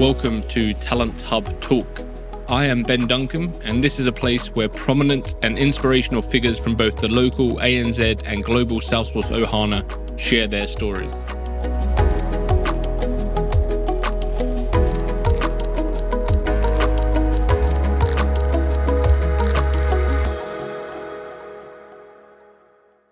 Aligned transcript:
Welcome 0.00 0.42
to 0.44 0.72
Talent 0.72 1.20
Hub 1.20 1.60
Talk. 1.60 2.00
I 2.48 2.64
am 2.64 2.82
Ben 2.82 3.06
Duncan, 3.06 3.52
and 3.62 3.84
this 3.84 4.00
is 4.00 4.06
a 4.06 4.12
place 4.12 4.46
where 4.46 4.66
prominent 4.66 5.34
and 5.42 5.58
inspirational 5.58 6.22
figures 6.22 6.58
from 6.58 6.74
both 6.74 6.96
the 7.02 7.08
local 7.08 7.56
ANZ 7.56 8.22
and 8.24 8.42
global 8.42 8.80
Salesforce 8.80 9.28
Ohana 9.28 9.84
share 10.18 10.48
their 10.48 10.66
stories. 10.66 11.12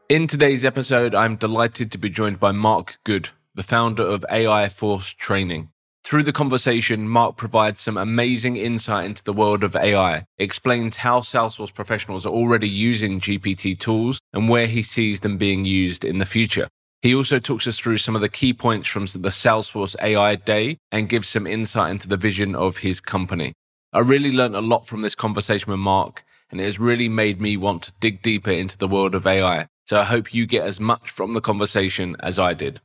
In 0.08 0.26
today's 0.26 0.64
episode, 0.64 1.14
I'm 1.14 1.36
delighted 1.36 1.92
to 1.92 1.98
be 1.98 2.08
joined 2.08 2.40
by 2.40 2.52
Mark 2.52 2.98
Good, 3.04 3.28
the 3.54 3.62
founder 3.62 4.04
of 4.04 4.24
AI 4.30 4.70
Force 4.70 5.10
Training. 5.10 5.68
Through 6.08 6.22
the 6.22 6.32
conversation, 6.32 7.06
Mark 7.06 7.36
provides 7.36 7.82
some 7.82 7.98
amazing 7.98 8.56
insight 8.56 9.04
into 9.04 9.22
the 9.22 9.32
world 9.34 9.62
of 9.62 9.76
AI, 9.76 10.24
explains 10.38 10.96
how 10.96 11.20
Salesforce 11.20 11.74
professionals 11.74 12.24
are 12.24 12.32
already 12.32 12.66
using 12.66 13.20
GPT 13.20 13.78
tools 13.78 14.18
and 14.32 14.48
where 14.48 14.66
he 14.66 14.82
sees 14.82 15.20
them 15.20 15.36
being 15.36 15.66
used 15.66 16.06
in 16.06 16.16
the 16.16 16.24
future. 16.24 16.66
He 17.02 17.14
also 17.14 17.38
talks 17.38 17.66
us 17.66 17.78
through 17.78 17.98
some 17.98 18.14
of 18.14 18.22
the 18.22 18.30
key 18.30 18.54
points 18.54 18.88
from 18.88 19.04
the 19.04 19.28
Salesforce 19.28 19.96
AI 20.00 20.36
Day 20.36 20.78
and 20.90 21.10
gives 21.10 21.28
some 21.28 21.46
insight 21.46 21.90
into 21.90 22.08
the 22.08 22.16
vision 22.16 22.54
of 22.54 22.78
his 22.78 23.02
company. 23.02 23.52
I 23.92 23.98
really 23.98 24.32
learned 24.32 24.56
a 24.56 24.62
lot 24.62 24.86
from 24.86 25.02
this 25.02 25.14
conversation 25.14 25.70
with 25.70 25.80
Mark, 25.80 26.24
and 26.50 26.58
it 26.58 26.64
has 26.64 26.80
really 26.80 27.10
made 27.10 27.38
me 27.38 27.58
want 27.58 27.82
to 27.82 27.92
dig 28.00 28.22
deeper 28.22 28.50
into 28.50 28.78
the 28.78 28.88
world 28.88 29.14
of 29.14 29.26
AI. 29.26 29.66
So 29.84 30.00
I 30.00 30.04
hope 30.04 30.32
you 30.32 30.46
get 30.46 30.66
as 30.66 30.80
much 30.80 31.10
from 31.10 31.34
the 31.34 31.42
conversation 31.42 32.16
as 32.20 32.38
I 32.38 32.54
did. 32.54 32.80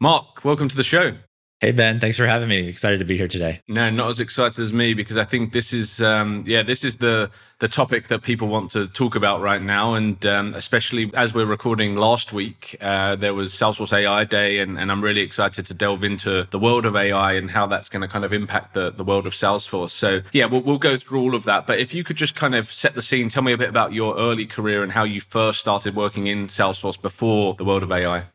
Mark, 0.00 0.44
welcome 0.44 0.68
to 0.68 0.76
the 0.76 0.82
show. 0.82 1.14
Hey 1.60 1.72
Ben, 1.72 1.98
thanks 1.98 2.16
for 2.16 2.24
having 2.24 2.48
me. 2.48 2.68
Excited 2.68 2.98
to 3.00 3.04
be 3.04 3.16
here 3.16 3.26
today. 3.26 3.62
No, 3.66 3.90
not 3.90 4.08
as 4.10 4.20
excited 4.20 4.60
as 4.60 4.72
me 4.72 4.94
because 4.94 5.16
I 5.16 5.24
think 5.24 5.52
this 5.52 5.72
is, 5.72 6.00
um, 6.00 6.44
yeah, 6.46 6.62
this 6.62 6.84
is 6.84 6.98
the 6.98 7.32
the 7.58 7.66
topic 7.66 8.06
that 8.06 8.22
people 8.22 8.46
want 8.46 8.70
to 8.70 8.86
talk 8.86 9.16
about 9.16 9.40
right 9.40 9.60
now, 9.60 9.94
and 9.94 10.24
um, 10.24 10.54
especially 10.54 11.10
as 11.14 11.34
we're 11.34 11.46
recording 11.46 11.96
last 11.96 12.32
week, 12.32 12.76
uh, 12.80 13.16
there 13.16 13.34
was 13.34 13.52
Salesforce 13.52 13.92
AI 13.92 14.22
Day, 14.22 14.60
and, 14.60 14.78
and 14.78 14.92
I'm 14.92 15.02
really 15.02 15.20
excited 15.20 15.66
to 15.66 15.74
delve 15.74 16.04
into 16.04 16.46
the 16.52 16.60
world 16.60 16.86
of 16.86 16.94
AI 16.94 17.32
and 17.32 17.50
how 17.50 17.66
that's 17.66 17.88
going 17.88 18.02
to 18.02 18.08
kind 18.08 18.24
of 18.24 18.32
impact 18.32 18.74
the 18.74 18.92
the 18.92 19.02
world 19.02 19.26
of 19.26 19.32
Salesforce. 19.32 19.90
So 19.90 20.20
yeah, 20.32 20.44
we'll 20.44 20.62
we'll 20.62 20.78
go 20.78 20.96
through 20.96 21.20
all 21.20 21.34
of 21.34 21.42
that. 21.42 21.66
But 21.66 21.80
if 21.80 21.92
you 21.92 22.04
could 22.04 22.16
just 22.16 22.36
kind 22.36 22.54
of 22.54 22.70
set 22.70 22.94
the 22.94 23.02
scene, 23.02 23.30
tell 23.30 23.42
me 23.42 23.50
a 23.50 23.58
bit 23.58 23.68
about 23.68 23.92
your 23.92 24.16
early 24.16 24.46
career 24.46 24.84
and 24.84 24.92
how 24.92 25.02
you 25.02 25.20
first 25.20 25.58
started 25.58 25.96
working 25.96 26.28
in 26.28 26.46
Salesforce 26.46 27.02
before 27.02 27.54
the 27.54 27.64
world 27.64 27.82
of 27.82 27.90
AI 27.90 28.26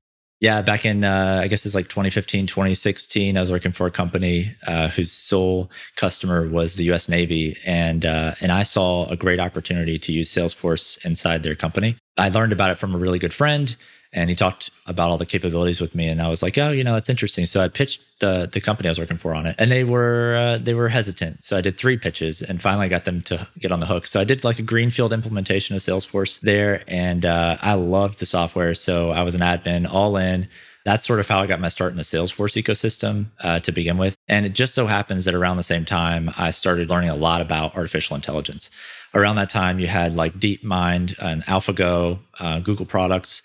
yeah, 0.44 0.62
back 0.62 0.86
in 0.86 1.06
uh, 1.06 1.40
I 1.42 1.48
guess 1.48 1.66
it's 1.66 1.74
like 1.74 1.88
2015, 1.88 2.48
2016, 2.48 3.38
I 3.38 3.40
was 3.40 3.50
working 3.50 3.72
for 3.72 3.88
a 3.88 3.92
company 3.92 4.54
uh, 4.68 4.90
whose 4.90 5.10
sole 5.10 5.72
customer 5.96 6.50
was 6.50 6.76
the 6.76 6.84
U.S. 6.86 7.08
Navy, 7.08 7.58
and 7.66 8.04
uh, 8.04 8.36
and 8.42 8.52
I 8.52 8.64
saw 8.64 9.08
a 9.08 9.16
great 9.16 9.40
opportunity 9.40 9.98
to 10.00 10.12
use 10.12 10.30
Salesforce 10.30 11.04
inside 11.06 11.44
their 11.44 11.56
company. 11.56 11.96
I 12.18 12.28
learned 12.28 12.52
about 12.52 12.72
it 12.72 12.78
from 12.78 12.94
a 12.94 12.98
really 12.98 13.20
good 13.20 13.34
friend 13.34 13.74
and 14.14 14.30
he 14.30 14.36
talked 14.36 14.70
about 14.86 15.10
all 15.10 15.18
the 15.18 15.26
capabilities 15.26 15.82
with 15.82 15.96
me 15.96 16.08
and 16.08 16.22
i 16.22 16.28
was 16.28 16.42
like 16.42 16.58
oh 16.58 16.70
you 16.72 16.84
know 16.84 16.94
that's 16.94 17.10
interesting. 17.10 17.46
So 17.46 17.62
i 17.62 17.68
pitched 17.68 18.02
the 18.20 18.50
the 18.52 18.62
company 18.62 18.88
i 18.88 18.92
was 18.92 19.00
working 19.00 19.18
for 19.18 19.34
on 19.34 19.46
it 19.46 19.56
and 19.58 19.72
they 19.72 19.84
were 19.84 20.36
uh, 20.36 20.58
they 20.58 20.74
were 20.74 20.90
hesitant. 20.90 21.44
So 21.44 21.58
i 21.58 21.62
did 21.62 21.78
three 21.78 21.98
pitches 21.98 22.42
and 22.42 22.62
finally 22.62 22.88
got 22.88 23.06
them 23.06 23.22
to 23.24 23.48
get 23.60 23.72
on 23.72 23.80
the 23.80 23.86
hook. 23.86 24.06
So 24.06 24.20
i 24.20 24.24
did 24.24 24.44
like 24.44 24.60
a 24.60 24.64
greenfield 24.64 25.12
implementation 25.14 25.76
of 25.76 25.82
salesforce 25.82 26.40
there 26.42 26.84
and 26.88 27.26
uh, 27.26 27.58
i 27.62 27.74
loved 27.74 28.20
the 28.20 28.26
software. 28.26 28.74
So 28.74 29.12
i 29.12 29.24
was 29.24 29.36
an 29.36 29.42
admin 29.42 29.92
all 29.92 30.16
in. 30.18 30.48
That's 30.86 31.06
sort 31.06 31.22
of 31.22 31.30
how 31.30 31.40
I 31.40 31.48
got 31.48 31.62
my 31.62 31.70
start 31.70 31.92
in 31.92 31.98
the 31.98 32.04
Salesforce 32.04 32.62
ecosystem 32.62 33.28
uh, 33.40 33.62
to 33.62 33.72
begin 33.72 33.98
with. 33.98 34.18
And 34.28 34.46
it 34.46 34.50
just 34.50 34.74
so 34.74 34.86
happens 34.86 35.24
that 35.24 35.34
around 35.34 35.56
the 35.56 35.64
same 35.64 35.86
time, 35.86 36.30
I 36.36 36.52
started 36.52 36.90
learning 36.90 37.10
a 37.10 37.16
lot 37.16 37.40
about 37.40 37.74
artificial 37.78 38.18
intelligence. 38.18 38.70
Around 39.14 39.38
that 39.38 39.50
time, 39.50 39.80
you 39.80 39.88
had 39.88 40.14
like 40.14 40.42
DeepMind 40.42 41.16
and 41.20 41.42
AlphaGo, 41.46 42.20
uh, 42.40 42.60
Google 42.60 42.86
products 42.86 43.42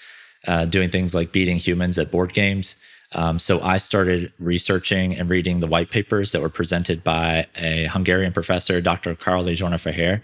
uh, 0.46 0.64
doing 0.64 0.90
things 0.90 1.14
like 1.14 1.32
beating 1.32 1.58
humans 1.58 1.98
at 1.98 2.10
board 2.10 2.32
games. 2.32 2.76
Um, 3.12 3.38
so 3.38 3.60
I 3.62 3.78
started 3.78 4.32
researching 4.38 5.16
and 5.16 5.30
reading 5.30 5.60
the 5.60 5.66
white 5.66 5.90
papers 5.90 6.32
that 6.32 6.42
were 6.42 6.50
presented 6.50 7.02
by 7.02 7.46
a 7.56 7.86
Hungarian 7.86 8.32
professor, 8.32 8.80
Dr. 8.80 9.14
Karl 9.14 9.44
Zsolnai 9.44 10.20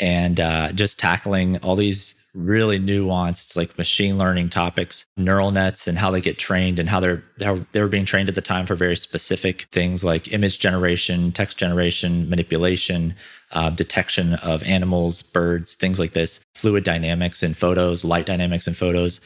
and 0.00 0.38
uh, 0.38 0.72
just 0.72 0.98
tackling 0.98 1.58
all 1.58 1.76
these 1.76 2.14
really 2.34 2.78
nuanced, 2.78 3.56
like 3.56 3.76
machine 3.78 4.16
learning 4.16 4.48
topics, 4.48 5.04
neural 5.16 5.50
nets, 5.50 5.88
and 5.88 5.98
how 5.98 6.10
they 6.10 6.20
get 6.20 6.38
trained, 6.38 6.78
and 6.78 6.88
how 6.88 7.00
they're 7.00 7.22
how 7.40 7.64
they 7.72 7.80
were 7.80 7.88
being 7.88 8.04
trained 8.04 8.28
at 8.28 8.34
the 8.34 8.40
time 8.40 8.66
for 8.66 8.74
very 8.74 8.96
specific 8.96 9.66
things 9.72 10.04
like 10.04 10.32
image 10.32 10.58
generation, 10.58 11.32
text 11.32 11.58
generation, 11.58 12.28
manipulation, 12.28 13.14
uh, 13.52 13.70
detection 13.70 14.34
of 14.34 14.62
animals, 14.62 15.22
birds, 15.22 15.74
things 15.74 15.98
like 15.98 16.12
this, 16.12 16.40
fluid 16.54 16.84
dynamics 16.84 17.42
in 17.42 17.54
photos, 17.54 18.04
light 18.04 18.26
dynamics 18.26 18.68
in 18.68 18.74
photos. 18.74 19.20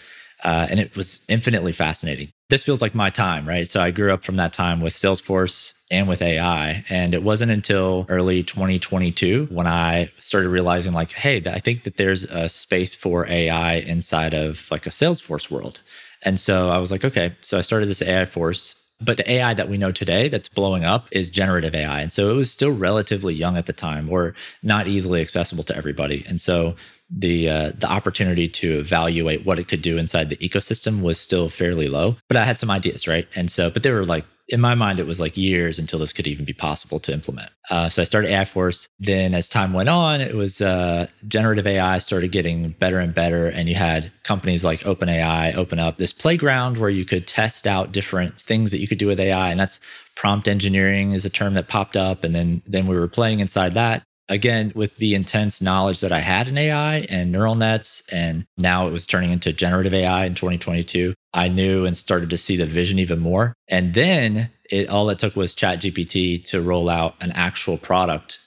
Uh, 0.45 0.67
and 0.71 0.81
it 0.81 0.97
was 0.97 1.25
infinitely 1.29 1.73
fascinating. 1.73 2.31
This 2.51 2.65
feels 2.65 2.83
like 2.83 2.95
my 2.95 3.11
time, 3.11 3.49
right? 3.49 3.69
So 3.69 3.81
I 3.81 3.91
grew 3.91 4.13
up 4.13 4.25
from 4.25 4.37
that 4.37 4.53
time 4.53 4.81
with 4.81 4.93
Salesforce 4.93 5.73
and 5.91 6.09
with 6.09 6.21
AI. 6.21 6.85
And 6.91 7.15
it 7.15 7.23
wasn't 7.23 7.53
until 7.53 8.07
early 8.09 8.43
2022 8.43 9.47
when 9.51 9.67
I 9.67 10.11
started 10.19 10.49
realizing, 10.49 10.93
like, 10.93 11.13
hey, 11.13 11.43
I 11.47 11.61
think 11.61 11.85
that 11.85 11.97
there's 11.97 12.25
a 12.25 12.49
space 12.49 12.95
for 12.95 13.27
AI 13.27 13.77
inside 13.77 14.35
of 14.35 14.71
like 14.71 14.87
a 14.87 14.91
Salesforce 14.91 15.51
world. 15.51 15.81
And 16.23 16.39
so 16.39 16.71
I 16.71 16.79
was 16.79 16.91
like, 16.91 17.05
okay. 17.05 17.35
So 17.41 17.59
I 17.59 17.63
started 17.63 17.89
this 17.89 18.03
AI 18.03 18.25
Force 18.25 18.75
but 19.05 19.17
the 19.17 19.31
AI 19.31 19.55
that 19.55 19.69
we 19.69 19.77
know 19.77 19.93
today 19.93 20.29
that's 20.29 20.49
blowing 20.49 20.85
up 20.85 21.09
is 21.11 21.29
generative 21.31 21.75
AI. 21.75 22.01
And 22.01 22.13
so 22.13 22.31
it 22.31 22.35
was 22.35 22.51
still 22.51 22.73
relatively 22.73 23.35
young 23.35 23.57
at 23.57 23.67
the 23.67 23.73
time 23.73 24.09
or 24.09 24.35
not 24.63 24.87
easily 24.87 25.21
accessible 25.21 25.65
to 25.65 25.77
everybody. 25.77 26.25
And 26.29 26.41
so 26.41 26.77
the 27.15 27.49
uh, 27.49 27.73
the 27.79 27.91
opportunity 27.91 28.49
to 28.49 28.79
evaluate 28.79 29.45
what 29.45 29.59
it 29.59 29.69
could 29.69 29.83
do 29.83 29.99
inside 29.99 30.31
the 30.31 30.37
ecosystem 30.37 31.03
was 31.03 31.21
still 31.21 31.49
fairly 31.49 31.89
low. 31.89 32.17
But 32.29 32.37
I 32.37 32.45
had 32.45 32.59
some 32.59 32.71
ideas, 32.71 33.07
right? 33.07 33.29
And 33.35 33.51
so, 33.51 33.71
but 33.71 33.83
they 33.83 33.91
were 33.91 34.07
like 34.07 34.25
in 34.49 34.61
my 34.61 34.75
mind, 34.75 34.99
it 34.99 35.07
was 35.07 35.21
like 35.21 35.37
years 35.37 35.79
until 35.79 35.99
this 35.99 36.13
could 36.13 36.27
even 36.27 36.45
be 36.45 36.53
possible 36.53 36.99
to 37.01 37.13
implement. 37.13 37.51
Uh, 37.71 37.89
so 37.89 38.03
I 38.03 38.05
started 38.05 38.31
AI 38.33 38.45
Force. 38.45 38.89
Then, 38.99 39.35
as 39.35 39.49
time 39.49 39.73
went 39.73 39.89
on, 39.89 40.21
it 40.21 40.35
was 40.35 40.61
uh, 40.61 41.07
generative 41.29 41.67
AI 41.67 41.99
started 41.99 42.33
getting 42.33 42.71
better 42.71 42.99
and 42.99 43.15
better, 43.15 43.47
and 43.47 43.69
you 43.69 43.77
had 43.77 44.11
companies 44.25 44.65
like 44.65 44.81
OpenAI 44.81 45.55
open 45.55 45.79
up 45.79 45.97
this 45.97 46.13
playground 46.13 46.77
where 46.77 46.91
you 46.91 47.05
could 47.05 47.27
test 47.27 47.67
out 47.67 47.93
different 47.93 48.41
things 48.41 48.73
that 48.73 48.79
you 48.79 48.89
could 48.89 48.99
do 48.99 49.07
with 49.07 49.21
AI, 49.21 49.51
and 49.51 49.61
that's 49.61 49.81
prompt 50.17 50.49
engineering 50.49 51.13
is 51.13 51.25
a 51.25 51.31
term 51.31 51.55
that 51.55 51.69
popped 51.69 51.97
up, 51.97 52.25
and 52.25 52.35
then 52.35 52.63
then 52.67 52.87
we 52.87 52.97
were 52.97 53.09
playing 53.09 53.41
inside 53.41 53.75
that 53.75 54.03
again 54.29 54.73
with 54.75 54.97
the 54.97 55.15
intense 55.15 55.61
knowledge 55.61 56.01
that 56.01 56.13
i 56.13 56.21
had 56.21 56.49
in 56.49 56.57
ai 56.57 57.01
and 57.09 57.33
neural 57.33 57.55
nets 57.55 58.03
and 58.13 58.47
now 58.57 58.87
it 58.87 58.93
was 58.93 59.07
turning 59.07 59.33
into 59.33 59.53
generative 59.53 59.95
ai 59.95 60.25
in 60.25 60.35
2022 60.35 61.15
i 61.35 61.49
knew 61.49 61.85
and 61.85 61.97
started 61.97 62.31
to 62.31 62.37
see 62.37 62.57
the 62.57 62.67
vision 62.67 62.99
even 62.99 63.19
more. 63.19 63.55
And 63.69 63.95
then 63.95 64.51
it 64.71 64.89
all 64.89 65.11
it 65.11 65.19
took 65.19 65.37
was 65.37 65.55
chat 65.55 65.81
gpt 65.81 66.45
to 66.47 66.61
roll 66.61 66.89
out 66.89 67.15
an 67.21 67.33
actual 67.33 67.77
product 67.79 68.39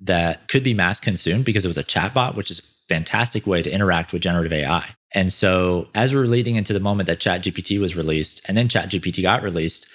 that 0.00 0.48
could 0.48 0.64
be 0.64 0.74
mass 0.74 1.00
consumed 1.00 1.44
because 1.44 1.64
it 1.64 1.68
was 1.68 1.78
a 1.78 1.84
chatbot 1.84 2.34
which 2.36 2.50
is 2.50 2.60
a 2.60 2.62
fantastic 2.88 3.46
way 3.46 3.62
to 3.62 3.70
interact 3.70 4.12
with 4.12 4.22
generative 4.22 4.52
ai 4.52 4.84
and 5.14 5.32
so 5.32 5.88
as 5.94 6.12
we 6.12 6.18
were 6.18 6.26
leading 6.26 6.56
into 6.56 6.72
the 6.72 6.80
moment 6.80 7.06
that 7.06 7.20
chat 7.20 7.42
gpt 7.42 7.80
was 7.80 7.96
released 7.96 8.40
and 8.46 8.56
then 8.56 8.68
chat 8.68 8.90
gpt 8.90 9.22
got 9.22 9.42
released 9.42 9.86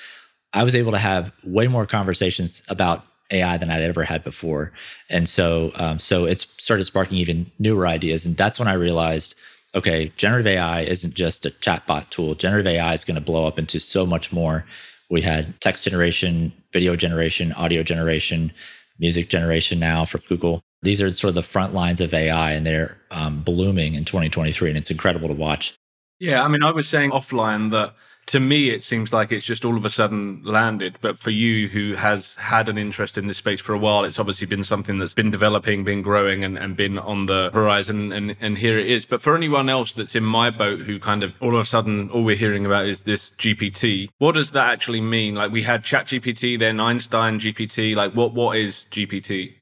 i 0.53 0.63
was 0.63 0.75
able 0.75 0.91
to 0.91 0.97
have 0.97 1.31
way 1.43 1.67
more 1.67 1.85
conversations 1.85 2.61
about 2.67 3.03
AI 3.31 3.57
than 3.57 3.69
I'd 3.69 3.81
ever 3.81 4.03
had 4.03 4.23
before. 4.23 4.71
And 5.09 5.27
so, 5.27 5.71
um, 5.75 5.99
so 5.99 6.25
it's 6.25 6.47
started 6.57 6.83
sparking 6.83 7.17
even 7.17 7.51
newer 7.59 7.87
ideas. 7.87 8.25
And 8.25 8.37
that's 8.37 8.59
when 8.59 8.67
I 8.67 8.73
realized, 8.73 9.35
okay, 9.75 10.11
generative 10.17 10.47
AI 10.47 10.81
isn't 10.81 11.13
just 11.13 11.45
a 11.45 11.51
chatbot 11.51 12.09
tool. 12.09 12.35
Generative 12.35 12.67
AI 12.67 12.93
is 12.93 13.03
going 13.03 13.15
to 13.15 13.21
blow 13.21 13.47
up 13.47 13.57
into 13.57 13.79
so 13.79 14.05
much 14.05 14.31
more. 14.31 14.65
We 15.09 15.21
had 15.21 15.59
text 15.61 15.83
generation, 15.83 16.53
video 16.71 16.95
generation, 16.95 17.51
audio 17.53 17.83
generation, 17.83 18.51
music 18.99 19.29
generation 19.29 19.79
now 19.79 20.05
for 20.05 20.19
Google. 20.19 20.63
These 20.81 21.01
are 21.01 21.11
sort 21.11 21.29
of 21.29 21.35
the 21.35 21.43
front 21.43 21.73
lines 21.73 22.01
of 22.01 22.13
AI, 22.13 22.51
and 22.51 22.65
they're 22.65 22.97
um, 23.11 23.41
blooming 23.41 23.95
in 23.95 24.05
2023, 24.05 24.69
and 24.69 24.77
it's 24.77 24.91
incredible 24.91 25.27
to 25.27 25.33
watch. 25.33 25.75
Yeah, 26.19 26.43
I 26.43 26.47
mean, 26.47 26.63
I 26.63 26.71
was 26.71 26.87
saying 26.87 27.11
offline 27.11 27.71
that 27.71 27.93
to 28.27 28.39
me, 28.39 28.69
it 28.69 28.83
seems 28.83 29.11
like 29.11 29.31
it's 29.31 29.45
just 29.45 29.65
all 29.65 29.75
of 29.75 29.85
a 29.85 29.89
sudden 29.89 30.41
landed. 30.43 30.97
But 31.01 31.19
for 31.19 31.29
you, 31.29 31.67
who 31.67 31.93
has 31.93 32.35
had 32.35 32.69
an 32.69 32.77
interest 32.77 33.17
in 33.17 33.27
this 33.27 33.37
space 33.37 33.59
for 33.59 33.73
a 33.73 33.77
while, 33.77 34.03
it's 34.03 34.19
obviously 34.19 34.47
been 34.47 34.63
something 34.63 34.97
that's 34.97 35.13
been 35.13 35.31
developing, 35.31 35.83
been 35.83 36.01
growing, 36.01 36.43
and, 36.43 36.57
and 36.57 36.77
been 36.77 36.97
on 36.97 37.25
the 37.25 37.49
horizon. 37.53 38.11
And, 38.11 38.35
and 38.39 38.57
here 38.57 38.79
it 38.79 38.89
is. 38.89 39.05
But 39.05 39.21
for 39.21 39.35
anyone 39.35 39.69
else 39.69 39.93
that's 39.93 40.15
in 40.15 40.23
my 40.23 40.49
boat 40.49 40.81
who 40.81 40.99
kind 40.99 41.23
of 41.23 41.35
all 41.41 41.55
of 41.55 41.61
a 41.61 41.65
sudden, 41.65 42.09
all 42.11 42.23
we're 42.23 42.35
hearing 42.35 42.65
about 42.65 42.85
is 42.85 43.01
this 43.01 43.31
GPT, 43.31 44.09
what 44.19 44.33
does 44.33 44.51
that 44.51 44.69
actually 44.69 45.01
mean? 45.01 45.35
Like 45.35 45.51
we 45.51 45.63
had 45.63 45.83
Chat 45.83 46.07
GPT, 46.07 46.57
then 46.57 46.79
Einstein 46.79 47.39
GPT. 47.39 47.95
Like 47.95 48.13
what, 48.13 48.33
what 48.33 48.57
is 48.57 48.85
GPT? 48.91 49.55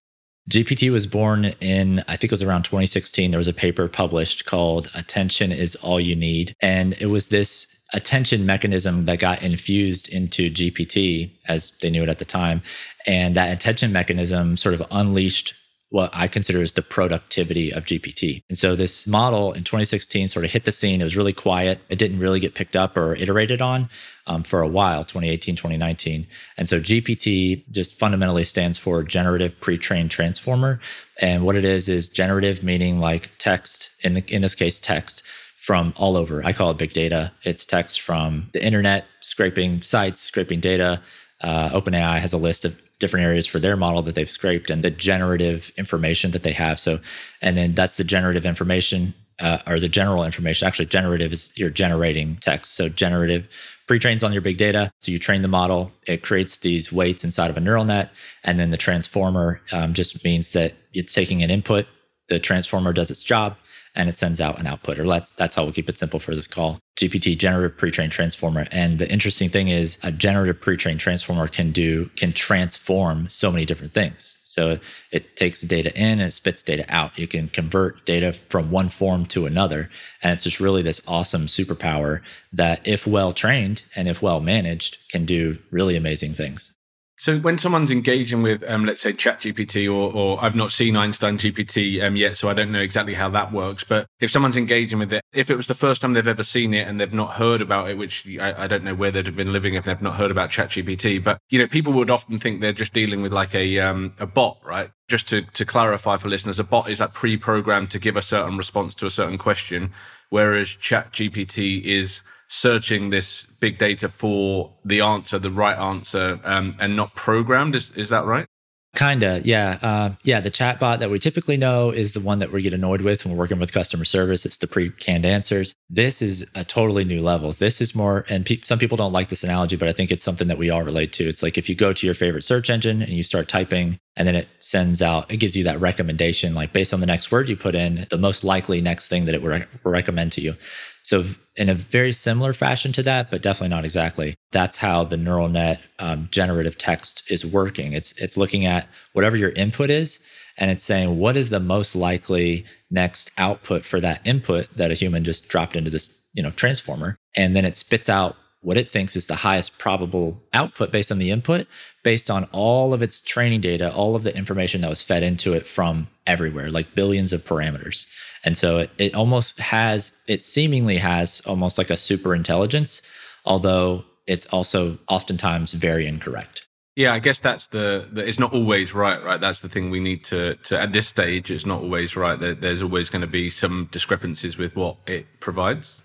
GPT 0.50 0.92
was 0.92 1.06
born 1.06 1.46
in, 1.62 2.04
I 2.08 2.18
think 2.18 2.26
it 2.26 2.32
was 2.32 2.42
around 2.42 2.64
2016. 2.64 3.32
There 3.32 3.38
was 3.38 3.48
a 3.48 3.54
paper 3.54 3.88
published 3.88 4.46
called 4.46 4.90
Attention 4.94 5.52
is 5.52 5.76
All 5.78 6.00
You 6.00 6.16
Need. 6.16 6.56
And 6.62 6.94
it 7.00 7.06
was 7.06 7.28
this 7.28 7.68
attention 7.94 8.46
mechanism 8.46 9.06
that 9.06 9.20
got 9.20 9.42
infused 9.42 10.08
into 10.10 10.50
GPT 10.50 11.32
as 11.48 11.72
they 11.82 11.90
knew 11.90 12.04
it 12.04 12.10
at 12.10 12.20
the 12.20 12.26
time. 12.26 12.62
And 13.06 13.36
that 13.36 13.52
attention 13.52 13.92
mechanism 13.92 14.58
sort 14.58 14.76
of 14.76 14.84
unleashed 14.92 15.54
what 15.92 16.10
I 16.14 16.30
consider 16.30 16.62
is 16.62 16.72
the 16.72 16.82
productivity 16.82 17.70
of 17.70 17.84
GPT. 17.84 18.44
And 18.48 18.58
so 18.58 18.78
this 18.78 19.06
model 19.06 19.52
in 19.52 19.66
2016 19.66 20.30
sort 20.30 20.46
of 20.46 20.52
hit 20.52 20.64
the 20.64 20.72
scene. 20.72 21.02
It 21.02 21.04
was 21.04 21.18
really 21.18 21.34
quiet. 21.34 21.80
It 21.90 22.00
didn't 22.00 22.20
really 22.20 22.40
get 22.40 22.56
picked 22.56 22.78
up 22.78 22.96
or 22.96 23.14
iterated 23.16 23.62
on 23.62 23.90
um, 24.26 24.44
for 24.44 24.62
a 24.62 24.70
while, 24.70 25.04
2018, 25.04 25.58
2019. 25.58 26.28
And 26.58 26.70
so 26.70 26.80
GPT 26.80 27.70
just 27.72 28.00
fundamentally 28.00 28.46
stands 28.46 28.78
for 28.78 29.04
Generative 29.04 29.60
Pre-trained 29.60 30.12
Transformer. 30.12 30.80
And 31.20 31.44
what 31.44 31.58
it 31.58 31.66
is 31.66 31.90
is 31.90 32.08
generative 32.08 32.64
meaning 32.64 33.00
like 33.00 33.30
text, 33.38 33.90
in, 34.00 34.14
the, 34.14 34.24
in 34.34 34.44
this 34.44 34.56
case, 34.56 34.80
text 34.80 35.24
from 35.62 35.94
all 35.96 36.18
over. 36.18 36.44
I 36.44 36.54
call 36.54 36.72
it 36.72 36.78
big 36.78 36.92
data. 36.92 37.32
It's 37.44 37.68
text 37.68 38.02
from 38.02 38.50
the 38.52 38.66
internet, 38.66 39.06
scraping 39.20 39.84
sites, 39.84 40.20
scraping 40.20 40.60
data. 40.60 41.00
Uh, 41.42 41.70
OpenAI 41.70 42.20
has 42.20 42.34
a 42.34 42.38
list 42.38 42.66
of 42.66 42.80
different 42.98 43.26
areas 43.28 43.46
for 43.46 43.60
their 43.60 43.78
model 43.78 44.02
that 44.02 44.16
they've 44.16 44.30
scraped 44.30 44.72
and 44.72 44.84
the 44.84 44.90
generative 44.90 45.72
information 45.78 46.32
that 46.32 46.42
they 46.42 46.52
have. 46.52 46.80
So, 46.80 47.00
and 47.44 47.56
then 47.56 47.76
that's 47.76 47.96
the 47.96 48.04
generative 48.04 48.44
information 48.44 49.14
uh, 49.40 49.60
or 49.68 49.80
the 49.80 49.88
general 49.88 50.24
information. 50.24 50.68
Actually, 50.68 50.88
generative 50.88 51.32
is 51.32 51.52
you're 51.56 51.70
generating 51.70 52.38
text. 52.38 52.74
So, 52.74 52.90
generative 52.90 53.48
pre-trains 53.88 54.24
on 54.24 54.34
your 54.34 54.42
big 54.42 54.58
data. 54.58 54.92
So 55.00 55.12
you 55.12 55.20
train 55.20 55.44
the 55.44 55.48
model, 55.48 55.92
it 56.08 56.24
creates 56.24 56.58
these 56.58 56.92
weights 56.92 57.24
inside 57.24 57.52
of 57.52 57.58
a 57.58 57.60
neural 57.60 57.86
net, 57.86 58.10
and 58.44 58.60
then 58.60 58.72
the 58.72 58.78
transformer 58.78 59.62
um, 59.72 59.94
just 59.94 60.24
means 60.24 60.54
that 60.54 60.74
it's 60.94 61.14
taking 61.14 61.44
an 61.44 61.52
input. 61.52 61.86
The 62.30 62.40
transformer 62.40 62.94
does 62.94 63.12
its 63.12 63.22
job, 63.22 63.58
and 63.96 64.10
it 64.10 64.18
sends 64.18 64.40
out 64.40 64.60
an 64.60 64.68
output. 64.68 65.00
Or 65.00 65.08
that's 65.08 65.32
that's 65.32 65.56
how 65.56 65.64
we'll 65.64 65.74
keep 65.74 65.90
it 65.90 66.00
simple 66.00 66.20
for 66.20 66.36
this 66.36 66.48
call. 66.48 66.80
GPT 66.98 67.38
generative 67.38 67.78
pre-trained 67.78 68.12
transformer. 68.12 68.68
And 68.72 69.00
the 69.00 69.12
interesting 69.12 69.50
thing 69.50 69.70
is 69.70 69.98
a 70.04 70.12
generative 70.12 70.62
pre-trained 70.62 71.00
transformer 71.00 71.48
can 71.48 71.72
do 71.72 72.10
can 72.16 72.34
transform 72.34 73.28
so 73.28 73.52
many 73.52 73.66
different 73.66 73.94
things. 73.94 74.38
So 74.44 74.80
it 75.12 75.38
takes 75.38 75.62
data 75.62 75.98
in 75.98 76.20
and 76.20 76.24
it 76.24 76.34
spits 76.34 76.62
data 76.62 76.86
out. 76.90 77.18
You 77.18 77.28
can 77.28 77.48
convert 77.48 78.06
data 78.06 78.34
from 78.50 78.70
one 78.70 78.90
form 78.90 79.26
to 79.28 79.46
another. 79.46 79.90
And 80.22 80.34
it's 80.34 80.44
just 80.44 80.60
really 80.60 80.82
this 80.82 81.02
awesome 81.08 81.48
superpower 81.48 82.22
that, 82.52 82.86
if 82.86 83.08
well 83.08 83.32
trained 83.32 83.84
and 83.96 84.10
if 84.10 84.22
well 84.22 84.42
managed, 84.42 84.98
can 85.10 85.26
do 85.26 85.58
really 85.72 85.96
amazing 85.96 86.34
things. 86.34 86.76
So 87.22 87.38
when 87.38 87.60
someone's 87.60 87.92
engaging 87.92 88.42
with, 88.42 88.68
um, 88.68 88.84
let's 88.84 89.04
say, 89.04 89.14
ChatGPT, 89.14 89.86
or, 89.86 90.12
or 90.12 90.44
I've 90.44 90.56
not 90.56 90.72
seen 90.72 90.98
Einstein 90.98 91.38
GPT 91.38 92.04
um, 92.04 92.16
yet, 92.16 92.36
so 92.36 92.50
I 92.50 92.54
don't 92.54 92.72
know 92.72 92.80
exactly 92.80 93.14
how 93.14 93.30
that 93.30 93.52
works. 93.52 93.84
But 93.84 94.08
if 94.20 94.32
someone's 94.32 94.58
engaging 94.58 94.98
with 94.98 95.14
it, 95.14 95.22
if 95.32 95.52
it 95.52 95.56
was 95.56 95.68
the 95.68 95.76
first 95.76 96.02
time 96.02 96.14
they've 96.14 96.28
ever 96.28 96.42
seen 96.42 96.74
it 96.74 96.88
and 96.88 97.00
they've 97.00 97.14
not 97.14 97.34
heard 97.34 97.62
about 97.62 97.92
it, 97.92 97.98
which 98.00 98.28
I, 98.42 98.64
I 98.64 98.66
don't 98.66 98.84
know 98.84 98.96
where 98.96 99.12
they'd 99.12 99.28
have 99.28 99.36
been 99.36 99.54
living 99.54 99.76
if 99.76 99.86
they've 99.86 100.02
not 100.02 100.16
heard 100.16 100.32
about 100.32 100.50
ChatGPT, 100.50 101.24
but 101.24 101.38
you 101.52 101.60
know, 101.60 101.68
people 101.68 101.94
would 101.94 102.10
often 102.10 102.40
think 102.40 102.60
they're 102.60 102.74
just 102.74 102.92
dealing 102.92 103.22
with 103.22 103.34
like 103.34 103.54
a 103.54 103.78
um, 103.78 104.16
a 104.18 104.26
bot, 104.26 104.58
right? 104.66 104.90
Just 105.08 105.30
to 105.30 105.44
to 105.44 105.64
clarify 105.64 106.18
for 106.18 106.28
listeners, 106.28 106.58
a 106.58 106.64
bot 106.64 106.90
is 106.90 107.02
like 107.02 107.14
pre-programmed 107.14 107.92
to 107.92 108.00
give 108.00 108.18
a 108.18 108.24
certain 108.24 108.58
response 108.58 108.96
to 108.96 109.06
a 109.06 109.12
certain 109.12 109.38
question, 109.38 109.92
whereas 110.32 110.70
ChatGPT 110.70 111.84
is 111.84 112.24
searching 112.54 113.12
this 113.12 113.46
big 113.62 113.78
data 113.78 114.10
for 114.10 114.74
the 114.84 115.00
answer, 115.00 115.40
the 115.40 115.50
right 115.50 115.78
answer, 115.78 116.38
um, 116.44 116.76
and 116.80 116.98
not 116.98 117.16
programmed. 117.16 117.76
Is 117.76 117.92
is 117.92 118.10
that 118.10 118.26
right? 118.26 118.46
Kinda, 118.94 119.42
yeah, 119.46 119.80
uh, 119.82 120.16
yeah. 120.24 120.42
The 120.42 120.52
chatbot 120.52 121.00
that 121.00 121.10
we 121.10 121.18
typically 121.18 121.56
know 121.56 121.92
is 121.92 122.12
the 122.12 122.20
one 122.20 122.40
that 122.40 122.52
we 122.52 122.62
get 122.62 122.74
annoyed 122.74 123.00
with 123.00 123.24
when 123.24 123.34
we're 123.34 123.40
working 123.40 123.58
with 123.58 123.72
customer 123.72 124.04
service. 124.04 124.46
It's 124.46 124.58
the 124.58 124.68
pre-canned 124.68 125.26
answers. 125.26 125.74
This 125.90 126.22
is 126.22 126.46
a 126.56 126.66
totally 126.66 127.06
new 127.06 127.22
level. 127.22 127.54
This 127.54 127.80
is 127.80 127.96
more, 127.96 128.26
and 128.28 128.46
pe- 128.46 128.60
some 128.64 128.80
people 128.80 128.98
don't 128.98 129.14
like 129.14 129.30
this 129.30 129.46
analogy, 129.46 129.78
but 129.78 129.88
I 129.88 129.94
think 129.94 130.12
it's 130.12 130.26
something 130.26 130.50
that 130.50 130.58
we 130.58 130.70
all 130.70 130.84
relate 130.84 131.14
to. 131.14 131.30
It's 131.30 131.42
like 131.42 131.58
if 131.58 131.70
you 131.70 131.76
go 131.76 131.94
to 131.94 132.06
your 132.06 132.14
favorite 132.14 132.44
search 132.44 132.70
engine 132.70 133.02
and 133.02 133.14
you 133.14 133.24
start 133.24 133.48
typing, 133.48 133.98
and 134.18 134.28
then 134.28 134.36
it 134.36 134.50
sends 134.60 135.02
out, 135.02 135.32
it 135.32 135.38
gives 135.38 135.56
you 135.56 135.64
that 135.64 135.80
recommendation, 135.80 136.54
like 136.54 136.74
based 136.74 136.94
on 136.94 137.00
the 137.00 137.06
next 137.06 137.32
word 137.32 137.48
you 137.48 137.56
put 137.56 137.76
in, 137.76 138.08
the 138.10 138.18
most 138.18 138.44
likely 138.44 138.82
next 138.82 139.08
thing 139.08 139.24
that 139.24 139.34
it 139.34 139.42
would, 139.42 139.52
re- 139.52 139.66
would 139.86 139.92
recommend 139.92 140.34
to 140.34 140.42
you. 140.42 140.56
So, 141.04 141.26
in 141.56 141.70
a 141.70 141.76
very 141.76 142.14
similar 142.14 142.54
fashion 142.54 142.92
to 142.94 143.04
that, 143.04 143.30
but 143.30 143.42
definitely 143.42 143.76
not 143.76 143.86
exactly, 143.86 144.36
that's 144.52 144.78
how 144.78 145.04
the 145.04 145.18
neural 145.18 145.50
net 145.50 145.82
um, 146.00 146.28
generative 146.32 146.78
text 146.78 147.24
is 147.30 147.46
working. 147.46 147.94
It's 147.94 148.14
it's 148.14 148.38
looking 148.38 148.66
at 148.66 148.88
whatever 149.14 149.36
your 149.36 149.52
input 149.52 149.90
is, 149.90 150.20
and 150.58 150.72
it's 150.72 150.84
saying 150.84 151.18
what 151.18 151.36
is 151.36 151.50
the 151.50 151.60
most 151.60 151.96
likely 151.96 152.66
next 152.90 153.32
output 153.38 153.86
for 153.86 154.00
that 154.00 154.26
input 154.26 154.68
that 154.76 154.92
a 154.92 154.96
human 154.96 155.24
just 155.24 155.50
dropped 155.50 155.76
into 155.76 155.90
this 155.90 156.22
you 156.34 156.44
know 156.44 156.52
transformer, 156.52 157.18
and 157.36 157.56
then 157.56 157.66
it 157.66 157.76
spits 157.76 158.10
out 158.10 158.36
what 158.62 158.78
it 158.78 158.90
thinks 158.90 159.16
is 159.16 159.28
the 159.28 159.36
highest 159.36 159.78
probable 159.80 160.42
output 160.54 160.92
based 160.92 161.12
on 161.12 161.18
the 161.18 161.32
input, 161.32 161.68
based 162.04 162.30
on 162.30 162.46
all 162.52 162.94
of 162.94 163.02
its 163.02 163.20
training 163.20 163.62
data, 163.62 163.94
all 163.94 164.16
of 164.16 164.24
the 164.24 164.36
information 164.36 164.82
that 164.82 164.90
was 164.90 165.02
fed 165.02 165.24
into 165.24 165.54
it 165.54 165.68
from 165.68 166.08
everywhere, 166.28 166.70
like 166.70 166.96
billions 166.96 167.34
of 167.34 167.44
parameters. 167.44 168.08
And 168.44 168.58
so 168.58 168.80
it, 168.80 168.92
it 168.98 169.16
almost 169.16 169.60
has, 169.60 170.12
it 170.28 170.44
seemingly 170.44 170.98
has 170.98 171.42
almost 171.46 171.78
like 171.78 171.90
a 171.90 171.98
super 171.98 172.36
intelligence, 172.36 173.02
although 173.46 174.04
it's 174.28 174.46
also 174.48 175.00
oftentimes 175.08 175.74
very 175.74 176.08
incorrect. 176.08 176.68
Yeah, 176.96 177.14
I 177.14 177.20
guess 177.20 177.40
that's 177.40 177.68
the, 177.68 178.08
the, 178.12 178.28
it's 178.28 178.40
not 178.40 178.54
always 178.54 178.94
right, 178.94 179.24
right? 179.24 179.40
That's 179.40 179.62
the 179.62 179.70
thing 179.70 179.90
we 179.90 180.02
need 180.02 180.26
to 180.26 180.56
to 180.56 180.80
at 180.80 180.92
this 180.92 181.08
stage. 181.08 181.50
It's 181.50 181.66
not 181.66 181.82
always 181.82 182.18
right. 182.18 182.38
There, 182.38 182.54
there's 182.54 182.82
always 182.82 183.10
going 183.10 183.22
to 183.22 183.28
be 183.28 183.50
some 183.50 183.88
discrepancies 183.92 184.58
with 184.58 184.76
what 184.76 184.98
it 185.08 185.26
provides. 185.40 186.04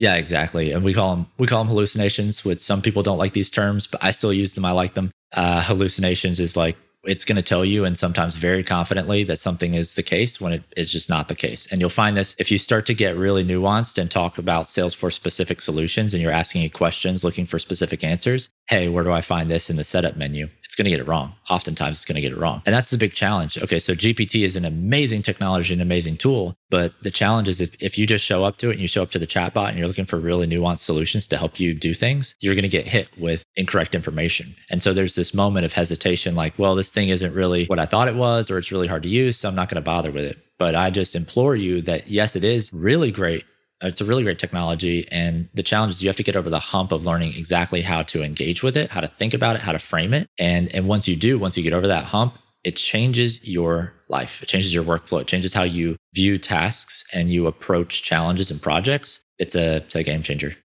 Yeah, 0.00 0.14
exactly. 0.14 0.72
And 0.72 0.82
we 0.82 0.94
call 0.94 1.14
them 1.14 1.26
we 1.38 1.46
call 1.46 1.62
them 1.62 1.68
hallucinations. 1.68 2.44
Which 2.44 2.60
some 2.60 2.82
people 2.82 3.02
don't 3.02 3.18
like 3.18 3.34
these 3.34 3.50
terms, 3.50 3.86
but 3.86 4.02
I 4.02 4.10
still 4.10 4.32
use 4.32 4.54
them. 4.54 4.64
I 4.64 4.72
like 4.72 4.94
them. 4.94 5.12
Uh, 5.32 5.62
hallucinations 5.62 6.40
is 6.40 6.56
like 6.56 6.76
it's 7.04 7.24
going 7.24 7.36
to 7.36 7.42
tell 7.42 7.64
you 7.64 7.84
and 7.84 7.98
sometimes 7.98 8.36
very 8.36 8.62
confidently 8.62 9.24
that 9.24 9.38
something 9.38 9.72
is 9.74 9.94
the 9.94 10.02
case 10.02 10.40
when 10.40 10.52
it 10.52 10.62
is 10.76 10.90
just 10.92 11.08
not 11.08 11.28
the 11.28 11.34
case. 11.34 11.66
And 11.70 11.80
you'll 11.80 11.88
find 11.90 12.16
this 12.16 12.34
if 12.38 12.50
you 12.50 12.58
start 12.58 12.84
to 12.86 12.94
get 12.94 13.16
really 13.16 13.44
nuanced 13.44 13.96
and 13.96 14.10
talk 14.10 14.36
about 14.36 14.66
Salesforce 14.66 15.14
specific 15.14 15.62
solutions 15.62 16.12
and 16.12 16.22
you're 16.22 16.32
asking 16.32 16.68
questions 16.70 17.24
looking 17.24 17.46
for 17.46 17.58
specific 17.58 18.04
answers. 18.04 18.50
Hey, 18.68 18.88
where 18.88 19.04
do 19.04 19.12
I 19.12 19.22
find 19.22 19.50
this 19.50 19.70
in 19.70 19.76
the 19.76 19.84
setup 19.84 20.16
menu? 20.16 20.48
It's 20.70 20.76
going 20.76 20.84
to 20.84 20.90
get 20.92 21.00
it 21.00 21.08
wrong. 21.08 21.34
Oftentimes 21.48 21.96
it's 21.96 22.04
going 22.04 22.14
to 22.14 22.20
get 22.20 22.30
it 22.30 22.38
wrong. 22.38 22.62
And 22.64 22.72
that's 22.72 22.90
the 22.90 22.96
big 22.96 23.12
challenge. 23.12 23.58
Okay. 23.58 23.80
So 23.80 23.92
GPT 23.92 24.44
is 24.44 24.54
an 24.54 24.64
amazing 24.64 25.22
technology, 25.22 25.74
an 25.74 25.80
amazing 25.80 26.16
tool. 26.16 26.54
But 26.70 26.94
the 27.02 27.10
challenge 27.10 27.48
is 27.48 27.60
if, 27.60 27.74
if 27.82 27.98
you 27.98 28.06
just 28.06 28.24
show 28.24 28.44
up 28.44 28.58
to 28.58 28.68
it 28.68 28.74
and 28.74 28.80
you 28.80 28.86
show 28.86 29.02
up 29.02 29.10
to 29.10 29.18
the 29.18 29.26
chatbot 29.26 29.70
and 29.70 29.78
you're 29.78 29.88
looking 29.88 30.06
for 30.06 30.20
really 30.20 30.46
nuanced 30.46 30.78
solutions 30.78 31.26
to 31.26 31.36
help 31.36 31.58
you 31.58 31.74
do 31.74 31.92
things, 31.92 32.36
you're 32.38 32.54
going 32.54 32.62
to 32.62 32.68
get 32.68 32.86
hit 32.86 33.08
with 33.18 33.44
incorrect 33.56 33.96
information. 33.96 34.54
And 34.70 34.80
so 34.80 34.94
there's 34.94 35.16
this 35.16 35.34
moment 35.34 35.66
of 35.66 35.72
hesitation 35.72 36.36
like, 36.36 36.56
well, 36.56 36.76
this 36.76 36.88
thing 36.88 37.08
isn't 37.08 37.34
really 37.34 37.66
what 37.66 37.80
I 37.80 37.86
thought 37.86 38.06
it 38.06 38.14
was, 38.14 38.48
or 38.48 38.56
it's 38.56 38.70
really 38.70 38.86
hard 38.86 39.02
to 39.02 39.08
use. 39.08 39.38
So 39.38 39.48
I'm 39.48 39.56
not 39.56 39.70
going 39.70 39.82
to 39.82 39.84
bother 39.84 40.12
with 40.12 40.22
it. 40.22 40.38
But 40.56 40.76
I 40.76 40.90
just 40.90 41.16
implore 41.16 41.56
you 41.56 41.82
that 41.82 42.06
yes, 42.06 42.36
it 42.36 42.44
is 42.44 42.72
really 42.72 43.10
great 43.10 43.44
it's 43.82 44.00
a 44.00 44.04
really 44.04 44.22
great 44.22 44.38
technology. 44.38 45.08
And 45.10 45.48
the 45.54 45.62
challenge 45.62 45.92
is 45.92 46.02
you 46.02 46.08
have 46.08 46.16
to 46.16 46.22
get 46.22 46.36
over 46.36 46.50
the 46.50 46.58
hump 46.58 46.92
of 46.92 47.04
learning 47.04 47.34
exactly 47.36 47.82
how 47.82 48.02
to 48.04 48.22
engage 48.22 48.62
with 48.62 48.76
it, 48.76 48.90
how 48.90 49.00
to 49.00 49.08
think 49.08 49.34
about 49.34 49.56
it, 49.56 49.62
how 49.62 49.72
to 49.72 49.78
frame 49.78 50.14
it. 50.14 50.28
And, 50.38 50.74
and 50.74 50.86
once 50.86 51.08
you 51.08 51.16
do, 51.16 51.38
once 51.38 51.56
you 51.56 51.62
get 51.62 51.72
over 51.72 51.86
that 51.86 52.04
hump, 52.04 52.38
it 52.62 52.76
changes 52.76 53.46
your 53.46 53.94
life. 54.08 54.42
It 54.42 54.46
changes 54.46 54.74
your 54.74 54.84
workflow. 54.84 55.22
It 55.22 55.26
changes 55.26 55.54
how 55.54 55.62
you 55.62 55.96
view 56.14 56.38
tasks 56.38 57.04
and 57.12 57.30
you 57.30 57.46
approach 57.46 58.02
challenges 58.02 58.50
and 58.50 58.60
projects. 58.60 59.20
It's 59.38 59.54
a, 59.54 59.76
it's 59.76 59.96
a 59.96 60.02
game 60.02 60.22
changer. 60.22 60.56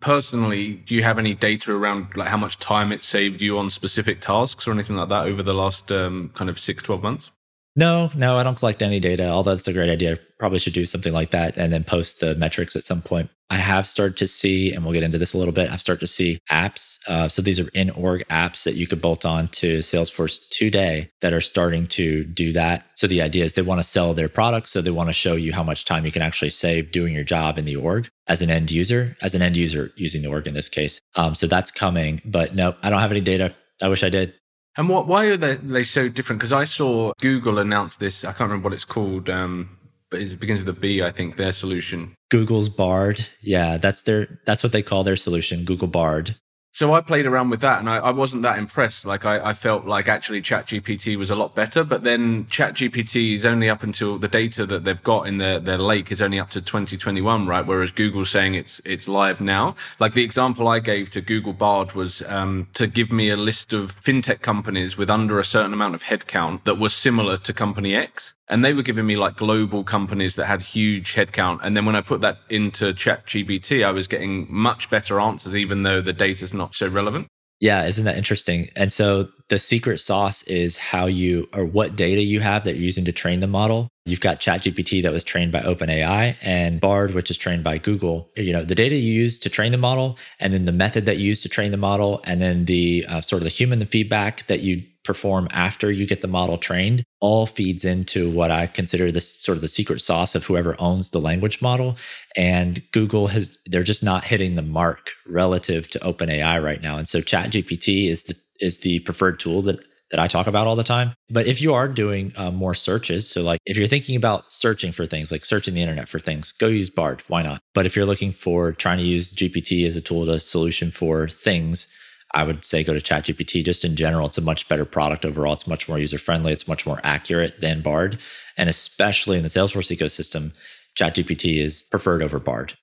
Personally, 0.00 0.74
do 0.74 0.94
you 0.94 1.02
have 1.02 1.18
any 1.18 1.34
data 1.34 1.72
around 1.72 2.08
like 2.16 2.28
how 2.28 2.36
much 2.36 2.58
time 2.58 2.92
it 2.92 3.02
saved 3.02 3.40
you 3.40 3.58
on 3.58 3.70
specific 3.70 4.20
tasks 4.20 4.66
or 4.66 4.72
anything 4.72 4.96
like 4.96 5.08
that 5.08 5.26
over 5.26 5.42
the 5.42 5.54
last 5.54 5.90
um, 5.90 6.30
kind 6.34 6.50
of 6.50 6.58
six, 6.58 6.82
12 6.82 7.02
months? 7.02 7.30
No, 7.78 8.10
no, 8.14 8.38
I 8.38 8.42
don't 8.42 8.58
collect 8.58 8.82
any 8.82 9.00
data, 9.00 9.28
although 9.28 9.52
it's 9.52 9.68
a 9.68 9.72
great 9.72 9.90
idea. 9.90 10.18
Probably 10.38 10.58
should 10.58 10.72
do 10.72 10.86
something 10.86 11.12
like 11.12 11.30
that 11.32 11.56
and 11.56 11.70
then 11.72 11.84
post 11.84 12.20
the 12.20 12.34
metrics 12.34 12.74
at 12.74 12.84
some 12.84 13.02
point. 13.02 13.28
I 13.50 13.58
have 13.58 13.86
started 13.86 14.16
to 14.16 14.26
see, 14.26 14.72
and 14.72 14.82
we'll 14.82 14.94
get 14.94 15.02
into 15.02 15.18
this 15.18 15.34
a 15.34 15.38
little 15.38 15.52
bit, 15.52 15.70
I've 15.70 15.80
started 15.80 16.00
to 16.00 16.06
see 16.06 16.40
apps. 16.50 16.98
Uh, 17.06 17.28
so 17.28 17.42
these 17.42 17.60
are 17.60 17.68
in 17.74 17.90
org 17.90 18.26
apps 18.28 18.64
that 18.64 18.74
you 18.74 18.86
could 18.86 19.00
bolt 19.00 19.24
on 19.24 19.48
to 19.48 19.78
Salesforce 19.80 20.40
today 20.50 21.10
that 21.20 21.32
are 21.32 21.40
starting 21.40 21.86
to 21.88 22.24
do 22.24 22.52
that. 22.54 22.86
So 22.96 23.06
the 23.06 23.22
idea 23.22 23.44
is 23.44 23.52
they 23.52 23.62
want 23.62 23.78
to 23.78 23.84
sell 23.84 24.14
their 24.14 24.28
products. 24.28 24.70
So 24.70 24.80
they 24.82 24.90
want 24.90 25.10
to 25.10 25.12
show 25.12 25.34
you 25.34 25.52
how 25.52 25.62
much 25.62 25.84
time 25.84 26.04
you 26.04 26.12
can 26.12 26.22
actually 26.22 26.50
save 26.50 26.90
doing 26.90 27.14
your 27.14 27.24
job 27.24 27.58
in 27.58 27.66
the 27.66 27.76
org 27.76 28.08
as 28.26 28.42
an 28.42 28.50
end 28.50 28.70
user, 28.70 29.16
as 29.22 29.34
an 29.34 29.42
end 29.42 29.56
user 29.56 29.92
using 29.96 30.22
the 30.22 30.28
org 30.28 30.46
in 30.48 30.54
this 30.54 30.68
case. 30.68 30.98
Um, 31.14 31.34
so 31.34 31.46
that's 31.46 31.70
coming. 31.70 32.22
But 32.24 32.54
no, 32.54 32.74
I 32.82 32.90
don't 32.90 33.00
have 33.00 33.12
any 33.12 33.20
data. 33.20 33.54
I 33.80 33.88
wish 33.88 34.02
I 34.02 34.08
did. 34.08 34.32
And 34.76 34.88
what? 34.88 35.06
Why 35.06 35.26
are 35.26 35.36
they, 35.36 35.54
they 35.56 35.84
so 35.84 36.08
different? 36.08 36.40
Because 36.40 36.52
I 36.52 36.64
saw 36.64 37.12
Google 37.20 37.58
announce 37.58 37.96
this. 37.96 38.24
I 38.24 38.28
can't 38.28 38.50
remember 38.50 38.68
what 38.68 38.74
it's 38.74 38.84
called, 38.84 39.30
um, 39.30 39.78
but 40.10 40.20
it 40.20 40.38
begins 40.38 40.60
with 40.60 40.68
a 40.76 40.78
B. 40.78 41.02
I 41.02 41.10
think 41.10 41.36
their 41.36 41.52
solution. 41.52 42.14
Google's 42.30 42.68
Bard. 42.68 43.26
Yeah, 43.40 43.78
that's 43.78 44.02
their. 44.02 44.40
That's 44.46 44.62
what 44.62 44.72
they 44.72 44.82
call 44.82 45.04
their 45.04 45.16
solution. 45.16 45.64
Google 45.64 45.88
Bard. 45.88 46.36
So 46.76 46.92
I 46.92 47.00
played 47.00 47.24
around 47.24 47.48
with 47.48 47.62
that 47.62 47.78
and 47.78 47.88
I, 47.88 47.96
I 47.96 48.10
wasn't 48.10 48.42
that 48.42 48.58
impressed. 48.58 49.06
Like 49.06 49.24
I, 49.24 49.42
I, 49.42 49.54
felt 49.54 49.86
like 49.86 50.08
actually 50.08 50.42
ChatGPT 50.42 51.16
was 51.16 51.30
a 51.30 51.34
lot 51.34 51.54
better, 51.54 51.82
but 51.82 52.04
then 52.04 52.44
ChatGPT 52.48 53.34
is 53.34 53.46
only 53.46 53.70
up 53.70 53.82
until 53.82 54.18
the 54.18 54.28
data 54.28 54.66
that 54.66 54.84
they've 54.84 55.02
got 55.02 55.26
in 55.26 55.38
their, 55.38 55.58
their 55.58 55.78
lake 55.78 56.12
is 56.12 56.20
only 56.20 56.38
up 56.38 56.50
to 56.50 56.60
2021, 56.60 57.46
right? 57.46 57.64
Whereas 57.64 57.92
Google's 57.92 58.28
saying 58.28 58.56
it's 58.56 58.82
it's 58.84 59.08
live 59.08 59.40
now. 59.40 59.74
Like 59.98 60.12
the 60.12 60.22
example 60.22 60.68
I 60.68 60.80
gave 60.80 61.10
to 61.12 61.22
Google 61.22 61.54
Bard 61.54 61.92
was 61.92 62.20
um, 62.26 62.68
to 62.74 62.86
give 62.86 63.10
me 63.10 63.30
a 63.30 63.38
list 63.38 63.72
of 63.72 63.98
fintech 63.98 64.42
companies 64.42 64.98
with 64.98 65.08
under 65.08 65.38
a 65.38 65.44
certain 65.44 65.72
amount 65.72 65.94
of 65.94 66.02
headcount 66.02 66.64
that 66.64 66.78
were 66.78 66.90
similar 66.90 67.38
to 67.38 67.54
company 67.54 67.94
X 67.94 68.34
and 68.48 68.64
they 68.64 68.72
were 68.72 68.82
giving 68.82 69.06
me 69.06 69.16
like 69.16 69.36
global 69.36 69.82
companies 69.82 70.36
that 70.36 70.46
had 70.46 70.62
huge 70.62 71.14
headcount. 71.14 71.58
And 71.62 71.76
then 71.76 71.84
when 71.84 71.96
I 71.96 72.00
put 72.00 72.20
that 72.20 72.38
into 72.48 72.92
ChatGPT, 72.92 73.84
I 73.84 73.90
was 73.90 74.06
getting 74.06 74.46
much 74.48 74.88
better 74.88 75.20
answers, 75.20 75.54
even 75.54 75.82
though 75.82 76.00
the 76.00 76.12
data's 76.12 76.54
not 76.54 76.65
so 76.72 76.88
relevant. 76.88 77.26
Yeah, 77.58 77.86
isn't 77.86 78.04
that 78.04 78.18
interesting? 78.18 78.68
And 78.76 78.92
so 78.92 79.28
the 79.48 79.58
secret 79.58 79.98
sauce 79.98 80.42
is 80.42 80.76
how 80.76 81.06
you 81.06 81.48
or 81.54 81.64
what 81.64 81.96
data 81.96 82.20
you 82.20 82.40
have 82.40 82.64
that 82.64 82.74
you're 82.74 82.84
using 82.84 83.06
to 83.06 83.12
train 83.12 83.40
the 83.40 83.46
model. 83.46 83.88
You've 84.04 84.20
got 84.20 84.40
ChatGPT 84.40 85.02
that 85.02 85.12
was 85.12 85.24
trained 85.24 85.52
by 85.52 85.60
OpenAI 85.60 86.36
and 86.42 86.80
Bard, 86.80 87.14
which 87.14 87.30
is 87.30 87.38
trained 87.38 87.64
by 87.64 87.78
Google. 87.78 88.30
You 88.36 88.52
know, 88.52 88.64
the 88.64 88.74
data 88.74 88.94
you 88.94 89.12
use 89.12 89.38
to 89.38 89.48
train 89.48 89.72
the 89.72 89.78
model, 89.78 90.18
and 90.38 90.52
then 90.52 90.66
the 90.66 90.72
method 90.72 91.06
that 91.06 91.16
you 91.16 91.28
use 91.28 91.42
to 91.42 91.48
train 91.48 91.70
the 91.70 91.76
model, 91.78 92.20
and 92.24 92.42
then 92.42 92.66
the 92.66 93.06
uh, 93.08 93.20
sort 93.22 93.40
of 93.40 93.44
the 93.44 93.50
human 93.50 93.84
feedback 93.86 94.46
that 94.48 94.60
you 94.60 94.82
perform 95.06 95.48
after 95.50 95.90
you 95.90 96.06
get 96.06 96.20
the 96.20 96.28
model 96.28 96.58
trained 96.58 97.04
all 97.20 97.46
feeds 97.46 97.84
into 97.84 98.30
what 98.30 98.50
I 98.50 98.66
consider 98.66 99.10
this 99.10 99.40
sort 99.40 99.56
of 99.56 99.62
the 99.62 99.68
secret 99.68 100.00
sauce 100.00 100.34
of 100.34 100.44
whoever 100.44 100.76
owns 100.78 101.10
the 101.10 101.20
language 101.20 101.62
model. 101.62 101.96
And 102.36 102.82
Google 102.92 103.28
has, 103.28 103.58
they're 103.66 103.82
just 103.82 104.02
not 104.02 104.24
hitting 104.24 104.54
the 104.54 104.62
mark 104.62 105.12
relative 105.26 105.88
to 105.90 105.98
OpenAI 106.00 106.62
right 106.62 106.82
now. 106.82 106.98
And 106.98 107.08
so 107.08 107.20
ChatGPT 107.20 108.08
is 108.08 108.24
the, 108.24 108.36
is 108.60 108.78
the 108.78 109.00
preferred 109.00 109.40
tool 109.40 109.62
that 109.62 109.80
that 110.10 110.20
I 110.20 110.28
talk 110.28 110.46
about 110.46 110.66
all 110.66 110.76
the 110.76 110.84
time. 110.84 111.14
But 111.30 111.46
if 111.46 111.60
you 111.60 111.74
are 111.74 111.88
doing 111.88 112.32
uh, 112.36 112.50
more 112.50 112.74
searches, 112.74 113.28
so 113.28 113.42
like 113.42 113.60
if 113.66 113.76
you're 113.76 113.88
thinking 113.88 114.16
about 114.16 114.52
searching 114.52 114.92
for 114.92 115.04
things, 115.04 115.32
like 115.32 115.44
searching 115.44 115.74
the 115.74 115.82
internet 115.82 116.08
for 116.08 116.20
things, 116.20 116.52
go 116.52 116.68
use 116.68 116.90
Bard. 116.90 117.22
Why 117.28 117.42
not? 117.42 117.60
But 117.74 117.86
if 117.86 117.96
you're 117.96 118.06
looking 118.06 118.32
for 118.32 118.72
trying 118.72 118.98
to 118.98 119.04
use 119.04 119.34
GPT 119.34 119.86
as 119.86 119.96
a 119.96 120.00
tool 120.00 120.26
to 120.26 120.38
solution 120.38 120.90
for 120.90 121.28
things, 121.28 121.88
I 122.36 122.44
would 122.44 122.66
say 122.66 122.84
go 122.84 122.92
to 122.92 123.00
ChatGPT. 123.00 123.64
Just 123.64 123.82
in 123.82 123.96
general, 123.96 124.26
it's 124.26 124.36
a 124.36 124.42
much 124.42 124.68
better 124.68 124.84
product 124.84 125.24
overall. 125.24 125.54
It's 125.54 125.66
much 125.66 125.88
more 125.88 125.98
user 125.98 126.18
friendly. 126.18 126.52
It's 126.52 126.68
much 126.68 126.84
more 126.84 127.00
accurate 127.02 127.62
than 127.62 127.80
Bard. 127.80 128.18
And 128.58 128.68
especially 128.68 129.38
in 129.38 129.42
the 129.42 129.48
Salesforce 129.48 129.96
ecosystem, 129.96 130.52
ChatGPT 130.98 131.58
is 131.58 131.86
preferred 131.90 132.22
over 132.22 132.38
Bard. 132.38 132.74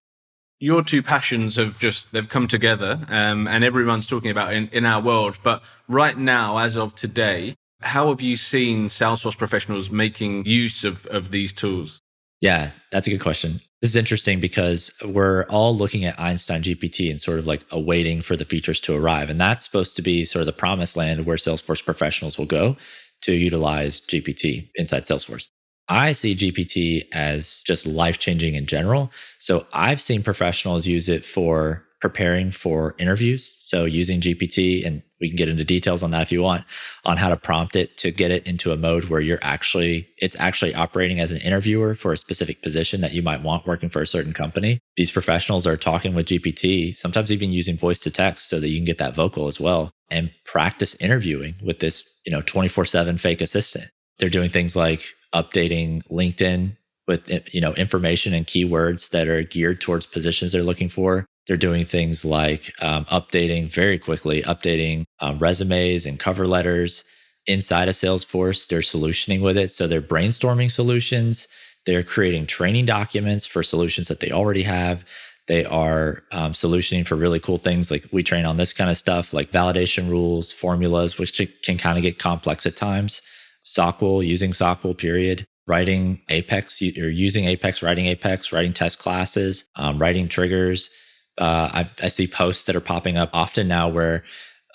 Your 0.60 0.82
two 0.82 1.04
passions 1.04 1.58
have 1.58 1.78
just 1.78 2.12
they've 2.14 2.28
come 2.28 2.48
together, 2.48 3.00
um, 3.10 3.48
and 3.48 3.64
everyone's 3.64 4.08
talking 4.08 4.32
about 4.32 4.54
in, 4.54 4.70
in 4.70 4.86
our 4.86 5.02
world. 5.02 5.38
But 5.44 5.62
right 5.88 6.18
now, 6.18 6.58
as 6.58 6.76
of 6.76 6.96
today, 6.96 7.56
how 7.82 8.10
have 8.10 8.22
you 8.22 8.38
seen 8.38 8.88
Salesforce 8.88 9.38
professionals 9.38 9.92
making 9.92 10.46
use 10.46 10.84
of, 10.84 11.06
of 11.08 11.30
these 11.30 11.54
tools? 11.54 12.00
Yeah, 12.42 12.72
that's 12.92 13.06
a 13.06 13.12
good 13.12 13.22
question. 13.22 13.62
This 13.84 13.90
is 13.90 13.98
interesting 13.98 14.40
because 14.40 14.94
we're 15.04 15.44
all 15.50 15.76
looking 15.76 16.06
at 16.06 16.18
Einstein 16.18 16.64
GPT 16.64 17.12
and 17.12 17.20
sort 17.20 17.38
of 17.38 17.46
like 17.46 17.66
awaiting 17.70 18.22
for 18.22 18.38
the 18.38 18.46
features 18.46 18.80
to 18.80 18.96
arrive. 18.96 19.30
And 19.30 19.42
that's 19.42 19.66
supposed 19.66 19.98
to 19.98 20.02
be 20.02 20.24
sort 20.24 20.40
of 20.40 20.46
the 20.46 20.54
promised 20.54 20.96
land 20.96 21.26
where 21.26 21.36
Salesforce 21.36 21.84
professionals 21.84 22.38
will 22.38 22.46
go 22.46 22.78
to 23.24 23.34
utilize 23.34 24.00
GPT 24.00 24.70
inside 24.76 25.04
Salesforce. 25.04 25.50
I 25.90 26.14
see 26.14 26.34
GPT 26.34 27.08
as 27.12 27.62
just 27.64 27.86
life 27.86 28.20
changing 28.20 28.56
in 28.56 28.68
general. 28.68 29.12
So 29.40 29.68
I've 29.74 30.00
seen 30.00 30.24
professionals 30.24 30.88
use 30.88 31.10
it 31.10 31.26
for 31.26 31.84
preparing 32.04 32.52
for 32.52 32.96
interviews. 33.00 33.56
So 33.62 33.86
using 33.86 34.20
GPT, 34.20 34.86
and 34.86 35.02
we 35.22 35.30
can 35.30 35.38
get 35.38 35.48
into 35.48 35.64
details 35.64 36.04
on 36.04 36.12
that 36.12 36.24
if 36.24 36.34
you 36.34 36.42
want, 36.42 36.66
on 37.06 37.16
how 37.16 37.30
to 37.30 37.38
prompt 37.38 37.78
it 37.78 37.96
to 38.00 38.12
get 38.12 38.30
it 38.30 38.46
into 38.46 38.74
a 38.74 38.78
mode 38.78 39.06
where 39.06 39.22
you're 39.22 39.40
actually, 39.42 40.10
it's 40.18 40.36
actually 40.38 40.76
operating 40.76 41.22
as 41.22 41.32
an 41.32 41.38
interviewer 41.38 41.96
for 41.96 42.12
a 42.12 42.18
specific 42.18 42.62
position 42.62 43.00
that 43.00 43.14
you 43.14 43.22
might 43.22 43.42
want 43.42 43.66
working 43.66 43.88
for 43.88 44.02
a 44.02 44.06
certain 44.06 44.34
company. 44.34 44.80
These 44.98 45.12
professionals 45.12 45.66
are 45.66 45.78
talking 45.78 46.14
with 46.14 46.26
GPT, 46.26 46.98
sometimes 46.98 47.32
even 47.32 47.54
using 47.54 47.78
voice 47.78 48.00
to 48.00 48.12
text 48.12 48.50
so 48.50 48.60
that 48.60 48.68
you 48.68 48.78
can 48.78 48.86
get 48.86 48.98
that 48.98 49.16
vocal 49.16 49.48
as 49.48 49.58
well 49.58 49.90
and 50.12 50.30
practice 50.44 50.96
interviewing 50.96 51.56
with 51.64 51.80
this, 51.80 52.04
you 52.26 52.34
know, 52.34 52.42
24 52.42 52.84
seven 52.84 53.18
fake 53.18 53.40
assistant. 53.40 53.90
They're 54.20 54.28
doing 54.28 54.50
things 54.50 54.76
like 54.76 55.06
updating 55.34 56.06
LinkedIn 56.12 56.76
with 57.08 57.22
you 57.54 57.60
know 57.60 57.74
information 57.74 58.34
and 58.34 58.48
keywords 58.48 59.10
that 59.10 59.28
are 59.28 59.44
geared 59.44 59.82
towards 59.82 60.06
positions 60.06 60.54
they're 60.54 60.64
looking 60.64 60.88
for 60.88 61.26
they're 61.48 61.58
doing 61.58 61.86
things 61.86 62.24
like 62.24 62.74
um, 62.82 63.06
updating 63.06 63.70
very 63.70 64.00
quickly, 64.00 64.42
updating 64.44 65.04
um, 65.20 65.40
resumes 65.40 66.06
and 66.06 66.20
cover 66.20 66.48
letters 66.48 67.04
inside 67.46 67.90
of 67.90 67.96
Salesforce. 67.96 68.68
They're 68.68 68.80
solutioning 68.80 69.42
with 69.42 69.58
it. 69.58 69.72
So 69.72 69.88
they're 69.88 70.02
brainstorming 70.02 70.72
solutions. 70.72 71.48
They're 71.86 72.04
creating 72.04 72.48
training 72.48 72.86
documents 72.86 73.46
for 73.46 73.62
solutions 73.62 74.08
that 74.08 74.22
they 74.22 74.32
already 74.32 74.64
have. 74.64 75.04
They 75.50 75.66
are 75.66 76.24
um, 76.32 76.54
solutioning 76.54 77.06
for 77.06 77.18
really 77.18 77.42
cool 77.42 77.58
things 77.58 77.92
like 77.92 78.08
we 78.14 78.24
train 78.24 78.46
on 78.46 78.56
this 78.56 78.72
kind 78.72 78.90
of 78.90 78.98
stuff, 78.98 79.34
like 79.34 79.52
validation 79.52 80.10
rules, 80.10 80.54
formulas, 80.54 81.18
which 81.18 81.42
can 81.64 81.78
kind 81.78 81.98
of 81.98 82.02
get 82.02 82.20
complex 82.20 82.66
at 82.66 82.78
times. 82.78 83.22
SOQL, 83.62 84.26
using 84.26 84.52
SOQL, 84.52 84.98
period. 84.98 85.46
Writing 85.68 86.22
Apex, 86.30 86.82
you're 86.82 87.10
using 87.10 87.46
Apex, 87.46 87.82
writing 87.82 88.06
Apex, 88.06 88.52
writing 88.52 88.74
test 88.74 89.00
classes, 89.00 89.66
um, 89.76 90.00
writing 90.00 90.28
triggers 90.28 90.90
uh, 91.40 91.44
I, 91.74 91.90
I, 92.02 92.08
see 92.10 92.28
posts 92.28 92.66
that 92.66 92.76
are 92.76 92.82
popping 92.82 93.18
up 93.18 93.30
often 93.34 93.68
now 93.68 93.90
where 93.90 94.24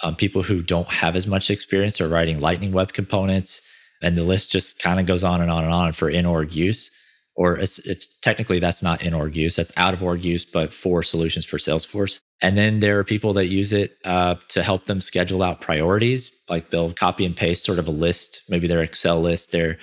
um, 0.03 0.17
people 0.17 0.43
who 0.43 0.63
don't 0.63 0.89
have 0.89 1.15
as 1.15 1.27
much 1.27 1.51
experience 1.51 2.01
are 2.01 2.09
writing 2.09 2.41
Lightning 2.41 2.73
Web 2.73 2.93
components, 2.93 3.61
and 4.03 4.17
the 4.17 4.25
list 4.25 4.51
just 4.51 4.81
kind 4.81 4.99
of 4.99 5.07
goes 5.07 5.25
on 5.25 5.41
and 5.41 5.51
on 5.51 5.65
and 5.65 5.73
on 5.73 5.93
for 5.93 6.11
in 6.11 6.27
org 6.27 6.55
use. 6.55 6.91
Or 7.37 7.57
it's 7.57 7.79
it's 7.81 8.19
technically 8.19 8.59
that's 8.59 8.83
not 8.83 9.03
in 9.03 9.15
org 9.15 9.37
use, 9.37 9.55
that's 9.55 9.73
out 9.77 9.95
of 9.95 10.03
org 10.03 10.25
use, 10.25 10.45
but 10.45 10.73
for 10.73 11.05
solutions 11.05 11.47
for 11.47 11.59
Salesforce. 11.59 12.21
And 12.43 12.59
then 12.59 12.81
there 12.81 12.99
are 12.99 13.05
people 13.05 13.33
that 13.35 13.47
use 13.47 13.73
it 13.73 13.97
uh, 14.05 14.37
to 14.49 14.63
help 14.65 14.87
them 14.87 15.01
schedule 15.01 15.45
out 15.45 15.61
priorities. 15.61 16.33
Like 16.49 16.71
they'll 16.71 16.93
copy 16.93 17.25
and 17.25 17.37
paste 17.37 17.65
sort 17.65 17.79
of 17.79 17.87
a 17.87 17.93
list, 17.93 18.43
maybe 18.49 18.67
their 18.67 18.83
Excel 18.83 19.21
list, 19.21 19.53
their 19.53 19.79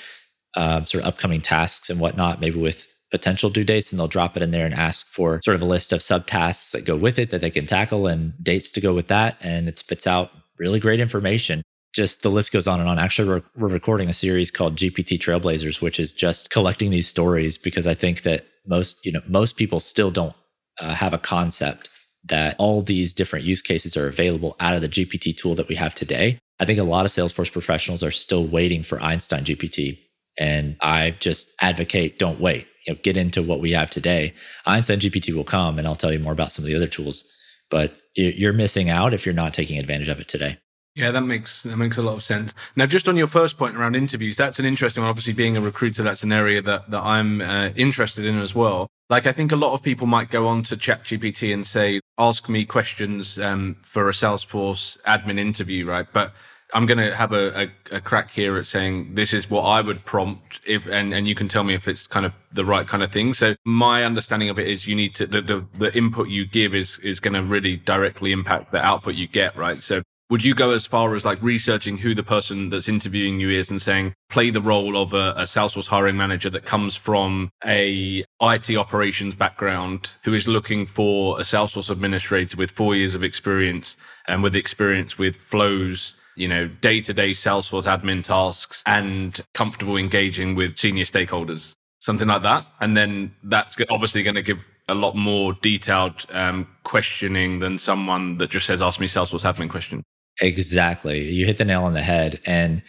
uh, 0.56 0.84
sort 0.84 1.04
of 1.04 1.08
upcoming 1.08 1.42
tasks 1.42 1.90
and 1.90 2.00
whatnot, 2.02 2.42
maybe 2.42 2.60
with 2.60 2.88
potential 3.12 3.50
due 3.50 3.64
dates 3.64 3.92
and 3.92 4.00
they'll 4.00 4.08
drop 4.08 4.36
it 4.36 4.44
in 4.44 4.52
there 4.52 4.66
and 4.66 4.74
ask 4.74 5.08
for 5.08 5.42
sort 5.44 5.56
of 5.56 5.62
a 5.62 5.66
list 5.66 5.94
of 5.94 6.00
subtasks 6.00 6.72
that 6.72 6.86
go 6.86 6.96
with 6.96 7.20
it 7.20 7.30
that 7.30 7.42
they 7.42 7.52
can 7.52 7.66
tackle 7.66 8.08
and 8.08 8.34
dates 8.44 8.72
to 8.72 8.82
go 8.82 8.94
with 8.94 9.08
that. 9.08 9.38
And 9.42 9.68
it 9.68 9.80
spits 9.80 10.08
out 10.08 10.32
really 10.58 10.80
great 10.80 11.00
information. 11.00 11.62
Just 11.94 12.24
the 12.24 12.30
list 12.30 12.52
goes 12.52 12.68
on 12.68 12.80
and 12.80 12.90
on. 12.90 13.00
Actually, 13.00 13.30
we're, 13.30 13.44
we're 13.56 13.74
recording 13.74 14.10
a 14.10 14.14
series 14.14 14.52
called 14.52 14.76
GPT 14.76 15.18
Trailblazers, 15.18 15.82
which 15.82 16.00
is 16.00 16.12
just 16.12 16.50
collecting 16.50 16.92
these 16.92 17.08
stories 17.08 17.58
because 17.58 17.88
I 17.88 17.94
think 17.94 18.24
that 18.24 18.46
most, 18.68 19.06
you 19.06 19.12
know, 19.12 19.22
most 19.28 19.56
people 19.56 19.80
still 19.80 20.12
don't 20.12 20.36
uh, 20.80 20.94
have 20.94 21.14
a 21.14 21.18
concept 21.18 21.90
that 22.26 22.56
all 22.58 22.82
these 22.82 23.14
different 23.14 23.46
use 23.46 23.62
cases 23.62 23.96
are 23.96 24.08
available 24.08 24.56
out 24.60 24.76
of 24.76 24.82
the 24.82 24.90
GPT 24.90 25.38
tool 25.38 25.56
that 25.56 25.68
we 25.68 25.76
have 25.76 25.94
today. 25.94 26.40
I 26.60 26.66
think 26.66 26.80
a 26.80 26.84
lot 26.84 27.06
of 27.06 27.12
Salesforce 27.12 27.52
professionals 27.52 28.04
are 28.04 28.12
still 28.12 28.46
waiting 28.46 28.84
for 28.84 29.02
Einstein 29.02 29.44
GPT. 29.44 30.00
And 30.38 30.76
I 30.82 31.12
just 31.12 31.54
advocate 31.62 32.20
don't 32.20 32.40
wait 32.40 32.68
you 32.86 32.94
know, 32.94 33.00
get 33.04 33.18
into 33.18 33.42
what 33.42 33.60
we 33.60 33.72
have 33.72 33.90
today. 33.90 34.34
Einstein 34.66 35.00
GPT 35.00 35.34
will 35.34 35.44
come, 35.44 35.78
and 35.80 35.88
I'll 35.88 35.96
tell 35.96 36.14
you 36.14 36.20
more 36.20 36.34
about 36.34 36.52
some 36.52 36.64
of 36.64 36.68
the 36.68 36.76
other 36.76 36.88
tools. 36.88 37.32
But 37.70 37.94
you're 38.16 38.54
missing 38.54 38.90
out 38.90 39.14
if 39.14 39.26
you're 39.26 39.34
not 39.34 39.54
taking 39.54 39.80
advantage 39.80 40.08
of 40.08 40.20
it 40.20 40.28
today. 40.28 40.58
Yeah, 40.96 41.12
that 41.12 41.22
makes 41.22 41.64
that 41.64 41.76
makes 41.76 41.98
a 41.98 42.02
lot 42.02 42.14
of 42.14 42.24
sense. 42.24 42.54
Now, 42.78 42.86
just 42.86 43.10
on 43.10 43.18
your 43.18 43.28
first 43.28 43.58
point 43.58 43.76
around 43.76 43.98
interviews, 43.98 44.38
that's 44.38 44.60
an 44.60 44.66
interesting 44.66 45.04
one. 45.04 45.10
Obviously, 45.10 45.34
being 45.34 45.58
a 45.58 45.62
recruiter, 45.62 46.04
that's 46.04 46.24
an 46.24 46.32
area 46.32 46.62
that 46.62 46.90
that 46.90 47.04
I'm 47.04 47.42
uh, 47.42 47.72
interested 47.76 48.24
in 48.24 48.40
as 48.40 48.56
well. 48.56 48.88
Like, 49.10 49.28
I 49.28 49.34
think 49.34 49.52
a 49.52 49.58
lot 49.58 49.74
of 49.74 49.84
people 49.84 50.08
might 50.08 50.32
go 50.32 50.48
on 50.48 50.64
to 50.64 50.78
ChatGPT 50.78 51.54
and 51.54 51.68
say, 51.68 52.00
"Ask 52.18 52.48
me 52.48 52.64
questions 52.66 53.38
um, 53.38 53.76
for 53.82 54.08
a 54.08 54.14
Salesforce 54.14 54.98
admin 55.02 55.38
interview," 55.38 55.86
right? 55.86 56.08
But 56.14 56.34
I'm 56.74 56.86
going 56.86 56.98
to 56.98 57.16
have 57.16 57.32
a, 57.32 57.64
a, 57.92 57.96
a, 57.98 58.02
crack 58.02 58.32
here 58.32 58.58
at 58.58 58.66
saying 58.66 59.16
this 59.16 59.34
is 59.34 59.50
what 59.50 59.62
I 59.62 59.82
would 59.82 60.04
prompt 60.04 60.62
if, 60.66 60.88
and, 60.88 61.14
and 61.14 61.28
you 61.28 61.36
can 61.36 61.48
tell 61.48 61.64
me 61.64 61.74
if 61.74 61.88
it's 61.88 62.08
kind 62.08 62.26
of 62.26 62.34
the 62.52 62.66
right 62.66 62.88
kind 62.88 63.04
of 63.04 63.12
thing. 63.12 63.34
So 63.34 63.56
my 63.66 64.04
understanding 64.04 64.50
of 64.50 64.58
it 64.58 64.68
is 64.68 64.88
you 64.88 64.96
need 64.96 65.16
to, 65.16 65.28
the, 65.28 65.42
the, 65.42 65.66
the 65.78 65.96
input 65.96 66.30
you 66.30 66.46
give 66.46 66.74
is, 66.74 66.98
is 67.00 67.20
going 67.20 67.36
to 67.36 67.44
really 67.44 67.78
directly 67.78 68.32
impact 68.32 68.72
the 68.72 68.84
output 68.84 69.16
you 69.16 69.28
get, 69.28 69.56
right? 69.56 69.82
So 69.84 70.02
would 70.30 70.44
you 70.44 70.56
go 70.56 70.72
as 70.72 70.88
far 70.88 71.14
as 71.14 71.24
like 71.24 71.42
researching 71.44 72.00
who 72.00 72.16
the 72.16 72.24
person 72.24 72.70
that's 72.70 72.90
interviewing 72.90 73.40
you 73.40 73.50
is 73.50 73.70
and 73.70 73.82
saying 73.82 74.14
play 74.30 74.50
the 74.50 74.62
role 74.62 74.98
of 74.98 75.14
a, 75.14 75.34
a, 75.38 75.44
salesforce 75.44 75.88
hiring 75.88 76.18
manager 76.18 76.50
that 76.50 76.66
comes 76.66 76.96
from 76.96 77.50
a 77.64 78.24
it 78.42 78.76
operations 78.76 79.36
background 79.36 80.10
who 80.24 80.34
is 80.34 80.48
looking 80.48 80.86
for 80.86 81.40
a 81.40 81.44
salesforce 81.44 81.92
administrator 81.92 82.58
with 82.58 82.72
four 82.72 82.96
years 82.96 83.14
of 83.14 83.24
experience 83.24 83.98
and 84.28 84.42
with 84.42 84.56
experience 84.56 85.18
with 85.18 85.36
flows 85.36 86.16
you 86.36 86.48
know, 86.48 86.68
day 86.68 87.02
to 87.02 87.14
day 87.14 87.32
Salesforce 87.32 87.84
admin 87.84 88.24
tasks 88.24 88.84
and 88.86 89.40
comfortable 89.54 89.98
engaging 89.98 90.56
with 90.56 90.78
senior 90.78 91.06
stakeholders, 91.06 91.74
something 92.00 92.28
like 92.28 92.44
that. 92.44 92.66
And 92.80 92.96
then 92.96 93.34
that's 93.44 93.76
obviously 93.90 94.24
going 94.24 94.36
to 94.36 94.42
give 94.42 94.68
a 94.88 94.96
lot 94.96 95.16
more 95.16 95.54
detailed 95.54 96.26
um, 96.32 96.68
questioning 96.84 97.60
than 97.60 97.78
someone 97.78 98.38
that 98.38 98.50
just 98.50 98.66
says, 98.66 98.82
ask 98.82 99.00
me 99.00 99.08
Salesforce 99.08 99.42
admin 99.42 99.70
question. 99.70 100.04
Exactly. 100.42 101.32
You 101.32 101.46
hit 101.46 101.58
the 101.58 101.66
nail 101.66 101.84
on 101.84 101.94
the 101.94 102.02
head. 102.02 102.40
And 102.46 102.84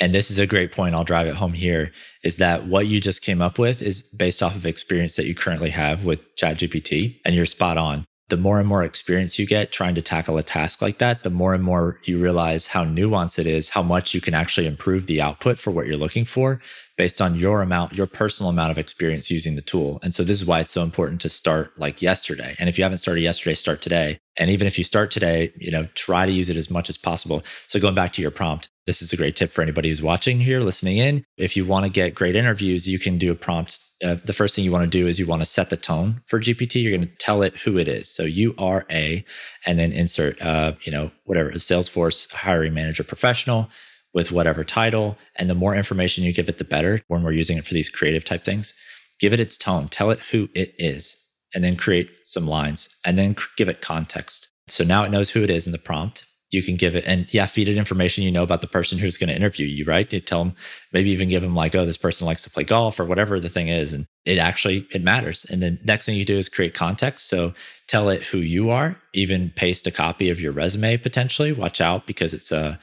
and 0.00 0.14
this 0.14 0.30
is 0.30 0.38
a 0.38 0.46
great 0.46 0.72
point 0.72 0.94
i'll 0.94 1.04
drive 1.04 1.26
it 1.26 1.34
home 1.34 1.52
here 1.52 1.92
is 2.22 2.36
that 2.36 2.66
what 2.66 2.86
you 2.86 3.00
just 3.00 3.22
came 3.22 3.42
up 3.42 3.58
with 3.58 3.82
is 3.82 4.02
based 4.02 4.42
off 4.42 4.56
of 4.56 4.66
experience 4.66 5.16
that 5.16 5.26
you 5.26 5.34
currently 5.34 5.70
have 5.70 6.04
with 6.04 6.20
chatgpt 6.36 7.20
and 7.24 7.34
you're 7.34 7.46
spot 7.46 7.76
on 7.76 8.04
the 8.28 8.36
more 8.36 8.58
and 8.58 8.68
more 8.68 8.84
experience 8.84 9.38
you 9.38 9.46
get 9.46 9.72
trying 9.72 9.94
to 9.94 10.02
tackle 10.02 10.36
a 10.36 10.42
task 10.42 10.82
like 10.82 10.98
that, 10.98 11.22
the 11.22 11.30
more 11.30 11.54
and 11.54 11.64
more 11.64 11.98
you 12.04 12.22
realize 12.22 12.66
how 12.66 12.84
nuanced 12.84 13.38
it 13.38 13.46
is, 13.46 13.70
how 13.70 13.82
much 13.82 14.14
you 14.14 14.20
can 14.20 14.34
actually 14.34 14.66
improve 14.66 15.06
the 15.06 15.20
output 15.20 15.58
for 15.58 15.70
what 15.70 15.86
you're 15.86 15.96
looking 15.96 16.24
for 16.24 16.60
based 16.98 17.20
on 17.20 17.36
your 17.36 17.62
amount, 17.62 17.94
your 17.94 18.08
personal 18.08 18.50
amount 18.50 18.72
of 18.72 18.76
experience 18.76 19.30
using 19.30 19.54
the 19.54 19.62
tool. 19.62 20.00
And 20.02 20.12
so 20.12 20.24
this 20.24 20.42
is 20.42 20.44
why 20.44 20.58
it's 20.58 20.72
so 20.72 20.82
important 20.82 21.20
to 21.20 21.28
start 21.28 21.78
like 21.78 22.02
yesterday. 22.02 22.56
And 22.58 22.68
if 22.68 22.76
you 22.76 22.82
haven't 22.82 22.98
started 22.98 23.20
yesterday, 23.20 23.54
start 23.54 23.80
today. 23.80 24.18
And 24.36 24.50
even 24.50 24.66
if 24.66 24.76
you 24.76 24.84
start 24.84 25.12
today, 25.12 25.52
you 25.56 25.70
know, 25.70 25.86
try 25.94 26.26
to 26.26 26.32
use 26.32 26.50
it 26.50 26.56
as 26.56 26.70
much 26.70 26.90
as 26.90 26.98
possible. 26.98 27.44
So 27.68 27.78
going 27.78 27.94
back 27.94 28.12
to 28.14 28.22
your 28.22 28.32
prompt, 28.32 28.68
this 28.86 29.00
is 29.00 29.12
a 29.12 29.16
great 29.16 29.36
tip 29.36 29.52
for 29.52 29.62
anybody 29.62 29.88
who's 29.88 30.02
watching 30.02 30.40
here, 30.40 30.60
listening 30.60 30.96
in. 30.96 31.24
If 31.36 31.56
you 31.56 31.64
want 31.64 31.84
to 31.84 31.90
get 31.90 32.16
great 32.16 32.34
interviews, 32.34 32.88
you 32.88 32.98
can 32.98 33.16
do 33.16 33.30
a 33.30 33.36
prompt. 33.36 33.80
Uh, 34.02 34.16
the 34.24 34.32
first 34.32 34.56
thing 34.56 34.64
you 34.64 34.72
want 34.72 34.84
to 34.84 34.98
do 34.98 35.06
is 35.06 35.20
you 35.20 35.26
want 35.26 35.42
to 35.42 35.46
set 35.46 35.70
the 35.70 35.76
tone 35.76 36.20
for 36.26 36.40
GPT. 36.40 36.82
You're 36.82 36.96
going 36.96 37.08
to 37.08 37.16
tell 37.16 37.42
it 37.42 37.56
who 37.58 37.78
it 37.78 37.86
is. 37.86 38.08
So 38.08 38.24
you 38.24 38.54
are 38.58 38.84
a, 38.90 39.24
and 39.66 39.78
then 39.78 39.92
insert, 39.92 40.40
uh, 40.42 40.72
you 40.82 40.90
know, 40.90 41.12
whatever, 41.24 41.50
a 41.50 41.54
Salesforce 41.54 42.32
hiring 42.32 42.74
manager 42.74 43.04
professional 43.04 43.68
with 44.14 44.32
whatever 44.32 44.64
title. 44.64 45.16
And 45.36 45.48
the 45.48 45.54
more 45.54 45.74
information 45.74 46.24
you 46.24 46.32
give 46.32 46.48
it, 46.48 46.58
the 46.58 46.64
better 46.64 47.02
when 47.08 47.22
we're 47.22 47.32
using 47.32 47.58
it 47.58 47.66
for 47.66 47.74
these 47.74 47.90
creative 47.90 48.24
type 48.24 48.44
things. 48.44 48.74
Give 49.20 49.32
it 49.32 49.40
its 49.40 49.56
tone, 49.56 49.88
tell 49.88 50.10
it 50.10 50.20
who 50.30 50.48
it 50.54 50.74
is, 50.78 51.16
and 51.54 51.64
then 51.64 51.76
create 51.76 52.10
some 52.24 52.46
lines 52.46 52.88
and 53.04 53.18
then 53.18 53.36
give 53.56 53.68
it 53.68 53.80
context. 53.80 54.48
So 54.68 54.84
now 54.84 55.04
it 55.04 55.10
knows 55.10 55.30
who 55.30 55.42
it 55.42 55.50
is 55.50 55.66
in 55.66 55.72
the 55.72 55.78
prompt. 55.78 56.24
You 56.50 56.62
can 56.62 56.76
give 56.76 56.94
it 56.94 57.04
and 57.06 57.26
yeah, 57.32 57.46
feed 57.46 57.68
it 57.68 57.76
information 57.76 58.24
you 58.24 58.32
know 58.32 58.42
about 58.42 58.62
the 58.62 58.66
person 58.66 58.96
who's 58.96 59.18
going 59.18 59.28
to 59.28 59.36
interview 59.36 59.66
you, 59.66 59.84
right? 59.84 60.10
You 60.10 60.20
tell 60.20 60.44
them, 60.44 60.54
maybe 60.92 61.10
even 61.10 61.28
give 61.28 61.42
them 61.42 61.54
like, 61.54 61.74
oh, 61.74 61.84
this 61.84 61.98
person 61.98 62.26
likes 62.26 62.42
to 62.44 62.50
play 62.50 62.64
golf 62.64 62.98
or 62.98 63.04
whatever 63.04 63.38
the 63.38 63.50
thing 63.50 63.68
is. 63.68 63.92
And 63.92 64.06
it 64.24 64.38
actually, 64.38 64.86
it 64.94 65.02
matters. 65.02 65.44
And 65.50 65.62
the 65.62 65.78
next 65.84 66.06
thing 66.06 66.16
you 66.16 66.24
do 66.24 66.38
is 66.38 66.48
create 66.48 66.72
context. 66.72 67.28
So 67.28 67.52
tell 67.86 68.08
it 68.08 68.22
who 68.22 68.38
you 68.38 68.70
are, 68.70 68.96
even 69.12 69.52
paste 69.56 69.86
a 69.86 69.90
copy 69.90 70.30
of 70.30 70.40
your 70.40 70.52
resume 70.52 70.96
potentially. 70.96 71.52
Watch 71.52 71.82
out 71.82 72.06
because 72.06 72.32
it's 72.32 72.50
a, 72.50 72.78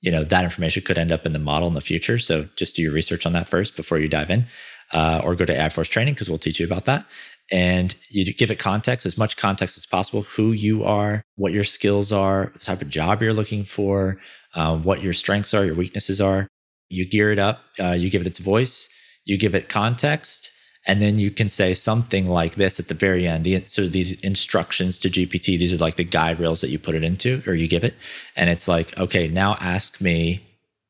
you 0.00 0.10
know 0.10 0.24
that 0.24 0.44
information 0.44 0.82
could 0.82 0.98
end 0.98 1.12
up 1.12 1.26
in 1.26 1.32
the 1.32 1.38
model 1.38 1.68
in 1.68 1.74
the 1.74 1.80
future. 1.80 2.18
So 2.18 2.48
just 2.56 2.76
do 2.76 2.82
your 2.82 2.92
research 2.92 3.26
on 3.26 3.32
that 3.34 3.48
first 3.48 3.76
before 3.76 3.98
you 3.98 4.08
dive 4.08 4.30
in 4.30 4.46
uh, 4.92 5.20
or 5.22 5.34
go 5.34 5.44
to 5.44 5.52
AI 5.52 5.68
Force 5.68 5.88
training 5.88 6.14
because 6.14 6.28
we'll 6.28 6.38
teach 6.38 6.60
you 6.60 6.66
about 6.66 6.86
that. 6.86 7.06
And 7.52 7.94
you 8.08 8.32
give 8.32 8.50
it 8.50 8.58
context 8.58 9.04
as 9.06 9.18
much 9.18 9.36
context 9.36 9.76
as 9.76 9.84
possible 9.84 10.22
who 10.22 10.52
you 10.52 10.84
are 10.84 11.22
what 11.36 11.52
your 11.52 11.64
skills 11.64 12.12
are 12.12 12.50
the 12.52 12.60
type 12.60 12.80
of 12.80 12.88
job 12.88 13.22
you're 13.22 13.32
looking 13.32 13.64
for 13.64 14.18
uh, 14.54 14.76
what 14.76 15.02
your 15.02 15.12
strengths 15.12 15.54
are 15.54 15.64
your 15.64 15.74
weaknesses 15.74 16.20
are. 16.20 16.46
You 16.88 17.08
gear 17.08 17.32
it 17.32 17.38
up 17.38 17.60
uh, 17.78 17.92
you 17.92 18.10
give 18.10 18.20
it 18.20 18.26
its 18.26 18.38
voice 18.38 18.88
you 19.24 19.36
give 19.36 19.54
it 19.54 19.68
context 19.68 20.50
and 20.86 21.02
then 21.02 21.18
you 21.18 21.30
can 21.30 21.48
say 21.48 21.74
something 21.74 22.28
like 22.28 22.54
this 22.54 22.80
at 22.80 22.88
the 22.88 22.94
very 22.94 23.26
end. 23.26 23.46
So 23.66 23.86
these 23.86 24.18
instructions 24.20 24.98
to 25.00 25.10
GPT, 25.10 25.58
these 25.58 25.74
are 25.74 25.78
like 25.78 25.96
the 25.96 26.04
guide 26.04 26.40
rails 26.40 26.62
that 26.62 26.70
you 26.70 26.78
put 26.78 26.94
it 26.94 27.04
into 27.04 27.42
or 27.46 27.54
you 27.54 27.68
give 27.68 27.84
it. 27.84 27.94
And 28.34 28.48
it's 28.48 28.66
like, 28.66 28.96
okay, 28.98 29.28
now 29.28 29.56
ask 29.60 30.00
me, 30.00 30.42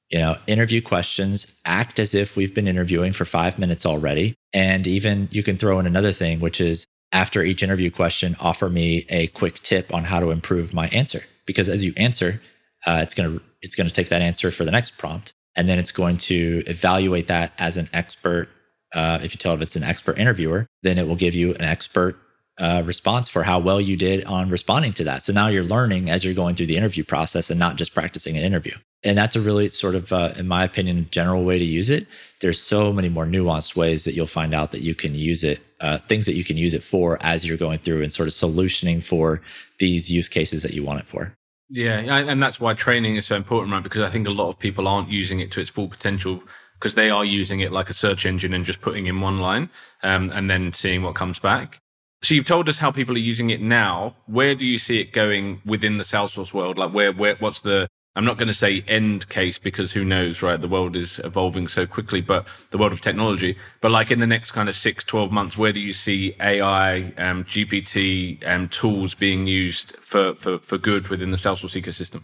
you 0.09 0.19
know, 0.19 0.39
interview 0.47 0.81
questions, 0.81 1.47
act 1.65 1.99
as 1.99 2.15
if 2.15 2.37
we've 2.37 2.55
been 2.55 2.69
interviewing 2.69 3.13
for 3.13 3.25
five 3.25 3.59
minutes 3.59 3.85
already. 3.85 4.35
And 4.53 4.87
even 4.87 5.29
you 5.33 5.43
can 5.43 5.57
throw 5.57 5.81
in 5.81 5.87
another 5.87 6.13
thing, 6.13 6.41
which 6.41 6.61
is 6.61 6.87
after 7.13 7.43
each 7.43 7.63
interview 7.63 7.91
question, 7.91 8.37
offer 8.39 8.71
me 8.71 9.07
a 9.09 9.27
quick 9.29 9.61
tip 9.61 9.93
on 9.93 10.05
how 10.05 10.21
to 10.21 10.31
improve 10.31 10.73
my 10.73 10.89
answer. 10.89 11.23
Because 11.47 11.69
as 11.69 11.85
you 11.85 11.93
answer, 11.97 12.41
uh, 12.87 13.01
it's 13.03 13.15
going 13.15 13.39
to 13.39 13.45
it's 13.61 13.75
going 13.75 13.89
to 13.89 13.93
take 13.93 14.09
that 14.09 14.23
answer 14.23 14.51
for 14.51 14.65
the 14.65 14.71
next 14.71 14.97
prompt 14.97 15.35
and 15.57 15.69
then 15.69 15.79
it's 15.79 15.93
going 15.93 16.17
to 16.17 16.63
evaluate 16.67 17.29
that 17.29 17.53
as 17.59 17.77
an 17.77 17.89
expert 17.93 18.49
uh, 18.95 19.19
if 19.23 19.33
you 19.33 19.39
tell 19.39 19.55
it 19.55 19.63
it's 19.63 19.77
an 19.77 19.83
expert 19.83 20.19
interviewer, 20.19 20.67
then 20.83 20.99
it 20.99 21.07
will 21.07 21.17
give 21.17 21.35
you 21.35 21.55
an 21.55 21.63
expert 21.63 22.17
uh, 22.59 22.83
response 22.85 23.29
for 23.29 23.43
how 23.43 23.59
well 23.59 23.81
you 23.81 23.97
did 23.97 24.25
on 24.25 24.51
responding 24.51 24.93
to 24.93 25.05
that. 25.05 25.23
So 25.23 25.33
now 25.33 25.49
you're 25.49 25.65
learning 25.65 26.11
as 26.11 26.25
you're 26.25 26.35
going 26.35 26.55
through 26.55 26.67
the 26.67 26.77
interview 26.77 27.05
process 27.05 27.49
and 27.49 27.59
not 27.59 27.77
just 27.77 27.95
practicing 27.95 28.37
an 28.37 28.45
interview. 28.45 28.75
And 29.03 29.17
that's 29.17 29.35
a 29.35 29.41
really 29.41 29.71
sort 29.71 29.95
of, 29.95 30.13
uh, 30.13 30.35
in 30.37 30.47
my 30.47 30.63
opinion, 30.63 31.09
general 31.11 31.43
way 31.43 31.59
to 31.59 31.65
use 31.65 31.89
it. 31.89 32.07
There's 32.43 32.61
so 32.61 32.93
many 32.93 33.09
more 33.09 33.25
nuanced 33.25 33.77
ways 33.77 34.05
that 34.05 34.13
you'll 34.13 34.27
find 34.27 34.53
out 34.53 34.73
that 34.73 34.83
you 34.83 34.95
can 34.95 35.15
use 35.15 35.43
it, 35.43 35.61
uh, 35.81 35.99
things 36.07 36.27
that 36.27 36.35
you 36.35 36.45
can 36.45 36.59
use 36.59 36.75
it 36.75 36.83
for 36.83 37.17
as 37.23 37.47
you're 37.47 37.57
going 37.57 37.79
through 37.79 38.03
and 38.03 38.13
sort 38.13 38.29
of 38.29 38.35
solutioning 38.35 39.03
for 39.03 39.41
these 39.79 40.11
use 40.11 40.29
cases 40.29 40.63
that 40.63 40.75
you 40.75 40.85
want 40.85 41.01
it 41.01 41.07
for. 41.07 41.33
Yeah, 41.71 41.99
and 41.99 42.43
that's 42.43 42.61
why 42.61 42.75
training 42.75 43.15
is 43.15 43.27
so 43.27 43.37
important, 43.37 43.73
right? 43.73 43.83
Because 43.83 44.03
I 44.03 44.11
think 44.11 44.27
a 44.27 44.33
lot 44.33 44.49
of 44.49 44.59
people 44.59 44.89
aren't 44.89 45.09
using 45.09 45.39
it 45.39 45.53
to 45.53 45.61
its 45.61 45.71
full 45.71 45.89
potential 45.89 46.43
because 46.81 46.95
they 46.95 47.11
are 47.11 47.25
using 47.25 47.61
it 47.61 47.71
like 47.71 47.91
a 47.91 47.95
search 47.95 48.25
engine 48.25 48.55
and 48.55 48.65
just 48.65 48.81
putting 48.81 49.07
in 49.07 49.21
one 49.21 49.39
line 49.39 49.69
um, 50.03 50.31
and 50.31 50.49
then 50.49 50.73
seeing 50.73 51.03
what 51.03 51.15
comes 51.15 51.39
back. 51.39 51.79
So 52.23 52.35
you've 52.35 52.47
told 52.47 52.69
us 52.69 52.79
how 52.79 52.91
people 52.91 53.15
are 53.15 53.19
using 53.19 53.51
it 53.51 53.61
now. 53.61 54.17
Where 54.27 54.55
do 54.55 54.65
you 54.65 54.79
see 54.79 54.99
it 54.99 55.13
going 55.13 55.61
within 55.65 55.99
the 55.99 56.05
Salesforce 56.05 56.55
world? 56.55 56.79
Like 56.79 56.93
where, 56.93 57.13
where 57.13 57.37
what's 57.37 57.61
the 57.61 57.87
I'm 58.17 58.25
not 58.25 58.39
going 58.39 58.49
to 58.49 58.55
say 58.55 58.85
end 58.89 59.29
case 59.29 59.59
because 59.59 59.93
who 59.93 60.05
knows, 60.05 60.43
right? 60.43 60.61
The 60.61 60.67
world 60.67 60.97
is 60.97 61.21
evolving 61.21 61.69
so 61.69 61.87
quickly, 61.87 62.21
but 62.21 62.45
the 62.71 62.79
world 62.79 62.93
of 62.93 63.01
technology. 63.01 63.57
But 63.81 63.93
like 63.93 64.11
in 64.11 64.19
the 64.19 64.27
next 64.27 64.51
kind 64.51 64.69
of 64.69 64.75
six, 64.75 65.05
12 65.05 65.31
months, 65.31 65.57
where 65.57 65.73
do 65.73 65.79
you 65.79 65.93
see 65.93 66.35
AI, 66.41 67.13
um, 67.19 67.45
GPT 67.45 68.45
um, 68.47 68.69
tools 68.69 69.15
being 69.15 69.47
used 69.47 69.97
for, 70.01 70.35
for, 70.35 70.59
for 70.59 70.77
good 70.77 71.09
within 71.09 71.31
the 71.31 71.37
Salesforce 71.37 71.81
ecosystem? 71.81 72.23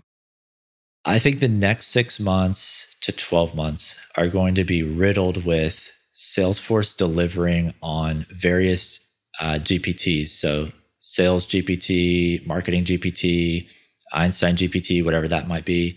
I 1.09 1.21
think 1.21 1.39
the 1.39 1.47
next 1.47 1.87
six 1.87 2.19
months 2.19 2.97
to 3.03 3.13
12 3.13 3.55
months 3.55 3.97
are 4.17 4.27
going 4.27 4.57
to 4.57 4.65
be 4.65 4.83
riddled 4.83 5.45
with 5.45 5.93
Salesforce 6.13 6.97
delivering 6.97 7.75
on 7.81 8.27
various 8.31 8.99
uh, 9.39 9.61
GPTs. 9.61 10.31
So, 10.31 10.73
sales 10.99 11.47
GPT, 11.47 12.45
marketing 12.45 12.85
GPT, 12.85 13.69
Einstein 14.13 14.57
GPT, 14.57 15.05
whatever 15.05 15.29
that 15.29 15.47
might 15.47 15.65
be. 15.65 15.97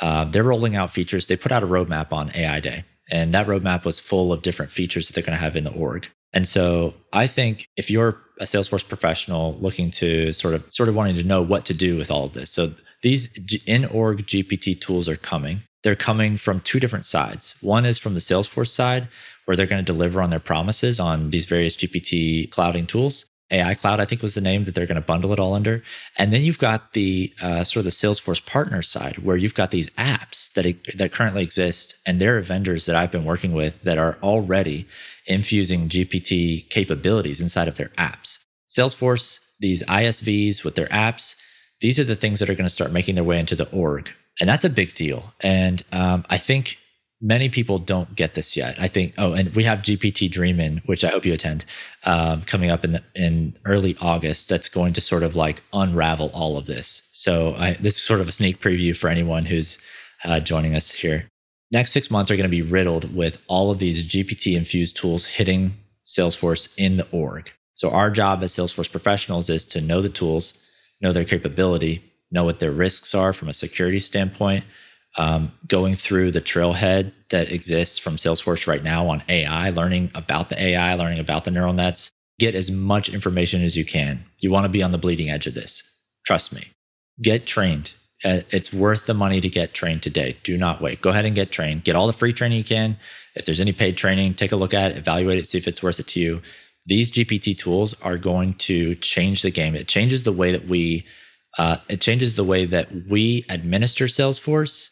Uh, 0.00 0.24
they're 0.24 0.44
rolling 0.44 0.76
out 0.76 0.92
features. 0.92 1.26
They 1.26 1.36
put 1.36 1.52
out 1.52 1.62
a 1.62 1.66
roadmap 1.66 2.10
on 2.12 2.34
AI 2.34 2.60
Day, 2.60 2.84
and 3.10 3.34
that 3.34 3.46
roadmap 3.46 3.84
was 3.84 4.00
full 4.00 4.32
of 4.32 4.40
different 4.40 4.72
features 4.72 5.08
that 5.08 5.14
they're 5.14 5.24
going 5.24 5.36
to 5.36 5.44
have 5.44 5.56
in 5.56 5.64
the 5.64 5.72
org. 5.72 6.08
And 6.32 6.48
so 6.48 6.94
I 7.12 7.26
think 7.26 7.66
if 7.76 7.90
you're 7.90 8.18
a 8.40 8.44
Salesforce 8.44 8.86
professional 8.86 9.58
looking 9.58 9.90
to 9.90 10.32
sort 10.32 10.54
of 10.54 10.64
sort 10.72 10.88
of 10.88 10.94
wanting 10.94 11.16
to 11.16 11.22
know 11.22 11.42
what 11.42 11.66
to 11.66 11.74
do 11.74 11.98
with 11.98 12.10
all 12.10 12.24
of 12.24 12.32
this, 12.32 12.50
so 12.50 12.72
these 13.02 13.30
in 13.66 13.84
org 13.84 14.26
GPT 14.26 14.80
tools 14.80 15.08
are 15.08 15.16
coming. 15.16 15.62
They're 15.84 15.96
coming 15.96 16.36
from 16.36 16.60
two 16.60 16.80
different 16.80 17.04
sides. 17.04 17.54
One 17.60 17.86
is 17.86 17.98
from 17.98 18.14
the 18.14 18.20
Salesforce 18.20 18.68
side, 18.68 19.08
where 19.44 19.56
they're 19.56 19.66
going 19.66 19.84
to 19.84 19.92
deliver 19.92 20.20
on 20.20 20.30
their 20.30 20.40
promises 20.40 20.98
on 20.98 21.30
these 21.30 21.46
various 21.46 21.76
GPT 21.76 22.50
clouding 22.50 22.86
tools. 22.86 23.26
AI 23.50 23.74
Cloud, 23.74 23.98
I 24.00 24.04
think, 24.04 24.20
was 24.20 24.34
the 24.34 24.42
name 24.42 24.64
that 24.64 24.74
they're 24.74 24.86
going 24.86 25.00
to 25.00 25.00
bundle 25.00 25.32
it 25.32 25.38
all 25.38 25.54
under. 25.54 25.82
And 26.16 26.32
then 26.32 26.42
you've 26.42 26.58
got 26.58 26.92
the 26.92 27.32
uh, 27.40 27.64
sort 27.64 27.80
of 27.80 27.84
the 27.84 27.90
Salesforce 27.90 28.44
partner 28.44 28.82
side, 28.82 29.18
where 29.18 29.36
you've 29.36 29.54
got 29.54 29.70
these 29.70 29.88
apps 29.90 30.52
that 30.52 30.66
that 30.98 31.12
currently 31.12 31.42
exist, 31.42 31.96
and 32.04 32.20
there 32.20 32.36
are 32.36 32.42
vendors 32.42 32.84
that 32.86 32.96
I've 32.96 33.12
been 33.12 33.24
working 33.24 33.52
with 33.52 33.82
that 33.82 33.96
are 33.96 34.18
already 34.22 34.86
infusing 35.26 35.88
GPT 35.88 36.68
capabilities 36.68 37.40
inside 37.40 37.68
of 37.68 37.76
their 37.76 37.90
apps. 37.96 38.38
Salesforce, 38.68 39.40
these 39.60 39.82
ISVs 39.84 40.62
with 40.62 40.74
their 40.74 40.88
apps, 40.88 41.36
these 41.80 41.98
are 41.98 42.04
the 42.04 42.16
things 42.16 42.40
that 42.40 42.50
are 42.50 42.54
going 42.54 42.64
to 42.64 42.70
start 42.70 42.92
making 42.92 43.14
their 43.14 43.24
way 43.24 43.38
into 43.38 43.54
the 43.54 43.70
org. 43.70 44.10
And 44.40 44.48
that's 44.48 44.64
a 44.64 44.70
big 44.70 44.94
deal. 44.94 45.32
And 45.40 45.82
um, 45.92 46.24
I 46.28 46.38
think 46.38 46.78
many 47.20 47.48
people 47.48 47.78
don't 47.78 48.14
get 48.14 48.34
this 48.34 48.56
yet. 48.56 48.76
I 48.78 48.88
think, 48.88 49.14
oh, 49.18 49.32
and 49.32 49.54
we 49.54 49.64
have 49.64 49.80
GPT 49.80 50.30
Dreamin', 50.30 50.82
which 50.86 51.04
I 51.04 51.08
hope 51.08 51.24
you 51.24 51.32
attend, 51.32 51.64
um, 52.04 52.42
coming 52.42 52.70
up 52.70 52.84
in, 52.84 53.00
in 53.14 53.56
early 53.64 53.96
August. 54.00 54.48
That's 54.48 54.68
going 54.68 54.92
to 54.94 55.00
sort 55.00 55.22
of 55.22 55.34
like 55.34 55.62
unravel 55.72 56.30
all 56.32 56.56
of 56.56 56.66
this. 56.66 57.08
So 57.12 57.54
I, 57.56 57.74
this 57.74 57.96
is 57.96 58.02
sort 58.02 58.20
of 58.20 58.28
a 58.28 58.32
sneak 58.32 58.60
preview 58.60 58.96
for 58.96 59.08
anyone 59.08 59.44
who's 59.44 59.78
uh, 60.24 60.40
joining 60.40 60.74
us 60.74 60.92
here. 60.92 61.28
Next 61.70 61.92
six 61.92 62.10
months 62.10 62.30
are 62.30 62.36
going 62.36 62.44
to 62.44 62.48
be 62.48 62.62
riddled 62.62 63.14
with 63.14 63.38
all 63.46 63.70
of 63.70 63.78
these 63.78 64.06
GPT 64.06 64.56
infused 64.56 64.96
tools 64.96 65.26
hitting 65.26 65.74
Salesforce 66.04 66.72
in 66.78 66.96
the 66.96 67.06
org. 67.10 67.52
So 67.74 67.90
our 67.90 68.10
job 68.10 68.42
as 68.42 68.52
Salesforce 68.52 68.90
professionals 68.90 69.50
is 69.50 69.64
to 69.66 69.80
know 69.80 70.00
the 70.00 70.08
tools, 70.08 70.58
know 71.00 71.12
their 71.12 71.24
capability, 71.24 72.02
know 72.30 72.44
what 72.44 72.60
their 72.60 72.72
risks 72.72 73.14
are 73.14 73.32
from 73.32 73.48
a 73.48 73.52
security 73.52 74.00
standpoint. 74.00 74.64
Um, 75.16 75.52
going 75.66 75.96
through 75.96 76.30
the 76.30 76.40
trailhead 76.40 77.12
that 77.30 77.50
exists 77.50 77.98
from 77.98 78.16
Salesforce 78.16 78.68
right 78.68 78.82
now 78.82 79.08
on 79.08 79.22
AI, 79.28 79.70
learning 79.70 80.12
about 80.14 80.48
the 80.48 80.62
AI, 80.62 80.94
learning 80.94 81.18
about 81.18 81.44
the 81.44 81.50
neural 81.50 81.72
nets, 81.72 82.10
get 82.38 82.54
as 82.54 82.70
much 82.70 83.08
information 83.08 83.64
as 83.64 83.76
you 83.76 83.84
can. 83.84 84.24
You 84.38 84.50
want 84.50 84.64
to 84.64 84.68
be 84.68 84.82
on 84.82 84.92
the 84.92 84.98
bleeding 84.98 85.28
edge 85.28 85.46
of 85.46 85.54
this. 85.54 85.82
Trust 86.24 86.52
me. 86.52 86.68
Get 87.20 87.46
trained. 87.46 87.92
Uh, 88.24 88.40
it's 88.50 88.72
worth 88.72 89.06
the 89.06 89.14
money 89.14 89.40
to 89.40 89.48
get 89.48 89.74
trained 89.74 90.02
today. 90.02 90.36
Do 90.42 90.56
not 90.56 90.80
wait. 90.80 91.00
Go 91.00 91.10
ahead 91.10 91.24
and 91.24 91.34
get 91.34 91.50
trained. 91.52 91.84
Get 91.84 91.96
all 91.96 92.06
the 92.06 92.12
free 92.12 92.32
training 92.32 92.58
you 92.58 92.64
can. 92.64 92.96
If 93.34 93.46
there's 93.46 93.60
any 93.60 93.72
paid 93.72 93.96
training, 93.96 94.34
take 94.34 94.52
a 94.52 94.56
look 94.56 94.74
at 94.74 94.92
it, 94.92 94.96
evaluate 94.98 95.38
it, 95.38 95.46
see 95.46 95.58
if 95.58 95.68
it's 95.68 95.82
worth 95.82 96.00
it 96.00 96.08
to 96.08 96.20
you. 96.20 96.42
These 96.88 97.10
GPT 97.10 97.56
tools 97.56 97.94
are 98.02 98.16
going 98.16 98.54
to 98.54 98.94
change 98.96 99.42
the 99.42 99.50
game. 99.50 99.76
It 99.76 99.88
changes 99.88 100.22
the 100.22 100.32
way 100.32 100.50
that 100.52 100.66
we 100.66 101.04
uh, 101.58 101.78
it 101.88 102.00
changes 102.00 102.34
the 102.34 102.44
way 102.44 102.64
that 102.66 102.88
we 103.08 103.44
administer 103.48 104.04
Salesforce, 104.04 104.90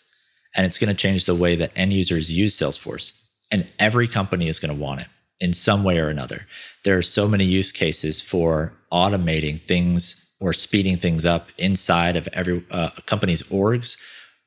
and 0.55 0.67
it's 0.67 0.79
going 0.79 0.89
to 0.89 1.01
change 1.01 1.25
the 1.25 1.35
way 1.35 1.55
that 1.57 1.71
end 1.77 1.93
users 1.93 2.33
use 2.33 2.57
Salesforce. 2.57 3.13
And 3.51 3.67
every 3.79 4.09
company 4.09 4.49
is 4.49 4.59
going 4.59 4.75
to 4.77 4.83
want 4.83 5.01
it 5.01 5.07
in 5.39 5.53
some 5.53 5.85
way 5.85 5.99
or 5.99 6.09
another. 6.09 6.47
There 6.85 6.99
are 6.99 7.03
so 7.03 7.29
many 7.29 7.45
use 7.45 7.71
cases 7.71 8.21
for 8.21 8.73
automating 8.93 9.61
things 9.61 10.29
or 10.41 10.53
speeding 10.53 10.97
things 10.97 11.25
up 11.25 11.49
inside 11.57 12.17
of 12.17 12.29
every 12.33 12.65
uh, 12.71 12.91
company's 13.07 13.43
orgs 13.45 13.97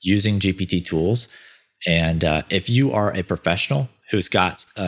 using 0.01 0.39
GPT 0.39 0.83
tools. 0.83 1.29
And 1.88 2.23
uh, 2.23 2.43
if 2.49 2.69
you 2.69 2.91
are 2.91 3.15
a 3.15 3.23
professional 3.23 3.88
who's 4.10 4.28
got 4.28 4.65
a, 4.76 4.82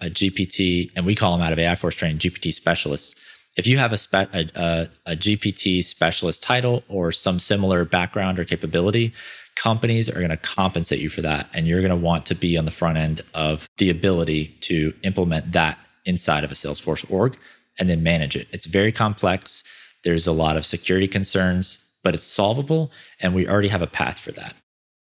a, 0.00 0.06
a, 0.06 0.10
GPT, 0.10 0.90
and 0.94 1.06
we 1.06 1.14
call 1.14 1.32
them 1.32 1.44
out 1.44 1.52
of 1.52 1.58
AI 1.58 1.74
Force 1.74 1.94
training 1.94 2.18
GPT 2.18 2.52
specialists, 2.52 3.14
if 3.56 3.66
you 3.66 3.78
have 3.78 3.92
a, 3.92 3.96
spe- 3.96 4.32
a, 4.32 4.88
a 5.06 5.16
GPT 5.16 5.82
specialist 5.82 6.42
title 6.42 6.82
or 6.88 7.10
some 7.10 7.40
similar 7.40 7.84
background 7.84 8.38
or 8.38 8.44
capability, 8.44 9.12
companies 9.56 10.08
are 10.08 10.18
going 10.18 10.30
to 10.30 10.36
compensate 10.36 11.00
you 11.00 11.10
for 11.10 11.22
that. 11.22 11.48
And 11.52 11.66
you're 11.66 11.80
going 11.80 11.90
to 11.90 11.96
want 11.96 12.26
to 12.26 12.34
be 12.34 12.56
on 12.56 12.64
the 12.64 12.70
front 12.70 12.98
end 12.98 13.22
of 13.34 13.68
the 13.78 13.90
ability 13.90 14.56
to 14.62 14.94
implement 15.02 15.52
that 15.52 15.78
inside 16.04 16.44
of 16.44 16.50
a 16.50 16.54
Salesforce 16.54 17.10
org 17.10 17.36
and 17.78 17.88
then 17.88 18.02
manage 18.02 18.36
it. 18.36 18.46
It's 18.52 18.66
very 18.66 18.92
complex. 18.92 19.64
There's 20.04 20.26
a 20.26 20.32
lot 20.32 20.56
of 20.56 20.64
security 20.64 21.08
concerns, 21.08 21.78
but 22.02 22.14
it's 22.14 22.24
solvable. 22.24 22.90
And 23.20 23.34
we 23.34 23.48
already 23.48 23.68
have 23.68 23.82
a 23.82 23.86
path 23.86 24.18
for 24.18 24.32
that. 24.32 24.54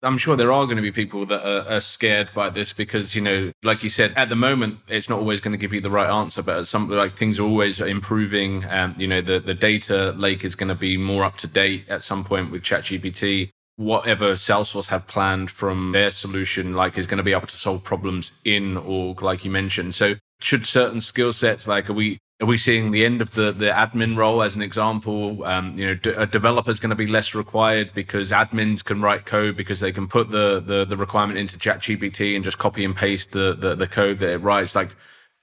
I'm 0.04 0.18
sure 0.18 0.36
there 0.36 0.52
are 0.52 0.64
going 0.66 0.76
to 0.76 0.82
be 0.82 0.92
people 0.92 1.26
that 1.26 1.46
are, 1.46 1.76
are, 1.76 1.80
scared 1.80 2.28
by 2.34 2.50
this 2.50 2.72
because, 2.72 3.14
you 3.14 3.22
know, 3.22 3.52
like 3.62 3.82
you 3.82 3.88
said, 3.88 4.12
at 4.16 4.28
the 4.28 4.36
moment, 4.36 4.80
it's 4.88 5.08
not 5.08 5.18
always 5.18 5.40
going 5.40 5.52
to 5.52 5.58
give 5.58 5.72
you 5.72 5.80
the 5.80 5.90
right 5.90 6.08
answer, 6.08 6.42
but 6.42 6.66
some 6.66 6.90
like 6.90 7.14
things 7.14 7.38
are 7.38 7.44
always 7.44 7.80
improving. 7.80 8.64
Um, 8.68 8.94
you 8.98 9.06
know, 9.06 9.20
the, 9.20 9.40
the 9.40 9.54
data 9.54 10.12
lake 10.12 10.44
is 10.44 10.54
going 10.54 10.68
to 10.68 10.74
be 10.74 10.96
more 10.96 11.24
up 11.24 11.36
to 11.38 11.46
date 11.46 11.84
at 11.88 12.04
some 12.04 12.24
point 12.24 12.50
with 12.50 12.62
ChatGPT 12.62 13.50
whatever 13.76 14.34
Salesforce 14.34 14.86
have 14.86 15.06
planned 15.06 15.50
from 15.50 15.92
their 15.92 16.10
solution, 16.10 16.74
like 16.74 16.96
is 16.96 17.06
going 17.06 17.18
to 17.18 17.24
be 17.24 17.32
able 17.32 17.46
to 17.46 17.56
solve 17.56 17.82
problems 17.82 18.30
in 18.44 18.76
org, 18.76 19.22
like 19.22 19.44
you 19.44 19.50
mentioned. 19.50 19.94
So 19.94 20.14
should 20.40 20.66
certain 20.66 21.00
skill 21.00 21.32
sets, 21.32 21.66
like 21.66 21.90
are 21.90 21.94
we 21.94 22.18
are 22.40 22.46
we 22.46 22.58
seeing 22.58 22.90
the 22.90 23.04
end 23.04 23.22
of 23.22 23.30
the, 23.32 23.52
the 23.52 23.66
admin 23.66 24.16
role 24.16 24.42
as 24.42 24.56
an 24.56 24.62
example? 24.62 25.44
Um, 25.44 25.78
you 25.78 25.86
know, 25.86 25.94
d- 25.94 26.10
a 26.10 26.26
developer 26.26 26.70
is 26.70 26.80
going 26.80 26.90
to 26.90 26.96
be 26.96 27.06
less 27.06 27.34
required 27.34 27.92
because 27.94 28.32
admins 28.32 28.84
can 28.84 29.00
write 29.00 29.24
code 29.24 29.56
because 29.56 29.80
they 29.80 29.92
can 29.92 30.08
put 30.08 30.30
the 30.30 30.60
the, 30.60 30.84
the 30.84 30.96
requirement 30.96 31.38
into 31.38 31.58
ChatGPT 31.58 32.34
and 32.34 32.44
just 32.44 32.58
copy 32.58 32.84
and 32.84 32.96
paste 32.96 33.30
the, 33.32 33.54
the, 33.54 33.76
the 33.76 33.86
code 33.86 34.18
that 34.18 34.30
it 34.30 34.38
writes. 34.38 34.74
Like, 34.74 34.96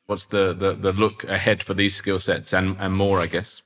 what's 0.07 0.25
the, 0.25 0.53
the 0.53 0.73
the 0.73 0.91
look 0.91 1.23
ahead 1.23 1.63
for 1.63 1.73
these 1.73 1.95
skill 1.95 2.19
sets 2.19 2.53
and 2.53 2.75
and 2.77 2.93
more? 2.93 3.21
I 3.21 3.27
guess 3.27 3.61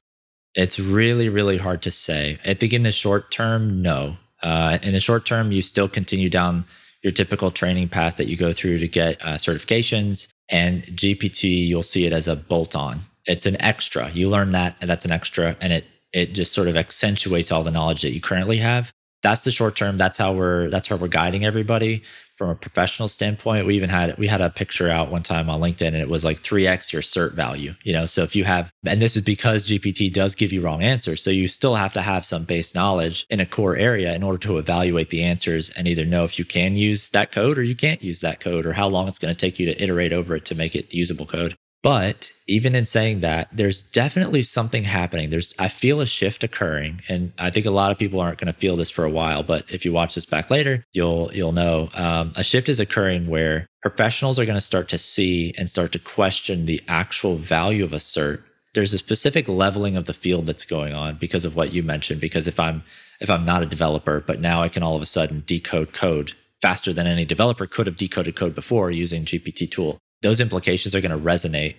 it's 0.53 0.79
really 0.79 1.27
really 1.27 1.57
hard 1.57 1.81
to 1.83 1.91
say. 1.91 2.39
I 2.45 2.53
think 2.53 2.73
in 2.73 2.83
the 2.83 2.91
short 2.91 3.31
term, 3.31 3.81
no. 3.81 4.17
Uh, 4.43 4.77
in 4.83 4.93
the 4.93 4.99
short 4.99 5.25
term, 5.25 5.51
you 5.51 5.63
still 5.63 5.89
continue 5.89 6.29
down 6.29 6.65
your 7.01 7.11
typical 7.11 7.49
training 7.49 7.89
path 7.89 8.17
that 8.17 8.27
you 8.27 8.37
go 8.37 8.53
through 8.53 8.77
to 8.79 8.87
get 8.87 9.19
uh, 9.21 9.35
certifications. 9.35 10.27
And 10.49 10.83
GPT, 10.83 11.67
you'll 11.67 11.83
see 11.83 12.05
it 12.05 12.13
as 12.13 12.27
a 12.27 12.35
bolt 12.35 12.75
on. 12.75 13.01
It's 13.25 13.45
an 13.45 13.61
extra. 13.61 14.09
You 14.11 14.29
learn 14.29 14.51
that, 14.51 14.75
and 14.81 14.89
that's 14.89 15.05
an 15.05 15.11
extra, 15.11 15.57
and 15.61 15.73
it 15.73 15.85
it 16.13 16.33
just 16.33 16.53
sort 16.53 16.67
of 16.67 16.77
accentuates 16.77 17.51
all 17.51 17.63
the 17.63 17.71
knowledge 17.71 18.01
that 18.03 18.13
you 18.13 18.21
currently 18.21 18.57
have. 18.57 18.91
That's 19.21 19.43
the 19.43 19.51
short 19.51 19.75
term. 19.75 19.97
That's 19.97 20.17
how 20.17 20.33
we're 20.33 20.69
that's 20.69 20.87
how 20.87 20.95
we're 20.95 21.07
guiding 21.07 21.45
everybody 21.45 22.03
from 22.37 22.49
a 22.49 22.55
professional 22.55 23.07
standpoint, 23.07 23.65
we 23.65 23.75
even 23.75 23.89
had 23.89 24.17
we 24.17 24.27
had 24.27 24.41
a 24.41 24.49
picture 24.49 24.89
out 24.89 25.09
one 25.09 25.23
time 25.23 25.49
on 25.49 25.61
LinkedIn 25.61 25.87
and 25.87 25.95
it 25.95 26.09
was 26.09 26.25
like 26.25 26.41
3x 26.41 26.91
your 26.91 27.01
cert 27.01 27.33
value. 27.33 27.73
You 27.83 27.93
know, 27.93 28.05
so 28.05 28.23
if 28.23 28.35
you 28.35 28.43
have 28.43 28.71
and 28.85 29.01
this 29.01 29.15
is 29.15 29.23
because 29.23 29.67
GPT 29.67 30.13
does 30.13 30.35
give 30.35 30.51
you 30.51 30.61
wrong 30.61 30.83
answers. 30.83 31.23
So 31.23 31.29
you 31.29 31.47
still 31.47 31.75
have 31.75 31.93
to 31.93 32.01
have 32.01 32.25
some 32.25 32.43
base 32.43 32.75
knowledge 32.75 33.25
in 33.29 33.39
a 33.39 33.45
core 33.45 33.77
area 33.77 34.13
in 34.13 34.23
order 34.23 34.37
to 34.39 34.57
evaluate 34.57 35.09
the 35.09 35.23
answers 35.23 35.69
and 35.71 35.87
either 35.87 36.05
know 36.05 36.25
if 36.25 36.37
you 36.37 36.45
can 36.45 36.75
use 36.75 37.09
that 37.09 37.31
code 37.31 37.57
or 37.57 37.63
you 37.63 37.75
can't 37.75 38.03
use 38.03 38.21
that 38.21 38.39
code 38.39 38.65
or 38.65 38.73
how 38.73 38.87
long 38.87 39.07
it's 39.07 39.19
going 39.19 39.33
to 39.33 39.39
take 39.39 39.59
you 39.59 39.65
to 39.65 39.81
iterate 39.81 40.13
over 40.13 40.35
it 40.35 40.45
to 40.45 40.55
make 40.55 40.75
it 40.75 40.93
usable 40.93 41.25
code. 41.25 41.55
But 41.85 42.31
even 42.47 42.73
in 42.73 42.87
saying 42.87 43.19
that, 43.19 43.47
there's 43.51 43.83
definitely 43.83 44.41
something 44.41 44.85
happening. 44.85 45.29
There's 45.29 45.53
I 45.59 45.67
feel 45.67 46.01
a 46.01 46.07
shift 46.07 46.43
occurring, 46.43 47.03
and 47.07 47.31
I 47.37 47.51
think 47.51 47.67
a 47.67 47.71
lot 47.71 47.91
of 47.91 47.99
people 47.99 48.19
aren't 48.19 48.39
going 48.39 48.51
to 48.51 48.59
feel 48.59 48.75
this 48.75 48.89
for 48.89 49.05
a 49.05 49.09
while. 49.11 49.43
But 49.43 49.65
if 49.69 49.85
you 49.85 49.93
watch 49.93 50.15
this 50.15 50.25
back 50.25 50.49
later, 50.49 50.83
you'll 50.93 51.31
you'll 51.31 51.51
know 51.51 51.89
um, 51.93 52.33
a 52.35 52.43
shift 52.43 52.69
is 52.69 52.79
occurring 52.79 53.27
where 53.27 53.67
professionals 53.83 54.39
are 54.39 54.45
going 54.45 54.57
to 54.57 54.61
start 54.61 54.89
to 54.89 54.97
see 54.97 55.53
and 55.59 55.69
start 55.69 55.91
to 55.91 55.99
question 55.99 56.65
the 56.65 56.81
actual 56.87 57.37
value 57.37 57.83
of 57.83 57.93
a 57.93 57.97
cert. 57.97 58.41
There's 58.73 58.93
a 58.93 58.97
specific 58.97 59.47
leveling 59.47 59.95
of 59.95 60.07
the 60.07 60.13
field 60.13 60.47
that's 60.47 60.65
going 60.65 60.95
on 60.95 61.17
because 61.17 61.45
of 61.45 61.55
what 61.55 61.71
you 61.71 61.83
mentioned. 61.83 62.19
Because 62.19 62.47
if 62.47 62.59
I'm 62.59 62.81
if 63.19 63.29
I'm 63.29 63.45
not 63.45 63.61
a 63.61 63.67
developer, 63.67 64.23
but 64.25 64.41
now 64.41 64.63
I 64.63 64.69
can 64.69 64.81
all 64.81 64.95
of 64.95 65.03
a 65.03 65.05
sudden 65.05 65.43
decode 65.45 65.93
code 65.93 66.33
faster 66.63 66.93
than 66.93 67.05
any 67.05 67.25
developer 67.25 67.67
could 67.67 67.85
have 67.85 67.95
decoded 67.95 68.35
code 68.35 68.55
before 68.55 68.89
using 68.89 69.23
GPT 69.23 69.69
tool 69.69 69.99
those 70.25 70.41
implications 70.41 70.95
are 70.95 71.01
going 71.01 71.11
to 71.11 71.23
resonate 71.23 71.75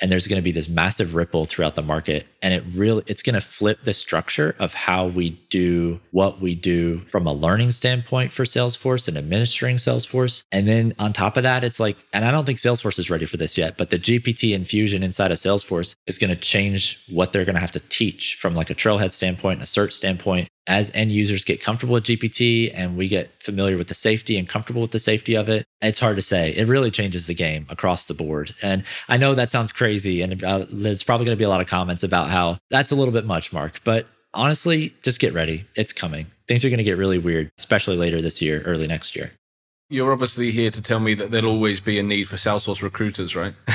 and 0.00 0.10
there's 0.10 0.26
going 0.26 0.38
to 0.40 0.42
be 0.42 0.50
this 0.50 0.68
massive 0.68 1.14
ripple 1.14 1.44
throughout 1.44 1.76
the 1.76 1.82
market 1.82 2.26
and 2.42 2.54
it 2.54 2.64
really 2.72 3.02
it's 3.06 3.20
going 3.22 3.34
to 3.34 3.40
flip 3.40 3.82
the 3.82 3.92
structure 3.92 4.56
of 4.58 4.72
how 4.72 5.06
we 5.06 5.30
do 5.50 6.00
what 6.10 6.40
we 6.40 6.54
do 6.54 7.00
from 7.10 7.26
a 7.26 7.32
learning 7.32 7.70
standpoint 7.70 8.32
for 8.32 8.44
salesforce 8.44 9.06
and 9.08 9.18
administering 9.18 9.76
salesforce. 9.76 10.44
And 10.50 10.66
then 10.66 10.94
on 10.98 11.12
top 11.12 11.36
of 11.36 11.42
that 11.42 11.64
it's 11.64 11.78
like 11.78 11.98
and 12.14 12.24
i 12.24 12.30
don't 12.30 12.46
think 12.46 12.58
salesforce 12.58 12.98
is 12.98 13.10
ready 13.10 13.26
for 13.26 13.36
this 13.36 13.58
yet 13.58 13.76
but 13.76 13.90
the 13.90 13.98
gpt 13.98 14.54
infusion 14.54 15.02
inside 15.02 15.30
of 15.30 15.38
salesforce 15.38 15.94
is 16.06 16.18
going 16.18 16.30
to 16.30 16.40
change 16.40 16.98
what 17.10 17.32
they're 17.32 17.44
going 17.44 17.54
to 17.54 17.60
have 17.60 17.70
to 17.72 17.80
teach 17.80 18.36
from 18.40 18.54
like 18.54 18.70
a 18.70 18.74
trailhead 18.74 19.12
standpoint 19.12 19.54
and 19.58 19.64
a 19.64 19.66
search 19.66 19.92
standpoint 19.92 20.48
as 20.66 20.90
end 20.94 21.10
users 21.10 21.44
get 21.44 21.60
comfortable 21.60 21.94
with 21.94 22.04
GPT 22.04 22.70
and 22.74 22.96
we 22.96 23.08
get 23.08 23.30
familiar 23.42 23.76
with 23.76 23.88
the 23.88 23.94
safety 23.94 24.38
and 24.38 24.48
comfortable 24.48 24.82
with 24.82 24.92
the 24.92 24.98
safety 24.98 25.34
of 25.34 25.48
it, 25.48 25.66
it's 25.80 25.98
hard 25.98 26.16
to 26.16 26.22
say. 26.22 26.54
It 26.54 26.68
really 26.68 26.90
changes 26.90 27.26
the 27.26 27.34
game 27.34 27.66
across 27.68 28.04
the 28.04 28.14
board. 28.14 28.54
And 28.62 28.84
I 29.08 29.16
know 29.16 29.34
that 29.34 29.50
sounds 29.50 29.72
crazy, 29.72 30.22
and 30.22 30.42
uh, 30.44 30.66
there's 30.70 31.02
probably 31.02 31.26
going 31.26 31.36
to 31.36 31.40
be 31.40 31.44
a 31.44 31.48
lot 31.48 31.60
of 31.60 31.66
comments 31.66 32.02
about 32.02 32.30
how 32.30 32.58
that's 32.70 32.92
a 32.92 32.96
little 32.96 33.12
bit 33.12 33.26
much, 33.26 33.52
Mark. 33.52 33.80
But 33.84 34.06
honestly, 34.34 34.94
just 35.02 35.20
get 35.20 35.32
ready. 35.34 35.64
It's 35.76 35.92
coming. 35.92 36.26
Things 36.46 36.64
are 36.64 36.68
going 36.68 36.78
to 36.78 36.84
get 36.84 36.98
really 36.98 37.18
weird, 37.18 37.50
especially 37.58 37.96
later 37.96 38.22
this 38.22 38.40
year, 38.40 38.62
early 38.62 38.86
next 38.86 39.16
year. 39.16 39.32
You're 39.90 40.12
obviously 40.12 40.52
here 40.52 40.70
to 40.70 40.80
tell 40.80 41.00
me 41.00 41.14
that 41.14 41.30
there'll 41.30 41.50
always 41.50 41.80
be 41.80 41.98
a 41.98 42.02
need 42.02 42.24
for 42.24 42.36
Salesforce 42.36 42.82
recruiters, 42.82 43.36
right? 43.36 43.54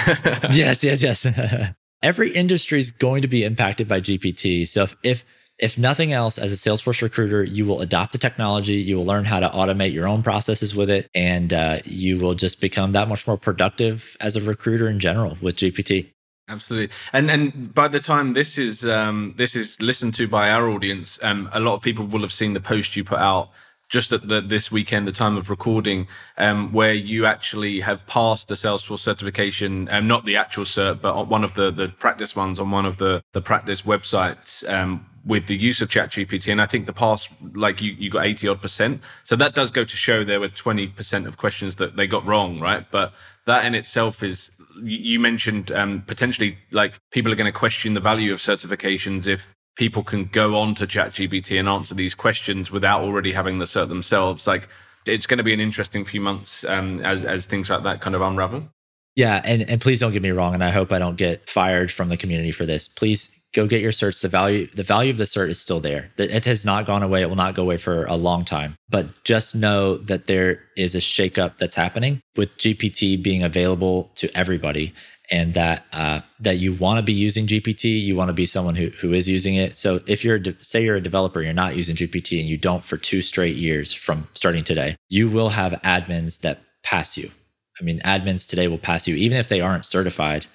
yes, 0.51 0.83
yes, 0.83 1.03
yes. 1.03 1.27
Every 2.01 2.31
industry 2.31 2.79
is 2.79 2.91
going 2.91 3.21
to 3.21 3.27
be 3.27 3.43
impacted 3.43 3.87
by 3.87 4.01
GPT. 4.01 4.67
So 4.67 4.83
if, 4.83 4.95
if 5.03 5.25
if 5.59 5.77
nothing 5.77 6.13
else, 6.13 6.37
as 6.37 6.53
a 6.53 6.55
Salesforce 6.55 7.01
recruiter, 7.01 7.43
you 7.43 7.65
will 7.65 7.81
adopt 7.81 8.11
the 8.11 8.19
technology, 8.19 8.75
you 8.75 8.97
will 8.97 9.05
learn 9.05 9.25
how 9.25 9.39
to 9.39 9.49
automate 9.49 9.91
your 9.91 10.07
own 10.07 10.21
processes 10.21 10.75
with 10.75 10.89
it, 10.89 11.09
and 11.15 11.53
uh, 11.53 11.79
you 11.83 12.19
will 12.19 12.35
just 12.35 12.61
become 12.61 12.91
that 12.91 13.07
much 13.07 13.25
more 13.25 13.37
productive 13.37 14.15
as 14.19 14.35
a 14.35 14.41
recruiter 14.41 14.87
in 14.87 14.99
general 14.99 15.37
with 15.41 15.55
GPT. 15.55 16.11
Absolutely, 16.49 16.95
and 17.11 17.29
and 17.29 17.73
by 17.73 17.87
the 17.87 17.99
time 17.99 18.33
this 18.33 18.57
is 18.57 18.85
um, 18.85 19.33
this 19.35 19.55
is 19.55 19.81
listened 19.81 20.15
to 20.15 20.27
by 20.27 20.49
our 20.49 20.69
audience, 20.69 21.19
um, 21.21 21.49
a 21.51 21.59
lot 21.59 21.73
of 21.73 21.81
people 21.81 22.05
will 22.05 22.21
have 22.21 22.31
seen 22.31 22.53
the 22.53 22.61
post 22.61 22.95
you 22.95 23.03
put 23.03 23.19
out 23.19 23.49
just 23.89 24.11
at 24.11 24.27
the, 24.27 24.41
this 24.41 24.71
weekend, 24.71 25.07
the 25.07 25.11
time 25.11 25.37
of 25.37 25.49
recording, 25.49 26.07
um, 26.37 26.73
where 26.73 26.93
you 26.93 27.25
actually 27.25 27.79
have 27.79 28.05
passed 28.05 28.49
the 28.49 28.55
Salesforce 28.55 28.99
certification, 28.99 29.87
um, 29.91 30.07
not 30.07 30.25
the 30.25 30.35
actual 30.35 30.65
cert, 30.65 31.01
but 31.01 31.27
one 31.27 31.43
of 31.43 31.53
the 31.55 31.71
the 31.71 31.89
practice 31.89 32.35
ones 32.35 32.59
on 32.59 32.71
one 32.71 32.85
of 32.85 32.97
the 32.97 33.21
the 33.33 33.41
practice 33.41 33.81
websites. 33.81 34.67
Um, 34.69 35.05
with 35.27 35.47
the 35.47 35.57
use 35.57 35.81
of 35.81 35.89
ChatGPT, 35.89 36.51
and 36.51 36.61
I 36.61 36.65
think 36.65 36.85
the 36.85 36.93
past, 36.93 37.29
like 37.53 37.81
you, 37.81 37.91
you 37.91 38.09
got 38.09 38.25
eighty 38.25 38.47
odd 38.47 38.61
percent. 38.61 39.01
So 39.25 39.35
that 39.35 39.53
does 39.53 39.69
go 39.71 39.83
to 39.83 39.95
show 39.95 40.23
there 40.23 40.39
were 40.39 40.47
twenty 40.47 40.87
percent 40.87 41.27
of 41.27 41.37
questions 41.37 41.75
that 41.75 41.97
they 41.97 42.07
got 42.07 42.25
wrong, 42.25 42.59
right? 42.59 42.89
But 42.89 43.13
that 43.45 43.65
in 43.65 43.75
itself 43.75 44.23
is, 44.23 44.49
you 44.81 45.19
mentioned 45.19 45.71
um, 45.71 46.03
potentially 46.07 46.57
like 46.71 46.95
people 47.11 47.31
are 47.31 47.35
going 47.35 47.51
to 47.51 47.57
question 47.57 47.93
the 47.93 47.99
value 47.99 48.33
of 48.33 48.39
certifications 48.39 49.27
if 49.27 49.53
people 49.75 50.03
can 50.03 50.25
go 50.25 50.55
on 50.55 50.73
to 50.75 50.87
ChatGPT 50.87 51.59
and 51.59 51.69
answer 51.69 51.93
these 51.93 52.15
questions 52.15 52.71
without 52.71 53.01
already 53.01 53.33
having 53.33 53.59
the 53.59 53.65
cert 53.65 53.89
themselves. 53.89 54.47
Like 54.47 54.69
it's 55.05 55.27
going 55.27 55.37
to 55.37 55.43
be 55.43 55.53
an 55.53 55.59
interesting 55.59 56.05
few 56.05 56.21
months 56.21 56.63
um, 56.63 57.01
as 57.01 57.25
as 57.25 57.45
things 57.45 57.69
like 57.69 57.83
that 57.83 58.01
kind 58.01 58.15
of 58.15 58.21
unravel. 58.21 58.69
Yeah, 59.15 59.41
and 59.43 59.67
and 59.67 59.81
please 59.81 59.99
don't 59.99 60.13
get 60.13 60.21
me 60.21 60.31
wrong, 60.31 60.53
and 60.53 60.63
I 60.63 60.69
hope 60.69 60.91
I 60.91 60.99
don't 60.99 61.17
get 61.17 61.49
fired 61.49 61.91
from 61.91 62.09
the 62.09 62.17
community 62.17 62.51
for 62.51 62.65
this. 62.65 62.87
Please 62.87 63.29
go 63.53 63.67
get 63.67 63.81
your 63.81 63.91
certs. 63.91 64.21
The 64.21 64.29
value, 64.29 64.67
the 64.75 64.83
value 64.83 65.11
of 65.11 65.17
the 65.17 65.23
cert 65.23 65.49
is 65.49 65.59
still 65.59 65.79
there. 65.79 66.11
It 66.17 66.45
has 66.45 66.65
not 66.65 66.85
gone 66.85 67.03
away. 67.03 67.21
It 67.21 67.29
will 67.29 67.35
not 67.35 67.55
go 67.55 67.63
away 67.63 67.77
for 67.77 68.05
a 68.05 68.15
long 68.15 68.45
time. 68.45 68.75
But 68.89 69.23
just 69.23 69.55
know 69.55 69.97
that 69.97 70.27
there 70.27 70.63
is 70.75 70.95
a 70.95 70.99
shakeup 70.99 71.57
that's 71.57 71.75
happening 71.75 72.21
with 72.35 72.55
GPT 72.57 73.21
being 73.21 73.43
available 73.43 74.11
to 74.15 74.35
everybody, 74.37 74.93
and 75.29 75.53
that 75.55 75.85
uh, 75.91 76.21
that 76.39 76.57
you 76.57 76.73
want 76.73 76.99
to 76.99 77.03
be 77.03 77.13
using 77.13 77.47
GPT. 77.47 77.99
You 78.01 78.15
want 78.15 78.29
to 78.29 78.33
be 78.33 78.45
someone 78.45 78.75
who 78.75 78.89
who 79.01 79.13
is 79.13 79.27
using 79.27 79.55
it. 79.55 79.77
So 79.77 80.01
if 80.07 80.23
you're 80.23 80.39
de- 80.39 80.63
say 80.63 80.83
you're 80.83 80.95
a 80.97 81.01
developer, 81.01 81.41
you're 81.41 81.53
not 81.53 81.75
using 81.75 81.95
GPT, 81.95 82.39
and 82.39 82.47
you 82.47 82.57
don't 82.57 82.83
for 82.83 82.97
two 82.97 83.21
straight 83.21 83.55
years 83.55 83.93
from 83.93 84.27
starting 84.33 84.63
today, 84.63 84.95
you 85.09 85.29
will 85.29 85.49
have 85.49 85.73
admins 85.83 86.39
that 86.41 86.61
pass 86.83 87.17
you. 87.17 87.31
I 87.79 87.83
mean, 87.83 87.99
admins 88.01 88.47
today 88.47 88.67
will 88.67 88.79
pass 88.79 89.07
you 89.07 89.15
even 89.15 89.37
if 89.37 89.49
they 89.49 89.61
aren't 89.61 89.85
certified 89.85 90.47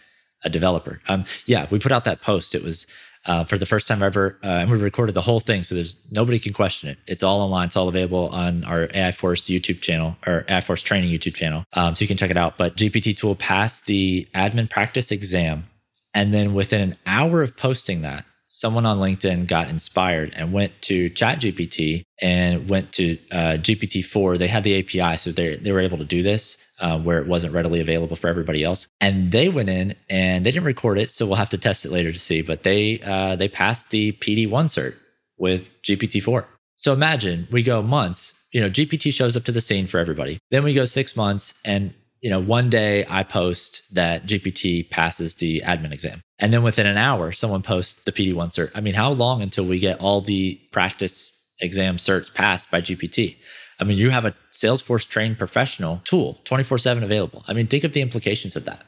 a 0.44 0.50
developer. 0.50 1.00
Um, 1.08 1.24
yeah, 1.46 1.66
we 1.70 1.78
put 1.78 1.92
out 1.92 2.04
that 2.04 2.22
post. 2.22 2.54
It 2.54 2.62
was 2.62 2.86
uh, 3.24 3.44
for 3.44 3.56
the 3.56 3.66
first 3.66 3.86
time 3.86 4.02
ever, 4.02 4.38
uh, 4.42 4.46
and 4.46 4.70
we 4.70 4.78
recorded 4.78 5.14
the 5.14 5.20
whole 5.20 5.40
thing, 5.40 5.62
so 5.62 5.74
there's 5.74 5.96
nobody 6.10 6.38
can 6.38 6.52
question 6.52 6.88
it. 6.88 6.98
It's 7.06 7.22
all 7.22 7.40
online. 7.40 7.66
It's 7.66 7.76
all 7.76 7.88
available 7.88 8.28
on 8.30 8.64
our 8.64 8.88
AI 8.92 9.12
Force 9.12 9.44
YouTube 9.44 9.80
channel 9.80 10.16
or 10.26 10.44
AI 10.48 10.60
Force 10.60 10.82
Training 10.82 11.10
YouTube 11.10 11.34
channel, 11.34 11.64
um, 11.74 11.94
so 11.94 12.02
you 12.02 12.08
can 12.08 12.16
check 12.16 12.30
it 12.30 12.36
out. 12.36 12.58
But 12.58 12.76
GPT 12.76 13.16
Tool 13.16 13.36
passed 13.36 13.86
the 13.86 14.26
admin 14.34 14.68
practice 14.68 15.12
exam, 15.12 15.66
and 16.12 16.34
then 16.34 16.52
within 16.52 16.80
an 16.80 16.96
hour 17.06 17.42
of 17.42 17.56
posting 17.56 18.02
that, 18.02 18.24
someone 18.48 18.86
on 18.86 18.98
LinkedIn 18.98 19.46
got 19.46 19.68
inspired 19.68 20.32
and 20.34 20.52
went 20.52 20.72
to 20.82 21.08
ChatGPT 21.10 22.02
and 22.20 22.68
went 22.68 22.92
to 22.92 23.16
uh, 23.30 23.56
GPT-4. 23.58 24.38
They 24.38 24.48
had 24.48 24.64
the 24.64 24.78
API, 24.80 25.16
so 25.16 25.30
they 25.30 25.56
they 25.56 25.70
were 25.70 25.80
able 25.80 25.98
to 25.98 26.04
do 26.04 26.24
this 26.24 26.56
uh, 26.82 26.98
where 26.98 27.18
it 27.18 27.26
wasn't 27.26 27.54
readily 27.54 27.80
available 27.80 28.16
for 28.16 28.28
everybody 28.28 28.62
else. 28.62 28.88
And 29.00 29.32
they 29.32 29.48
went 29.48 29.70
in 29.70 29.94
and 30.10 30.44
they 30.44 30.50
didn't 30.50 30.66
record 30.66 30.98
it, 30.98 31.12
so 31.12 31.24
we'll 31.24 31.36
have 31.36 31.48
to 31.50 31.58
test 31.58 31.86
it 31.86 31.92
later 31.92 32.12
to 32.12 32.18
see. 32.18 32.42
But 32.42 32.64
they 32.64 33.00
uh, 33.00 33.36
they 33.36 33.48
passed 33.48 33.90
the 33.90 34.12
PD-1 34.12 34.50
cert 34.50 34.96
with 35.38 35.70
GPT-4. 35.82 36.44
So 36.76 36.92
imagine 36.92 37.48
we 37.50 37.62
go 37.62 37.80
months. 37.82 38.34
You 38.52 38.60
know, 38.60 38.68
GPT 38.68 39.14
shows 39.14 39.36
up 39.36 39.44
to 39.44 39.52
the 39.52 39.62
scene 39.62 39.86
for 39.86 39.98
everybody. 39.98 40.38
Then 40.50 40.64
we 40.64 40.74
go 40.74 40.84
six 40.84 41.16
months, 41.16 41.54
and 41.64 41.94
you 42.20 42.30
know, 42.30 42.40
one 42.40 42.68
day 42.68 43.06
I 43.08 43.22
post 43.22 43.82
that 43.92 44.26
GPT 44.26 44.90
passes 44.90 45.36
the 45.36 45.62
admin 45.64 45.92
exam. 45.92 46.20
And 46.38 46.52
then 46.52 46.62
within 46.62 46.86
an 46.86 46.96
hour, 46.96 47.32
someone 47.32 47.62
posts 47.62 48.02
the 48.02 48.12
PD1 48.12 48.50
cert. 48.50 48.70
I 48.74 48.80
mean, 48.80 48.94
how 48.94 49.12
long 49.12 49.40
until 49.40 49.64
we 49.64 49.78
get 49.78 50.00
all 50.00 50.20
the 50.20 50.60
practice 50.72 51.32
exam 51.60 51.96
certs 51.96 52.32
passed 52.32 52.70
by 52.70 52.80
GPT? 52.80 53.36
I 53.82 53.84
mean, 53.84 53.98
you 53.98 54.10
have 54.10 54.24
a 54.24 54.32
Salesforce 54.52 55.08
trained 55.08 55.38
professional 55.38 56.00
tool 56.04 56.38
24 56.44 56.78
7 56.78 57.02
available. 57.02 57.44
I 57.48 57.52
mean, 57.52 57.66
think 57.66 57.82
of 57.82 57.92
the 57.92 58.00
implications 58.00 58.54
of 58.54 58.64
that. 58.64 58.86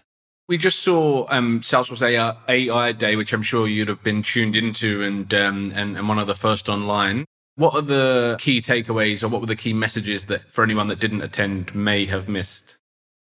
We 0.48 0.56
just 0.56 0.80
saw 0.80 1.26
um, 1.30 1.60
Salesforce 1.62 2.00
AI, 2.00 2.36
AI, 2.48 2.92
Day, 2.92 3.16
which 3.16 3.32
I'm 3.32 3.42
sure 3.42 3.66
you'd 3.66 3.88
have 3.88 4.04
been 4.04 4.22
tuned 4.22 4.54
into 4.54 5.02
and, 5.02 5.32
um, 5.34 5.72
and, 5.74 5.96
and 5.96 6.08
one 6.08 6.20
of 6.20 6.28
the 6.28 6.34
first 6.34 6.68
online. 6.68 7.24
What 7.56 7.74
are 7.74 7.82
the 7.82 8.36
key 8.38 8.60
takeaways 8.60 9.22
or 9.22 9.28
what 9.28 9.40
were 9.40 9.48
the 9.48 9.56
key 9.56 9.72
messages 9.72 10.26
that 10.26 10.52
for 10.52 10.62
anyone 10.62 10.86
that 10.88 11.00
didn't 11.00 11.22
attend 11.22 11.74
may 11.74 12.04
have 12.06 12.28
missed? 12.28 12.76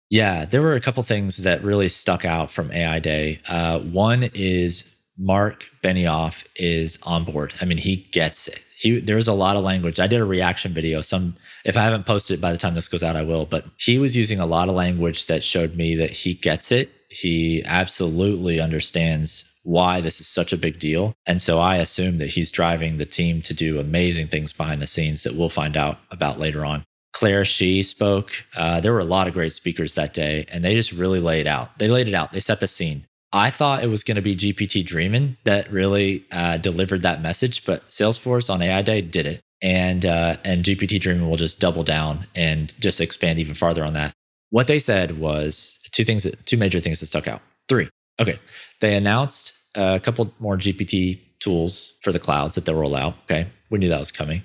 Yeah, 0.10 0.45
there 0.45 0.62
were 0.62 0.73
a 0.73 0.82
couple 0.82 1.03
things 1.03 1.38
that 1.38 1.63
really 1.63 1.89
stuck 1.89 2.25
out 2.25 2.51
from 2.51 2.71
AI 2.71 2.97
Day. 2.97 3.41
Uh, 3.47 3.79
one 3.79 4.32
is 4.34 4.91
Mark 5.19 5.67
Benioff 5.84 6.45
is 6.55 6.97
on 7.03 7.25
board. 7.25 7.53
I 7.62 7.65
mean, 7.65 7.77
he 7.77 7.97
gets 8.12 8.47
it. 8.47 8.63
He 8.79 9.01
there's 9.01 9.27
a 9.27 9.33
lot 9.33 9.57
of 9.57 9.63
language. 9.63 9.99
I 9.99 10.07
did 10.07 10.21
a 10.21 10.25
reaction 10.25 10.73
video. 10.73 11.01
Some 11.01 11.35
if 11.65 11.75
I 11.75 11.83
haven't 11.83 12.05
posted 12.05 12.39
it 12.39 12.41
by 12.41 12.53
the 12.53 12.57
time 12.57 12.75
this 12.75 12.87
goes 12.87 13.03
out, 13.03 13.17
I 13.17 13.23
will. 13.23 13.45
But 13.45 13.65
he 13.77 13.99
was 13.99 14.15
using 14.15 14.39
a 14.39 14.45
lot 14.45 14.69
of 14.69 14.75
language 14.75 15.25
that 15.25 15.43
showed 15.43 15.75
me 15.75 15.95
that 15.95 16.11
he 16.11 16.33
gets 16.33 16.71
it. 16.71 16.89
He 17.09 17.61
absolutely 17.65 18.61
understands 18.61 19.51
why 19.63 19.99
this 19.99 20.21
is 20.21 20.27
such 20.27 20.53
a 20.53 20.57
big 20.57 20.79
deal. 20.79 21.13
And 21.25 21.41
so 21.41 21.59
I 21.59 21.75
assume 21.75 22.19
that 22.19 22.29
he's 22.29 22.51
driving 22.51 22.97
the 22.97 23.05
team 23.05 23.41
to 23.41 23.53
do 23.53 23.79
amazing 23.79 24.27
things 24.27 24.53
behind 24.53 24.81
the 24.81 24.87
scenes 24.87 25.23
that 25.23 25.35
we'll 25.35 25.49
find 25.49 25.75
out 25.75 25.97
about 26.09 26.39
later 26.39 26.63
on. 26.63 26.85
Clara 27.11 27.43
Shih 27.43 27.83
spoke. 27.83 28.31
Uh, 28.55 28.79
there 28.79 28.93
were 28.93 28.99
a 28.99 29.03
lot 29.03 29.27
of 29.27 29.33
great 29.33 29.51
speakers 29.51 29.95
that 29.95 30.13
day, 30.13 30.45
and 30.49 30.63
they 30.63 30.73
just 30.73 30.93
really 30.93 31.19
laid 31.19 31.47
out. 31.47 31.77
They 31.79 31.89
laid 31.89 32.07
it 32.07 32.13
out. 32.13 32.31
They 32.31 32.39
set 32.39 32.61
the 32.61 32.67
scene. 32.67 33.05
I 33.31 33.51
thought 33.51 33.83
it 33.83 33.87
was 33.87 34.03
going 34.03 34.15
to 34.15 34.21
be 34.21 34.35
GPT 34.35 34.85
Dreamin 34.85 35.37
that 35.43 35.71
really 35.71 36.25
uh, 36.31 36.57
delivered 36.57 37.03
that 37.03 37.21
message, 37.21 37.65
but 37.65 37.87
Salesforce 37.89 38.49
on 38.49 38.61
AI 38.61 38.81
Day 38.81 39.01
did 39.01 39.27
it, 39.27 39.41
and 39.61 40.05
uh, 40.05 40.37
and 40.43 40.63
GPT 40.63 40.99
Dreamin 40.99 41.29
will 41.29 41.37
just 41.37 41.59
double 41.59 41.83
down 41.83 42.25
and 42.35 42.79
just 42.79 42.99
expand 42.99 43.39
even 43.39 43.53
farther 43.53 43.83
on 43.83 43.93
that. 43.93 44.13
What 44.49 44.67
they 44.67 44.79
said 44.79 45.19
was 45.19 45.79
two 45.91 46.03
things, 46.03 46.23
that, 46.23 46.43
two 46.45 46.57
major 46.57 46.79
things 46.79 46.99
that 47.01 47.05
stuck 47.05 47.27
out. 47.27 47.41
Three. 47.67 47.89
Okay, 48.19 48.39
they 48.81 48.95
announced 48.95 49.53
a 49.75 49.99
couple 49.99 50.33
more 50.39 50.57
GPT 50.57 51.21
tools 51.39 51.97
for 52.01 52.11
the 52.11 52.19
clouds 52.19 52.55
that 52.55 52.65
they'll 52.65 52.75
roll 52.75 52.95
out. 52.95 53.15
Okay, 53.25 53.47
we 53.69 53.77
knew 53.77 53.89
that 53.89 53.99
was 53.99 54.11
coming. 54.11 54.41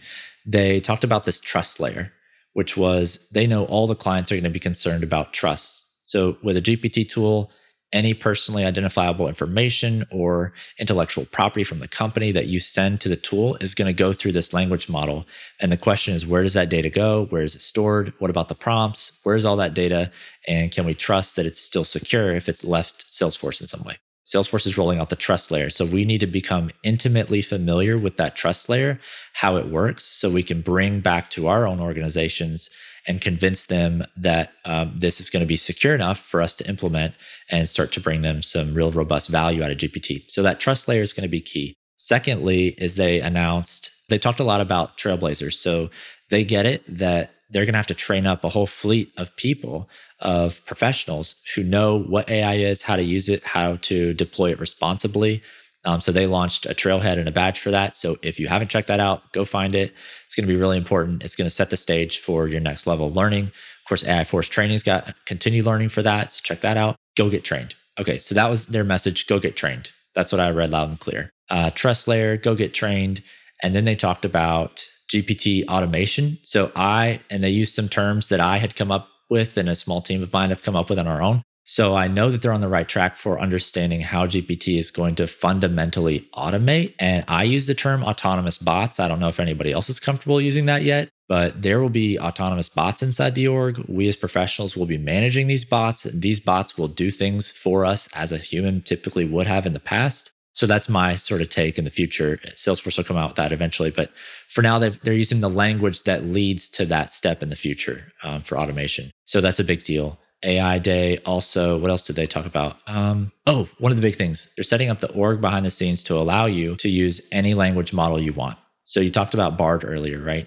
They 0.46 0.78
talked 0.80 1.04
about 1.04 1.24
this 1.24 1.40
trust 1.40 1.80
layer 1.80 2.12
which 2.54 2.76
was 2.76 3.28
they 3.32 3.46
know 3.46 3.66
all 3.66 3.86
the 3.86 3.94
clients 3.94 4.32
are 4.32 4.36
going 4.36 4.44
to 4.44 4.50
be 4.50 4.58
concerned 4.58 5.04
about 5.04 5.32
trust. 5.32 5.86
So 6.02 6.38
with 6.42 6.56
a 6.56 6.62
GPT 6.62 7.08
tool, 7.08 7.50
any 7.94 8.12
personally 8.12 8.64
identifiable 8.64 9.28
information 9.28 10.04
or 10.10 10.52
intellectual 10.78 11.24
property 11.26 11.64
from 11.64 11.78
the 11.78 11.88
company 11.88 12.32
that 12.32 12.48
you 12.48 12.58
send 12.58 13.00
to 13.00 13.08
the 13.08 13.16
tool 13.16 13.56
is 13.60 13.74
going 13.74 13.86
to 13.86 13.98
go 13.98 14.12
through 14.12 14.32
this 14.32 14.52
language 14.52 14.88
model. 14.88 15.24
And 15.60 15.70
the 15.70 15.76
question 15.76 16.12
is, 16.12 16.26
where 16.26 16.42
does 16.42 16.54
that 16.54 16.68
data 16.68 16.90
go? 16.90 17.26
Where 17.30 17.42
is 17.42 17.54
it 17.54 17.62
stored? 17.62 18.12
What 18.18 18.30
about 18.30 18.48
the 18.48 18.54
prompts? 18.54 19.20
Where's 19.22 19.44
all 19.44 19.56
that 19.56 19.74
data? 19.74 20.10
And 20.46 20.72
can 20.72 20.84
we 20.84 20.94
trust 20.94 21.36
that 21.36 21.46
it's 21.46 21.60
still 21.60 21.84
secure 21.84 22.34
if 22.34 22.48
it's 22.48 22.64
left 22.64 23.06
Salesforce 23.06 23.60
in 23.60 23.68
some 23.68 23.84
way? 23.84 23.96
Salesforce 24.26 24.66
is 24.66 24.76
rolling 24.76 24.98
out 24.98 25.10
the 25.10 25.16
trust 25.16 25.50
layer. 25.50 25.70
So 25.70 25.84
we 25.84 26.04
need 26.04 26.20
to 26.20 26.26
become 26.26 26.70
intimately 26.82 27.42
familiar 27.42 27.96
with 27.96 28.16
that 28.16 28.34
trust 28.34 28.68
layer, 28.68 28.98
how 29.34 29.56
it 29.56 29.68
works, 29.68 30.02
so 30.02 30.30
we 30.30 30.42
can 30.42 30.62
bring 30.62 31.00
back 31.00 31.30
to 31.30 31.46
our 31.46 31.66
own 31.66 31.78
organizations 31.78 32.70
and 33.06 33.20
convince 33.20 33.66
them 33.66 34.04
that 34.16 34.52
um, 34.64 34.94
this 34.98 35.20
is 35.20 35.30
going 35.30 35.42
to 35.42 35.46
be 35.46 35.56
secure 35.56 35.94
enough 35.94 36.18
for 36.18 36.40
us 36.40 36.54
to 36.56 36.68
implement 36.68 37.14
and 37.50 37.68
start 37.68 37.92
to 37.92 38.00
bring 38.00 38.22
them 38.22 38.42
some 38.42 38.74
real 38.74 38.90
robust 38.92 39.28
value 39.28 39.62
out 39.62 39.70
of 39.70 39.78
GPT. 39.78 40.24
So 40.28 40.42
that 40.42 40.60
trust 40.60 40.88
layer 40.88 41.02
is 41.02 41.12
going 41.12 41.22
to 41.22 41.28
be 41.28 41.40
key. 41.40 41.74
Secondly, 41.96 42.68
is 42.78 42.96
they 42.96 43.20
announced, 43.20 43.90
they 44.08 44.18
talked 44.18 44.40
a 44.40 44.44
lot 44.44 44.60
about 44.60 44.98
trailblazers. 44.98 45.54
So 45.54 45.90
they 46.30 46.44
get 46.44 46.66
it 46.66 46.82
that 46.98 47.30
they're 47.50 47.64
going 47.64 47.74
to 47.74 47.78
have 47.78 47.86
to 47.86 47.94
train 47.94 48.26
up 48.26 48.42
a 48.42 48.48
whole 48.48 48.66
fleet 48.66 49.12
of 49.16 49.34
people 49.36 49.88
of 50.20 50.64
professionals 50.64 51.42
who 51.54 51.62
know 51.62 51.98
what 51.98 52.28
AI 52.28 52.54
is, 52.54 52.82
how 52.82 52.96
to 52.96 53.02
use 53.02 53.28
it, 53.28 53.44
how 53.44 53.76
to 53.76 54.14
deploy 54.14 54.50
it 54.50 54.58
responsibly. 54.58 55.42
Um, 55.84 56.00
so 56.00 56.12
they 56.12 56.26
launched 56.26 56.66
a 56.66 56.70
trailhead 56.70 57.18
and 57.18 57.28
a 57.28 57.32
badge 57.32 57.60
for 57.60 57.70
that. 57.70 57.94
So 57.94 58.16
if 58.22 58.40
you 58.40 58.48
haven't 58.48 58.68
checked 58.68 58.88
that 58.88 59.00
out, 59.00 59.32
go 59.32 59.44
find 59.44 59.74
it. 59.74 59.92
It's 60.26 60.34
going 60.34 60.46
to 60.46 60.52
be 60.52 60.58
really 60.58 60.78
important. 60.78 61.22
It's 61.22 61.36
going 61.36 61.46
to 61.46 61.54
set 61.54 61.70
the 61.70 61.76
stage 61.76 62.20
for 62.20 62.48
your 62.48 62.60
next 62.60 62.86
level 62.86 63.08
of 63.08 63.16
learning. 63.16 63.46
Of 63.46 63.88
course, 63.88 64.04
AI 64.04 64.24
Force 64.24 64.48
Training's 64.48 64.82
got 64.82 65.14
continue 65.26 65.62
learning 65.62 65.90
for 65.90 66.02
that. 66.02 66.32
So 66.32 66.40
check 66.42 66.60
that 66.60 66.76
out. 66.76 66.96
Go 67.16 67.28
get 67.28 67.44
trained. 67.44 67.74
Okay, 67.98 68.18
so 68.18 68.34
that 68.34 68.48
was 68.48 68.66
their 68.66 68.84
message. 68.84 69.26
Go 69.26 69.38
get 69.38 69.56
trained. 69.56 69.90
That's 70.14 70.32
what 70.32 70.40
I 70.40 70.50
read 70.50 70.70
loud 70.70 70.88
and 70.88 70.98
clear. 70.98 71.30
Uh, 71.50 71.70
trust 71.70 72.08
layer, 72.08 72.36
go 72.36 72.54
get 72.54 72.72
trained. 72.72 73.22
And 73.62 73.74
then 73.74 73.84
they 73.84 73.96
talked 73.96 74.24
about 74.24 74.86
GPT 75.12 75.66
automation. 75.68 76.38
So 76.42 76.72
I, 76.74 77.20
and 77.30 77.44
they 77.44 77.50
used 77.50 77.74
some 77.74 77.88
terms 77.88 78.30
that 78.30 78.40
I 78.40 78.58
had 78.58 78.74
come 78.76 78.90
up 78.90 79.08
with 79.30 79.56
and 79.56 79.68
a 79.68 79.74
small 79.74 80.02
team 80.02 80.22
of 80.22 80.32
mine 80.32 80.50
have 80.50 80.62
come 80.62 80.76
up 80.76 80.88
with 80.88 80.98
on 80.98 81.06
our 81.06 81.22
own. 81.22 81.42
So 81.64 81.96
I 81.96 82.08
know 82.08 82.30
that 82.30 82.42
they're 82.42 82.52
on 82.52 82.60
the 82.60 82.68
right 82.68 82.86
track 82.86 83.16
for 83.16 83.40
understanding 83.40 84.02
how 84.02 84.26
GPT 84.26 84.78
is 84.78 84.90
going 84.90 85.14
to 85.14 85.26
fundamentally 85.26 86.28
automate. 86.34 86.94
And 86.98 87.24
I 87.26 87.44
use 87.44 87.66
the 87.66 87.74
term 87.74 88.04
autonomous 88.04 88.58
bots. 88.58 89.00
I 89.00 89.08
don't 89.08 89.18
know 89.18 89.28
if 89.28 89.40
anybody 89.40 89.72
else 89.72 89.88
is 89.88 89.98
comfortable 89.98 90.42
using 90.42 90.66
that 90.66 90.82
yet, 90.82 91.08
but 91.26 91.62
there 91.62 91.80
will 91.80 91.88
be 91.88 92.18
autonomous 92.18 92.68
bots 92.68 93.02
inside 93.02 93.34
the 93.34 93.48
org. 93.48 93.82
We 93.88 94.08
as 94.08 94.16
professionals 94.16 94.76
will 94.76 94.84
be 94.84 94.98
managing 94.98 95.46
these 95.46 95.64
bots. 95.64 96.02
These 96.02 96.38
bots 96.38 96.76
will 96.76 96.88
do 96.88 97.10
things 97.10 97.50
for 97.50 97.86
us 97.86 98.10
as 98.14 98.30
a 98.30 98.38
human 98.38 98.82
typically 98.82 99.24
would 99.24 99.46
have 99.46 99.64
in 99.64 99.72
the 99.72 99.80
past. 99.80 100.32
So 100.52 100.66
that's 100.66 100.88
my 100.88 101.16
sort 101.16 101.40
of 101.40 101.48
take 101.48 101.78
in 101.78 101.84
the 101.84 101.90
future. 101.90 102.38
Salesforce 102.54 102.96
will 102.96 103.04
come 103.04 103.16
out 103.16 103.30
with 103.30 103.36
that 103.36 103.52
eventually, 103.52 103.90
but 103.90 104.10
for 104.50 104.62
now 104.62 104.78
they 104.78 104.92
are 105.06 105.12
using 105.12 105.40
the 105.40 105.50
language 105.50 106.02
that 106.02 106.26
leads 106.26 106.68
to 106.70 106.86
that 106.86 107.10
step 107.10 107.42
in 107.42 107.48
the 107.48 107.56
future 107.56 108.12
um, 108.22 108.42
for 108.42 108.56
automation. 108.56 109.10
So 109.24 109.40
that's 109.40 109.58
a 109.58 109.64
big 109.64 109.82
deal. 109.82 110.20
AI 110.44 110.78
Day 110.78 111.18
also. 111.18 111.78
What 111.78 111.90
else 111.90 112.06
did 112.06 112.16
they 112.16 112.26
talk 112.26 112.46
about? 112.46 112.76
Um, 112.86 113.32
oh, 113.46 113.68
one 113.78 113.92
of 113.92 113.96
the 113.96 114.02
big 114.02 114.16
things 114.16 114.48
they're 114.56 114.64
setting 114.64 114.90
up 114.90 115.00
the 115.00 115.12
org 115.12 115.40
behind 115.40 115.66
the 115.66 115.70
scenes 115.70 116.02
to 116.04 116.14
allow 116.14 116.46
you 116.46 116.76
to 116.76 116.88
use 116.88 117.20
any 117.32 117.54
language 117.54 117.92
model 117.92 118.20
you 118.20 118.32
want. 118.32 118.58
So 118.82 119.00
you 119.00 119.10
talked 119.10 119.34
about 119.34 119.56
Bard 119.56 119.84
earlier, 119.84 120.22
right? 120.22 120.46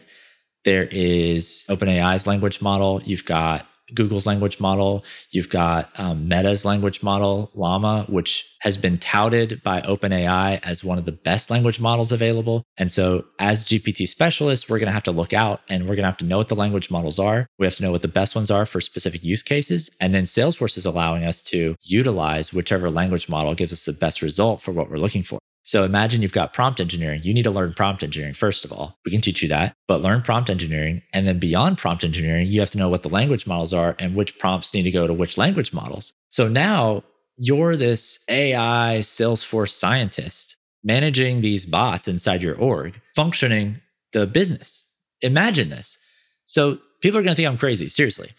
There 0.65 0.83
is 0.83 1.65
OpenAI's 1.69 2.27
language 2.27 2.61
model. 2.61 3.01
You've 3.03 3.25
got 3.25 3.65
Google's 3.93 4.25
language 4.25 4.59
model. 4.59 5.03
You've 5.31 5.49
got 5.49 5.89
um, 5.95 6.27
Meta's 6.27 6.65
language 6.65 7.03
model, 7.03 7.51
Llama, 7.53 8.05
which 8.09 8.45
has 8.61 8.77
been 8.77 8.97
touted 8.97 9.61
by 9.63 9.81
OpenAI 9.81 10.59
as 10.63 10.83
one 10.83 10.97
of 10.97 11.05
the 11.05 11.11
best 11.11 11.49
language 11.49 11.79
models 11.79 12.11
available. 12.11 12.63
And 12.77 12.91
so, 12.91 13.25
as 13.39 13.63
GPT 13.63 14.07
specialists, 14.07 14.69
we're 14.69 14.79
going 14.79 14.87
to 14.87 14.93
have 14.93 15.03
to 15.03 15.11
look 15.11 15.33
out 15.33 15.61
and 15.69 15.83
we're 15.83 15.95
going 15.95 16.03
to 16.03 16.09
have 16.09 16.17
to 16.17 16.25
know 16.25 16.37
what 16.37 16.49
the 16.49 16.55
language 16.55 16.89
models 16.89 17.19
are. 17.19 17.47
We 17.59 17.65
have 17.65 17.75
to 17.75 17.83
know 17.83 17.91
what 17.91 18.01
the 18.01 18.07
best 18.07 18.35
ones 18.35 18.51
are 18.51 18.65
for 18.65 18.81
specific 18.81 19.23
use 19.23 19.43
cases. 19.43 19.89
And 19.99 20.13
then 20.13 20.23
Salesforce 20.23 20.77
is 20.77 20.85
allowing 20.85 21.23
us 21.23 21.41
to 21.43 21.75
utilize 21.83 22.53
whichever 22.53 22.89
language 22.89 23.29
model 23.29 23.55
gives 23.55 23.73
us 23.73 23.85
the 23.85 23.93
best 23.93 24.21
result 24.21 24.61
for 24.61 24.71
what 24.71 24.89
we're 24.89 24.97
looking 24.97 25.23
for. 25.23 25.39
So 25.67 25.83
imagine 25.83 26.21
you've 26.21 26.31
got 26.31 26.53
prompt 26.53 26.79
engineering. 26.79 27.23
You 27.23 27.33
need 27.33 27.43
to 27.43 27.51
learn 27.51 27.73
prompt 27.73 28.01
engineering, 28.01 28.33
first 28.33 28.63
of 28.63 28.71
all. 28.71 28.97
We 29.03 29.11
can 29.11 29.19
teach 29.19 29.41
you 29.41 29.49
that, 29.49 29.75
but 29.85 29.99
learn 29.99 30.21
prompt 30.21 30.49
engineering. 30.49 31.03
And 31.11 31.27
then 31.27 31.39
beyond 31.39 31.77
prompt 31.77 32.05
engineering, 32.05 32.47
you 32.47 32.61
have 32.61 32.69
to 32.69 32.77
know 32.77 32.87
what 32.87 33.03
the 33.03 33.09
language 33.09 33.45
models 33.45 33.73
are 33.73 33.93
and 33.99 34.15
which 34.15 34.39
prompts 34.39 34.73
need 34.73 34.83
to 34.83 34.91
go 34.91 35.07
to 35.07 35.13
which 35.13 35.37
language 35.37 35.73
models. 35.73 36.13
So 36.29 36.47
now 36.47 37.03
you're 37.35 37.75
this 37.75 38.17
AI 38.29 38.99
Salesforce 39.01 39.71
scientist 39.71 40.55
managing 40.85 41.41
these 41.41 41.65
bots 41.65 42.07
inside 42.07 42.41
your 42.41 42.55
org, 42.55 43.01
functioning 43.13 43.81
the 44.13 44.25
business. 44.25 44.89
Imagine 45.19 45.67
this. 45.67 45.97
So 46.45 46.79
people 47.01 47.19
are 47.19 47.23
going 47.23 47.33
to 47.33 47.35
think 47.35 47.49
I'm 47.49 47.57
crazy. 47.57 47.89
Seriously. 47.89 48.29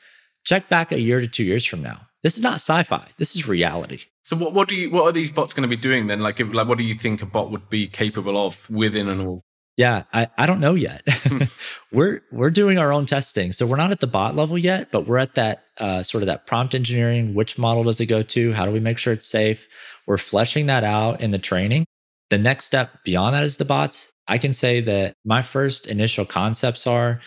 Check 0.45 0.71
back 0.71 0.93
a 0.93 0.99
year 0.99 1.21
to 1.21 1.29
two 1.29 1.45
years 1.45 1.67
from 1.67 1.83
now. 1.83 2.08
This 2.23 2.37
is 2.37 2.43
not 2.43 2.55
sci-fi. 2.55 3.09
This 3.19 3.37
is 3.37 3.47
reality. 3.47 4.01
So 4.25 4.37
what 4.37 4.53
what 4.53 4.69
do 4.69 4.75
you 4.77 4.91
what 4.91 5.05
are 5.05 5.13
these 5.13 5.31
bots 5.31 5.55
going 5.55 5.69
to 5.69 5.75
be 5.75 5.81
doing 5.81 6.07
then? 6.07 6.21
Like 6.21 6.41
if, 6.41 6.53
like 6.53 6.69
what 6.69 6.79
do 6.79 6.85
you 6.85 6.95
think 6.95 7.23
a 7.23 7.27
bot 7.27 7.51
would 7.51 7.69
be 7.71 7.87
capable 7.87 8.47
of 8.47 8.69
within 8.69 9.09
an 9.09 9.21
org? 9.21 9.41
Yeah, 9.79 10.05
I, 10.13 10.27
I 10.37 10.47
don't 10.47 10.59
know 10.59 10.75
yet. 10.75 11.07
We're 11.93 12.21
we're 12.33 12.51
doing 12.51 12.79
our 12.79 12.93
own 12.93 13.07
testing, 13.07 13.53
so 13.53 13.65
we're 13.65 13.77
not 13.77 13.93
at 13.93 14.01
the 14.01 14.07
bot 14.07 14.37
level 14.37 14.59
yet, 14.59 14.91
but 14.91 15.07
we're 15.07 15.19
at 15.19 15.37
that 15.37 15.63
uh, 15.79 16.03
sort 16.03 16.23
of 16.23 16.27
that 16.27 16.47
prompt 16.47 16.75
engineering. 16.75 17.33
Which 17.33 17.57
model 17.57 17.85
does 17.85 18.01
it 18.01 18.07
go 18.07 18.23
to? 18.23 18.53
How 18.53 18.67
do 18.67 18.73
we 18.73 18.81
make 18.81 18.99
sure 18.99 19.13
it's 19.13 19.31
safe? 19.31 19.67
We're 20.07 20.19
fleshing 20.19 20.67
that 20.67 20.85
out 20.85 21.21
in 21.21 21.31
the 21.31 21.39
training. 21.39 21.87
The 22.29 22.39
next 22.39 22.67
step 22.67 23.05
beyond 23.05 23.35
that 23.35 23.45
is 23.45 23.57
the 23.57 23.65
bots. 23.65 24.13
I 24.27 24.37
can 24.37 24.53
say 24.53 24.81
that 24.83 25.15
my 25.25 25.41
first 25.41 25.87
initial 25.87 26.27
concepts 26.27 26.87
are 26.87 27.21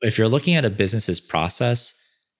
if 0.00 0.18
you're 0.18 0.28
looking 0.28 0.54
at 0.54 0.64
a 0.64 0.70
business's 0.70 1.20
process 1.20 1.94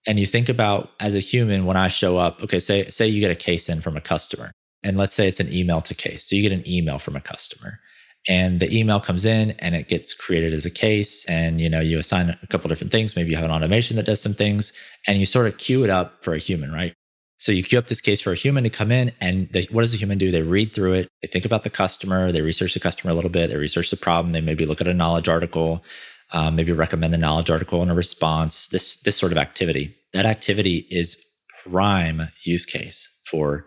and 0.07 0.19
you 0.19 0.25
think 0.25 0.49
about 0.49 0.89
as 0.99 1.15
a 1.15 1.19
human 1.19 1.65
when 1.65 1.77
I 1.77 1.87
show 1.87 2.17
up, 2.17 2.41
okay, 2.43 2.59
say 2.59 2.89
say 2.89 3.07
you 3.07 3.19
get 3.19 3.31
a 3.31 3.35
case 3.35 3.69
in 3.69 3.81
from 3.81 3.97
a 3.97 4.01
customer. 4.01 4.51
And 4.83 4.97
let's 4.97 5.15
say 5.15 5.27
it's 5.27 5.39
an 5.39 5.51
email 5.51 5.81
to 5.81 5.95
case. 5.95 6.29
So 6.29 6.35
you 6.35 6.43
get 6.43 6.51
an 6.51 6.67
email 6.67 6.99
from 6.99 7.15
a 7.15 7.21
customer 7.21 7.79
and 8.27 8.59
the 8.59 8.71
email 8.75 8.99
comes 8.99 9.25
in 9.25 9.51
and 9.51 9.73
it 9.73 9.87
gets 9.87 10.13
created 10.13 10.53
as 10.53 10.65
a 10.65 10.69
case 10.69 11.25
and 11.25 11.59
you 11.59 11.69
know 11.69 11.79
you 11.79 11.97
assign 11.97 12.37
a 12.41 12.47
couple 12.47 12.69
different 12.69 12.91
things. 12.91 13.15
Maybe 13.15 13.31
you 13.31 13.35
have 13.35 13.45
an 13.45 13.51
automation 13.51 13.97
that 13.97 14.05
does 14.05 14.21
some 14.21 14.33
things 14.33 14.73
and 15.07 15.17
you 15.17 15.25
sort 15.25 15.47
of 15.47 15.57
queue 15.57 15.83
it 15.83 15.89
up 15.89 16.23
for 16.23 16.33
a 16.33 16.39
human 16.39 16.71
right? 16.71 16.93
So 17.37 17.51
you 17.51 17.63
queue 17.63 17.77
up 17.77 17.87
this 17.87 18.01
case 18.01 18.21
for 18.21 18.31
a 18.31 18.35
human 18.35 18.63
to 18.63 18.69
come 18.69 18.91
in 18.91 19.11
and 19.19 19.49
they, 19.51 19.63
what 19.69 19.81
does 19.81 19.91
the 19.91 19.97
human 19.97 20.17
do? 20.17 20.31
They 20.31 20.41
read 20.41 20.73
through 20.73 20.93
it. 20.93 21.09
They 21.21 21.27
think 21.27 21.45
about 21.45 21.63
the 21.63 21.69
customer. 21.69 22.31
They 22.31 22.41
research 22.41 22.73
the 22.73 22.79
customer 22.79 23.11
a 23.11 23.13
little 23.13 23.29
bit. 23.29 23.49
They 23.49 23.57
research 23.57 23.91
the 23.91 23.97
problem. 23.97 24.31
They 24.31 24.41
maybe 24.41 24.65
look 24.65 24.81
at 24.81 24.87
a 24.87 24.93
knowledge 24.93 25.27
article 25.27 25.83
um, 26.31 26.55
maybe 26.55 26.71
recommend 26.71 27.13
a 27.13 27.17
knowledge 27.17 27.49
article 27.49 27.81
in 27.83 27.89
a 27.89 27.95
response 27.95 28.67
this 28.67 28.97
this 28.97 29.17
sort 29.17 29.31
of 29.31 29.37
activity 29.37 29.95
that 30.13 30.25
activity 30.25 30.87
is 30.89 31.17
prime 31.63 32.29
use 32.43 32.65
case 32.65 33.09
for 33.29 33.65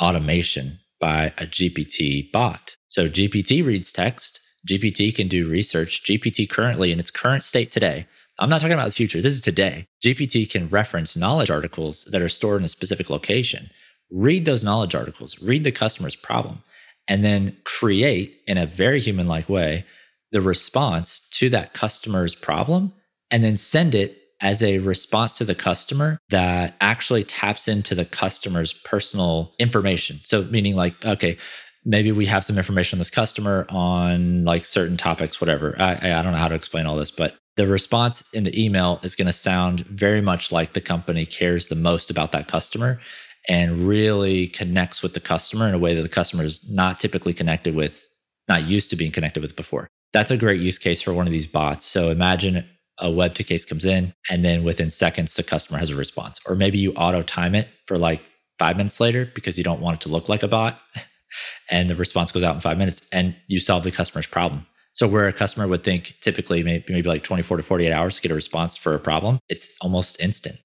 automation 0.00 0.78
by 1.00 1.32
a 1.38 1.46
gpt 1.46 2.30
bot 2.32 2.76
so 2.92 3.08
GPT 3.08 3.64
reads 3.64 3.90
text, 3.90 4.38
GPT 4.68 5.14
can 5.14 5.26
do 5.26 5.48
research. 5.48 6.02
GPT 6.04 6.46
currently, 6.46 6.92
in 6.92 7.00
its 7.00 7.10
current 7.10 7.42
state 7.42 7.70
today, 7.70 8.06
I'm 8.38 8.50
not 8.50 8.60
talking 8.60 8.74
about 8.74 8.84
the 8.84 8.92
future, 8.92 9.22
this 9.22 9.32
is 9.32 9.40
today. 9.40 9.86
GPT 10.04 10.48
can 10.50 10.68
reference 10.68 11.16
knowledge 11.16 11.50
articles 11.50 12.04
that 12.10 12.20
are 12.20 12.28
stored 12.28 12.60
in 12.60 12.66
a 12.66 12.68
specific 12.68 13.08
location, 13.08 13.70
read 14.10 14.44
those 14.44 14.62
knowledge 14.62 14.94
articles, 14.94 15.40
read 15.40 15.64
the 15.64 15.72
customer's 15.72 16.14
problem, 16.14 16.62
and 17.08 17.24
then 17.24 17.56
create 17.64 18.42
in 18.46 18.58
a 18.58 18.66
very 18.66 19.00
human 19.00 19.26
like 19.26 19.48
way 19.48 19.86
the 20.32 20.40
response 20.40 21.20
to 21.30 21.48
that 21.50 21.74
customer's 21.74 22.34
problem, 22.34 22.92
and 23.30 23.44
then 23.44 23.56
send 23.56 23.94
it 23.94 24.18
as 24.40 24.62
a 24.62 24.78
response 24.78 25.38
to 25.38 25.44
the 25.44 25.54
customer 25.54 26.18
that 26.30 26.74
actually 26.80 27.22
taps 27.22 27.68
into 27.68 27.94
the 27.94 28.04
customer's 28.04 28.72
personal 28.72 29.54
information. 29.58 30.20
So, 30.24 30.42
meaning 30.44 30.74
like, 30.74 31.02
okay, 31.04 31.36
maybe 31.84 32.10
we 32.12 32.26
have 32.26 32.44
some 32.44 32.58
information 32.58 32.96
on 32.96 33.00
this 33.00 33.10
customer 33.10 33.66
on 33.68 34.44
like 34.44 34.64
certain 34.64 34.96
topics, 34.96 35.40
whatever. 35.40 35.76
I, 35.80 36.18
I 36.18 36.22
don't 36.22 36.32
know 36.32 36.38
how 36.38 36.48
to 36.48 36.54
explain 36.54 36.86
all 36.86 36.96
this, 36.96 37.10
but 37.10 37.36
the 37.56 37.66
response 37.66 38.24
in 38.32 38.44
the 38.44 38.64
email 38.64 38.98
is 39.02 39.14
going 39.14 39.26
to 39.26 39.32
sound 39.32 39.80
very 39.86 40.20
much 40.20 40.50
like 40.50 40.72
the 40.72 40.80
company 40.80 41.26
cares 41.26 41.66
the 41.66 41.74
most 41.74 42.10
about 42.10 42.32
that 42.32 42.48
customer 42.48 43.00
and 43.48 43.86
really 43.86 44.48
connects 44.48 45.02
with 45.02 45.14
the 45.14 45.20
customer 45.20 45.68
in 45.68 45.74
a 45.74 45.78
way 45.78 45.94
that 45.94 46.02
the 46.02 46.08
customer 46.08 46.44
is 46.44 46.68
not 46.70 46.98
typically 47.00 47.34
connected 47.34 47.74
with, 47.74 48.06
not 48.48 48.64
used 48.64 48.90
to 48.90 48.96
being 48.96 49.12
connected 49.12 49.42
with 49.42 49.56
before. 49.56 49.88
That's 50.12 50.30
a 50.30 50.36
great 50.36 50.60
use 50.60 50.78
case 50.78 51.00
for 51.00 51.14
one 51.14 51.26
of 51.26 51.32
these 51.32 51.46
bots. 51.46 51.86
So 51.86 52.10
imagine 52.10 52.64
a 52.98 53.10
web 53.10 53.34
to 53.34 53.44
case 53.44 53.64
comes 53.64 53.84
in 53.84 54.14
and 54.28 54.44
then 54.44 54.62
within 54.64 54.90
seconds 54.90 55.34
the 55.34 55.42
customer 55.42 55.78
has 55.78 55.90
a 55.90 55.96
response. 55.96 56.38
Or 56.46 56.54
maybe 56.54 56.78
you 56.78 56.92
auto 56.94 57.22
time 57.22 57.54
it 57.54 57.68
for 57.86 57.98
like 57.98 58.20
five 58.58 58.76
minutes 58.76 59.00
later 59.00 59.30
because 59.34 59.56
you 59.56 59.64
don't 59.64 59.80
want 59.80 59.96
it 59.96 60.00
to 60.02 60.08
look 60.08 60.28
like 60.28 60.42
a 60.42 60.48
bot. 60.48 60.78
and 61.70 61.88
the 61.88 61.96
response 61.96 62.30
goes 62.32 62.44
out 62.44 62.54
in 62.54 62.60
five 62.60 62.78
minutes 62.78 63.06
and 63.12 63.34
you 63.46 63.58
solve 63.58 63.82
the 63.82 63.90
customer's 63.90 64.26
problem. 64.26 64.66
So 64.94 65.08
where 65.08 65.26
a 65.26 65.32
customer 65.32 65.66
would 65.66 65.84
think 65.84 66.16
typically 66.20 66.62
maybe, 66.62 66.84
maybe 66.88 67.08
like 67.08 67.24
24 67.24 67.56
to 67.56 67.62
48 67.62 67.92
hours 67.92 68.16
to 68.16 68.22
get 68.22 68.30
a 68.30 68.34
response 68.34 68.76
for 68.76 68.94
a 68.94 69.00
problem, 69.00 69.38
it's 69.48 69.70
almost 69.80 70.20
instant. 70.20 70.56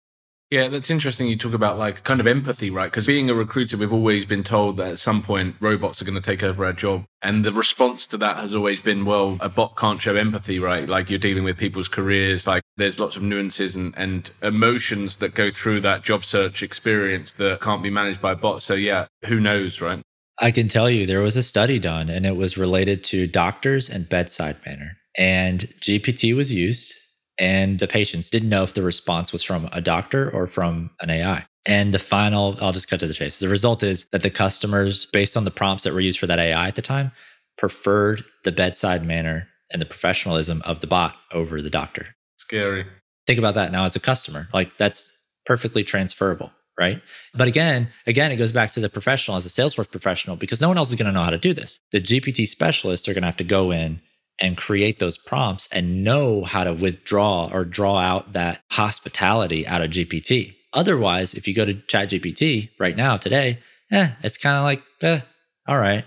Yeah, 0.50 0.70
that's 0.70 0.90
interesting. 0.90 1.28
You 1.28 1.36
talk 1.36 1.54
about 1.54 1.78
like 1.78 2.04
kind 2.06 2.22
of 2.22 2.28
empathy, 2.28 2.70
right? 2.70 2.90
Because 2.90 3.06
being 3.06 3.30
a 3.30 3.34
recruiter, 3.34 3.76
we've 3.76 3.92
always 3.92 4.26
been 4.26 4.44
told 4.44 4.78
that 4.78 4.92
at 4.94 5.00
some 5.00 5.22
point 5.22 5.56
robots 5.60 6.02
are 6.02 6.06
going 6.06 6.16
to 6.16 6.22
take 6.22 6.42
over 6.42 6.64
our 6.64 6.72
job. 6.72 7.04
And 7.22 7.44
the 7.44 7.52
response 7.52 8.08
to 8.08 8.18
that 8.18 8.38
has 8.38 8.56
always 8.56 8.80
been, 8.80 9.04
well, 9.04 9.38
a 9.42 9.50
bot 9.50 9.76
can't 9.76 10.02
show 10.02 10.16
empathy, 10.16 10.60
right? 10.60 10.88
Like 10.88 11.10
you're 11.10 11.20
dealing 11.20 11.44
with 11.44 11.58
people's 11.58 11.90
careers. 11.90 12.48
Like 12.48 12.64
there's 12.78 12.98
lots 12.98 13.18
of 13.18 13.24
nuances 13.24 13.76
and, 13.76 13.94
and 13.98 14.30
emotions 14.42 15.18
that 15.18 15.34
go 15.34 15.52
through 15.52 15.82
that 15.82 16.04
job 16.04 16.24
search 16.24 16.64
experience 16.64 17.34
that 17.34 17.60
can't 17.60 17.84
be 17.84 17.90
managed 17.90 18.22
by 18.22 18.32
a 18.32 18.36
bot. 18.36 18.64
So 18.64 18.74
yeah, 18.74 19.08
who 19.26 19.42
knows, 19.42 19.82
right? 19.82 20.02
I 20.40 20.52
can 20.52 20.70
tell 20.70 20.90
you 20.90 21.06
there 21.06 21.22
was 21.22 21.36
a 21.36 21.44
study 21.44 21.78
done 21.78 22.10
and 22.10 22.26
it 22.26 22.38
was 22.38 22.58
related 22.58 23.04
to 23.06 23.28
doctors 23.28 23.90
and 23.90 24.08
bedside 24.08 24.58
manner. 24.66 24.92
And 25.18 25.62
GPT 25.82 26.36
was 26.36 26.54
used, 26.54 26.94
and 27.40 27.80
the 27.80 27.88
patients 27.88 28.30
didn't 28.30 28.50
know 28.50 28.64
if 28.64 28.74
the 28.74 28.82
response 28.82 29.32
was 29.32 29.44
from 29.44 29.70
a 29.72 29.82
doctor 29.82 30.30
or 30.32 30.48
from 30.48 30.90
an 31.02 31.10
AI. 31.10 31.46
And 31.66 31.94
the 31.94 32.00
final, 32.00 32.58
I'll 32.62 32.72
just 32.72 32.90
cut 32.90 33.00
to 33.02 33.08
the 33.08 33.14
chase. 33.14 33.40
The 33.40 33.50
result 33.50 33.84
is 33.84 34.06
that 34.12 34.24
the 34.24 34.30
customers, 34.30 35.06
based 35.08 35.36
on 35.36 35.44
the 35.44 35.52
prompts 35.52 35.84
that 35.84 35.94
were 35.94 36.00
used 36.00 36.20
for 36.20 36.28
that 36.28 36.40
AI 36.40 36.68
at 36.68 36.76
the 36.76 36.82
time, 36.82 37.12
preferred 37.58 38.24
the 38.44 38.52
bedside 38.52 39.06
manner 39.06 39.48
and 39.72 39.82
the 39.82 39.86
professionalism 39.86 40.62
of 40.64 40.80
the 40.80 40.88
bot 40.88 41.16
over 41.34 41.62
the 41.62 41.70
doctor. 41.70 42.08
Scary. 42.38 42.86
Think 43.26 43.40
about 43.40 43.56
that 43.56 43.72
now 43.72 43.84
as 43.84 43.96
a 43.96 44.00
customer. 44.00 44.48
Like 44.54 44.72
that's 44.78 45.14
perfectly 45.46 45.84
transferable 45.84 46.52
right? 46.78 47.02
But 47.34 47.48
again, 47.48 47.90
again, 48.06 48.32
it 48.32 48.36
goes 48.36 48.52
back 48.52 48.72
to 48.72 48.80
the 48.80 48.90
professional 48.90 49.38
as 49.38 49.46
a 49.46 49.50
Salesforce 49.50 49.90
professional 49.90 50.36
because 50.36 50.62
no 50.62 50.68
one 50.68 50.78
else 50.78 50.90
is 50.90 50.96
going 50.96 51.08
to 51.08 51.12
know 51.12 51.24
how 51.24 51.32
to 51.32 51.38
do 51.38 51.54
this. 51.54 51.80
The 51.92 52.02
GPT 52.02 52.48
specialists 52.48 53.08
are 53.08 53.14
going 53.14 53.24
to 53.24 53.28
have 53.28 53.38
to 53.38 53.44
go 53.44 53.72
in 53.72 54.00
and 54.40 54.58
create 54.58 55.00
those 55.00 55.18
prompts 55.18 55.68
and 55.72 56.04
know 56.04 56.44
how 56.44 56.64
to 56.64 56.74
withdraw 56.74 57.50
or 57.52 57.66
draw 57.66 57.98
out 57.98 58.34
that 58.34 58.62
hospitality 58.72 59.66
out 59.66 59.82
of 59.82 59.92
GPT. 59.92 60.56
Otherwise, 60.74 61.34
if 61.34 61.48
you 61.48 61.54
go 61.54 61.66
to 61.66 61.74
ChatGPT 61.74 62.70
right 62.80 62.96
now 62.96 63.18
today, 63.18 63.60
eh, 63.92 64.10
it's 64.22 64.38
kind 64.38 64.58
of 64.58 64.64
like, 64.64 64.84
eh, 65.02 65.22
all 65.68 65.78
right. 65.78 66.06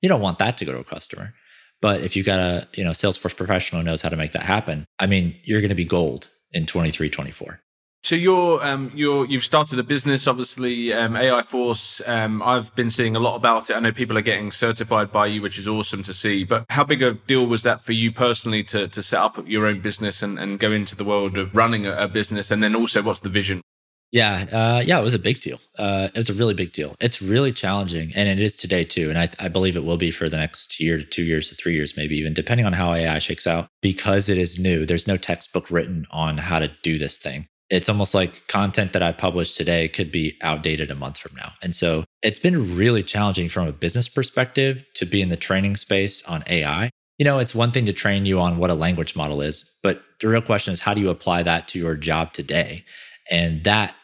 You 0.00 0.08
don't 0.08 0.22
want 0.22 0.38
that 0.38 0.56
to 0.58 0.64
go 0.64 0.72
to 0.72 0.78
a 0.78 0.84
customer. 0.84 1.34
But 1.82 2.02
if 2.02 2.16
you've 2.16 2.26
got 2.26 2.40
a, 2.40 2.68
you 2.74 2.84
know, 2.84 2.90
Salesforce 2.90 3.36
professional 3.36 3.82
knows 3.82 4.02
how 4.02 4.08
to 4.08 4.16
make 4.16 4.32
that 4.32 4.42
happen, 4.42 4.86
I 4.98 5.06
mean, 5.06 5.34
you're 5.44 5.60
going 5.60 5.70
to 5.70 5.74
be 5.74 5.84
gold 5.84 6.28
in 6.52 6.66
23, 6.66 7.10
24. 7.10 7.60
So 8.02 8.16
you're 8.16 8.64
um, 8.64 8.90
you're 8.94 9.26
you've 9.26 9.44
started 9.44 9.78
a 9.78 9.82
business, 9.82 10.26
obviously 10.26 10.92
um, 10.92 11.16
AI 11.16 11.42
Force. 11.42 12.00
Um, 12.06 12.42
I've 12.42 12.74
been 12.74 12.90
seeing 12.90 13.14
a 13.14 13.20
lot 13.20 13.36
about 13.36 13.68
it. 13.68 13.76
I 13.76 13.80
know 13.80 13.92
people 13.92 14.16
are 14.16 14.22
getting 14.22 14.50
certified 14.50 15.12
by 15.12 15.26
you, 15.26 15.42
which 15.42 15.58
is 15.58 15.68
awesome 15.68 16.02
to 16.04 16.14
see. 16.14 16.44
But 16.44 16.64
how 16.70 16.82
big 16.82 17.02
a 17.02 17.12
deal 17.12 17.46
was 17.46 17.62
that 17.64 17.82
for 17.82 17.92
you 17.92 18.10
personally 18.10 18.64
to 18.64 18.88
to 18.88 19.02
set 19.02 19.20
up 19.20 19.46
your 19.46 19.66
own 19.66 19.80
business 19.80 20.22
and, 20.22 20.38
and 20.38 20.58
go 20.58 20.72
into 20.72 20.96
the 20.96 21.04
world 21.04 21.36
of 21.36 21.54
running 21.54 21.86
a, 21.86 21.92
a 21.92 22.08
business? 22.08 22.50
And 22.50 22.62
then 22.62 22.74
also, 22.74 23.02
what's 23.02 23.20
the 23.20 23.28
vision? 23.28 23.60
Yeah, 24.12 24.46
uh, 24.50 24.82
yeah, 24.84 24.98
it 24.98 25.04
was 25.04 25.14
a 25.14 25.20
big 25.20 25.38
deal. 25.38 25.60
Uh, 25.78 26.08
it 26.12 26.18
was 26.18 26.30
a 26.30 26.34
really 26.34 26.54
big 26.54 26.72
deal. 26.72 26.96
It's 27.00 27.22
really 27.22 27.52
challenging, 27.52 28.10
and 28.16 28.28
it 28.28 28.40
is 28.40 28.56
today 28.56 28.82
too. 28.82 29.08
And 29.08 29.18
I, 29.18 29.28
I 29.38 29.48
believe 29.48 29.76
it 29.76 29.84
will 29.84 29.98
be 29.98 30.10
for 30.10 30.28
the 30.28 30.38
next 30.38 30.80
year 30.80 30.96
to 30.96 31.04
two 31.04 31.22
years 31.22 31.50
to 31.50 31.54
three 31.54 31.74
years, 31.74 31.96
maybe 31.96 32.16
even 32.16 32.34
depending 32.34 32.66
on 32.66 32.72
how 32.72 32.92
AI 32.92 33.20
shakes 33.20 33.46
out. 33.46 33.68
Because 33.82 34.28
it 34.28 34.38
is 34.38 34.58
new, 34.58 34.84
there's 34.84 35.06
no 35.06 35.16
textbook 35.16 35.70
written 35.70 36.06
on 36.10 36.38
how 36.38 36.58
to 36.58 36.72
do 36.82 36.98
this 36.98 37.18
thing 37.18 37.46
it's 37.70 37.88
almost 37.88 38.14
like 38.14 38.48
content 38.48 38.92
that 38.92 39.02
I 39.02 39.12
publish 39.12 39.54
today 39.54 39.88
could 39.88 40.10
be 40.10 40.36
outdated 40.42 40.90
a 40.90 40.96
month 40.96 41.18
from 41.18 41.36
now. 41.36 41.52
And 41.62 41.74
so 41.74 42.04
it's 42.22 42.40
been 42.40 42.76
really 42.76 43.04
challenging 43.04 43.48
from 43.48 43.68
a 43.68 43.72
business 43.72 44.08
perspective 44.08 44.84
to 44.94 45.06
be 45.06 45.22
in 45.22 45.28
the 45.28 45.36
training 45.36 45.76
space 45.76 46.22
on 46.24 46.42
AI. 46.48 46.90
You 47.18 47.24
know, 47.24 47.38
it's 47.38 47.54
one 47.54 47.70
thing 47.70 47.86
to 47.86 47.92
train 47.92 48.26
you 48.26 48.40
on 48.40 48.58
what 48.58 48.70
a 48.70 48.74
language 48.74 49.14
model 49.14 49.40
is, 49.40 49.78
but 49.82 50.02
the 50.20 50.28
real 50.28 50.42
question 50.42 50.72
is 50.72 50.80
how 50.80 50.94
do 50.94 51.00
you 51.00 51.10
apply 51.10 51.44
that 51.44 51.68
to 51.68 51.78
your 51.78 51.94
job 51.94 52.32
today? 52.32 52.84
And 53.30 53.62
that, 53.64 53.94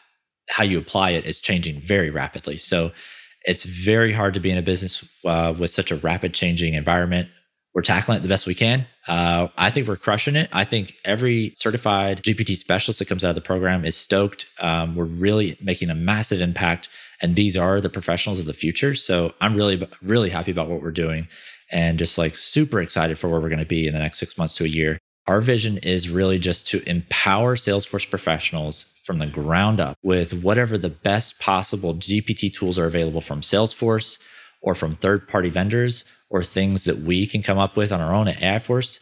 how 0.49 0.63
you 0.63 0.79
apply 0.79 1.11
it, 1.11 1.25
is 1.25 1.41
changing 1.41 1.81
very 1.81 2.09
rapidly. 2.09 2.57
So 2.57 2.91
it's 3.43 3.65
very 3.65 4.13
hard 4.13 4.33
to 4.35 4.39
be 4.39 4.49
in 4.49 4.57
a 4.57 4.61
business 4.61 5.07
uh, 5.25 5.53
with 5.57 5.71
such 5.71 5.91
a 5.91 5.97
rapid 5.97 6.33
changing 6.33 6.73
environment 6.73 7.29
we're 7.77 7.83
tackling 7.83 8.17
it 8.17 8.21
the 8.21 8.27
best 8.27 8.47
we 8.47 8.55
can. 8.55 8.87
Uh, 9.07 9.47
I 9.57 9.71
think 9.71 9.87
we're 9.87 9.95
crushing 9.95 10.35
it. 10.35 10.49
I 10.51 10.65
think 10.65 10.93
every 11.05 11.53
certified 11.55 12.23
GPT 12.23 12.57
specialist 12.57 12.99
that 12.99 13.07
comes 13.07 13.23
out 13.23 13.29
of 13.29 13.35
the 13.35 13.41
program 13.41 13.85
is 13.85 13.95
stoked. 13.95 14.47
Um, 14.59 14.95
we're 14.95 15.05
really 15.05 15.57
making 15.61 15.89
a 15.89 15.95
massive 15.95 16.41
impact, 16.41 16.89
and 17.21 17.35
these 17.35 17.55
are 17.55 17.79
the 17.79 17.89
professionals 17.89 18.39
of 18.39 18.45
the 18.45 18.53
future. 18.53 18.95
So 18.95 19.33
I'm 19.39 19.55
really, 19.55 19.87
really 20.01 20.29
happy 20.29 20.51
about 20.51 20.69
what 20.69 20.81
we're 20.81 20.91
doing, 20.91 21.27
and 21.71 21.97
just 21.97 22.17
like 22.17 22.37
super 22.37 22.81
excited 22.81 23.17
for 23.17 23.29
where 23.29 23.39
we're 23.39 23.49
going 23.49 23.59
to 23.59 23.65
be 23.65 23.87
in 23.87 23.93
the 23.93 23.99
next 23.99 24.19
six 24.19 24.37
months 24.37 24.55
to 24.57 24.65
a 24.65 24.69
year. 24.69 24.99
Our 25.25 25.41
vision 25.41 25.77
is 25.79 26.09
really 26.09 26.39
just 26.39 26.67
to 26.67 26.87
empower 26.89 27.55
Salesforce 27.55 28.09
professionals 28.09 28.93
from 29.05 29.19
the 29.19 29.25
ground 29.27 29.79
up 29.79 29.97
with 30.01 30.33
whatever 30.33 30.77
the 30.77 30.89
best 30.89 31.39
possible 31.39 31.95
GPT 31.95 32.53
tools 32.53 32.77
are 32.79 32.85
available 32.85 33.21
from 33.21 33.41
Salesforce 33.41 34.19
or 34.61 34.73
from 34.73 34.95
third 34.95 35.27
party 35.27 35.49
vendors 35.49 36.05
or 36.29 36.43
things 36.43 36.83
that 36.85 36.99
we 36.99 37.25
can 37.25 37.41
come 37.41 37.57
up 37.57 37.75
with 37.75 37.91
on 37.91 38.01
our 38.01 38.13
own 38.13 38.27
at 38.27 38.41
AI 38.41 38.59
Force. 38.59 38.99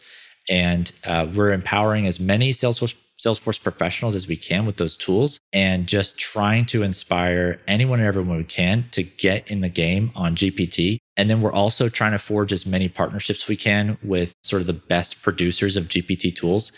And 0.48 0.90
uh, 1.04 1.26
we're 1.34 1.52
empowering 1.52 2.06
as 2.06 2.20
many 2.20 2.52
Salesforce 2.52 2.94
Salesforce 3.18 3.62
professionals 3.62 4.14
as 4.14 4.28
we 4.28 4.36
can 4.36 4.66
with 4.66 4.76
those 4.76 4.94
tools 4.94 5.40
and 5.52 5.86
just 5.86 6.18
trying 6.18 6.66
to 6.66 6.82
inspire 6.82 7.60
anyone 7.66 7.98
and 7.98 8.06
everyone 8.06 8.36
we 8.36 8.44
can 8.44 8.84
to 8.90 9.02
get 9.02 9.48
in 9.50 9.62
the 9.62 9.70
game 9.70 10.12
on 10.14 10.36
GPT. 10.36 10.98
And 11.16 11.30
then 11.30 11.40
we're 11.40 11.52
also 11.52 11.88
trying 11.88 12.12
to 12.12 12.18
forge 12.18 12.52
as 12.52 12.66
many 12.66 12.88
partnerships 12.88 13.48
we 13.48 13.56
can 13.56 13.96
with 14.02 14.34
sort 14.42 14.60
of 14.60 14.66
the 14.66 14.74
best 14.74 15.22
producers 15.22 15.76
of 15.78 15.88
GPT 15.88 16.34
tools. 16.34 16.72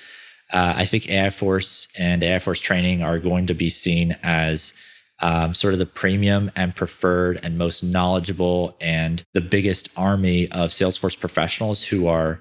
Uh, 0.53 0.75
I 0.77 0.87
think 0.87 1.09
AI 1.09 1.31
Force 1.31 1.89
and 1.99 2.23
AI 2.23 2.39
Force 2.39 2.61
training 2.61 3.03
are 3.03 3.19
going 3.19 3.49
to 3.49 3.55
be 3.55 3.69
seen 3.69 4.17
as 4.23 4.73
um, 5.21 5.55
sort 5.55 5.75
of 5.75 5.79
the 5.79 5.87
premium 5.87 6.51
and 6.55 6.75
preferred 6.77 7.41
and 7.43 7.59
most 7.59 7.83
knowledgeable 7.83 8.77
and 8.81 9.25
the 9.35 9.41
biggest 9.41 9.89
army 9.97 10.51
of 10.53 10.71
Salesforce 10.71 11.19
professionals 11.19 11.83
who 11.85 12.07
are 12.07 12.41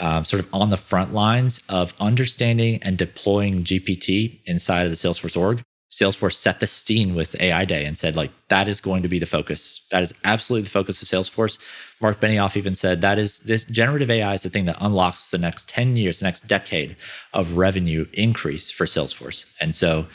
um, 0.00 0.24
sort 0.24 0.42
of 0.42 0.48
on 0.52 0.70
the 0.70 0.76
front 0.76 1.14
lines 1.14 1.62
of 1.68 1.94
understanding 2.00 2.82
and 2.82 2.98
deploying 2.98 3.64
GPT 3.64 4.40
inside 4.44 4.82
of 4.82 4.90
the 4.90 4.96
Salesforce 4.96 5.36
org. 5.36 5.62
Salesforce 5.88 6.34
set 6.34 6.58
the 6.58 6.66
scene 6.66 7.14
with 7.14 7.40
AI 7.40 7.64
Day 7.64 7.84
and 7.84 7.96
said, 7.96 8.16
like, 8.16 8.32
that 8.48 8.68
is 8.68 8.80
going 8.80 9.02
to 9.02 9.08
be 9.08 9.20
the 9.20 9.26
focus. 9.26 9.86
That 9.92 10.02
is 10.02 10.12
absolutely 10.24 10.64
the 10.64 10.70
focus 10.70 11.00
of 11.00 11.08
Salesforce. 11.08 11.58
Marc 12.02 12.20
Benioff 12.20 12.56
even 12.56 12.74
said 12.74 13.00
that 13.00 13.18
is 13.18 13.38
this 13.38 13.64
generative 13.64 14.10
AI 14.10 14.34
is 14.34 14.42
the 14.42 14.50
thing 14.50 14.64
that 14.64 14.76
unlocks 14.80 15.30
the 15.30 15.38
next 15.38 15.68
10 15.68 15.96
years, 15.96 16.18
the 16.18 16.24
next 16.24 16.48
decade 16.48 16.96
of 17.32 17.56
revenue 17.56 18.04
increase 18.12 18.70
for 18.70 18.84
Salesforce. 18.84 19.46
And 19.60 19.74
so 19.74 20.06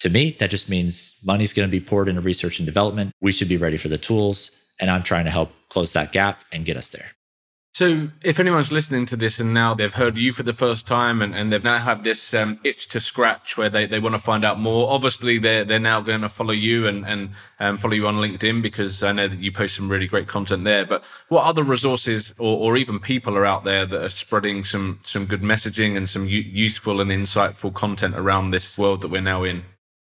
to 0.00 0.10
me, 0.10 0.36
that 0.38 0.50
just 0.50 0.68
means 0.68 1.18
money's 1.24 1.52
going 1.52 1.68
to 1.68 1.70
be 1.70 1.80
poured 1.80 2.08
into 2.08 2.20
research 2.20 2.58
and 2.58 2.66
development. 2.66 3.12
We 3.20 3.32
should 3.32 3.48
be 3.48 3.56
ready 3.56 3.78
for 3.78 3.88
the 3.88 3.98
tools. 3.98 4.50
And 4.80 4.90
I'm 4.90 5.02
trying 5.02 5.24
to 5.24 5.30
help 5.30 5.50
close 5.70 5.92
that 5.92 6.12
gap 6.12 6.40
and 6.52 6.64
get 6.64 6.76
us 6.76 6.88
there. 6.90 7.10
So, 7.74 8.08
if 8.24 8.40
anyone's 8.40 8.72
listening 8.72 9.06
to 9.06 9.16
this 9.16 9.38
and 9.38 9.54
now 9.54 9.72
they've 9.72 9.92
heard 9.92 10.16
you 10.16 10.32
for 10.32 10.42
the 10.42 10.52
first 10.52 10.84
time 10.86 11.22
and, 11.22 11.32
and 11.32 11.52
they've 11.52 11.62
now 11.62 11.78
have 11.78 12.02
this 12.02 12.34
um, 12.34 12.58
itch 12.64 12.88
to 12.88 12.98
scratch 12.98 13.56
where 13.56 13.68
they, 13.68 13.86
they 13.86 14.00
want 14.00 14.16
to 14.16 14.18
find 14.18 14.44
out 14.44 14.58
more, 14.58 14.90
obviously 14.90 15.38
they're, 15.38 15.64
they're 15.64 15.78
now 15.78 16.00
going 16.00 16.22
to 16.22 16.28
follow 16.28 16.52
you 16.52 16.88
and, 16.88 17.06
and 17.06 17.30
um, 17.60 17.78
follow 17.78 17.94
you 17.94 18.08
on 18.08 18.16
LinkedIn 18.16 18.62
because 18.62 19.04
I 19.04 19.12
know 19.12 19.28
that 19.28 19.38
you 19.38 19.52
post 19.52 19.76
some 19.76 19.88
really 19.88 20.08
great 20.08 20.26
content 20.26 20.64
there. 20.64 20.86
But 20.86 21.04
what 21.28 21.44
other 21.44 21.62
resources 21.62 22.34
or, 22.38 22.58
or 22.58 22.76
even 22.76 22.98
people 22.98 23.36
are 23.36 23.46
out 23.46 23.62
there 23.62 23.86
that 23.86 24.02
are 24.02 24.08
spreading 24.08 24.64
some, 24.64 24.98
some 25.04 25.26
good 25.26 25.42
messaging 25.42 25.96
and 25.96 26.08
some 26.08 26.26
u- 26.26 26.40
useful 26.40 27.00
and 27.00 27.12
insightful 27.12 27.72
content 27.72 28.16
around 28.16 28.50
this 28.50 28.76
world 28.76 29.02
that 29.02 29.08
we're 29.08 29.20
now 29.20 29.44
in? 29.44 29.62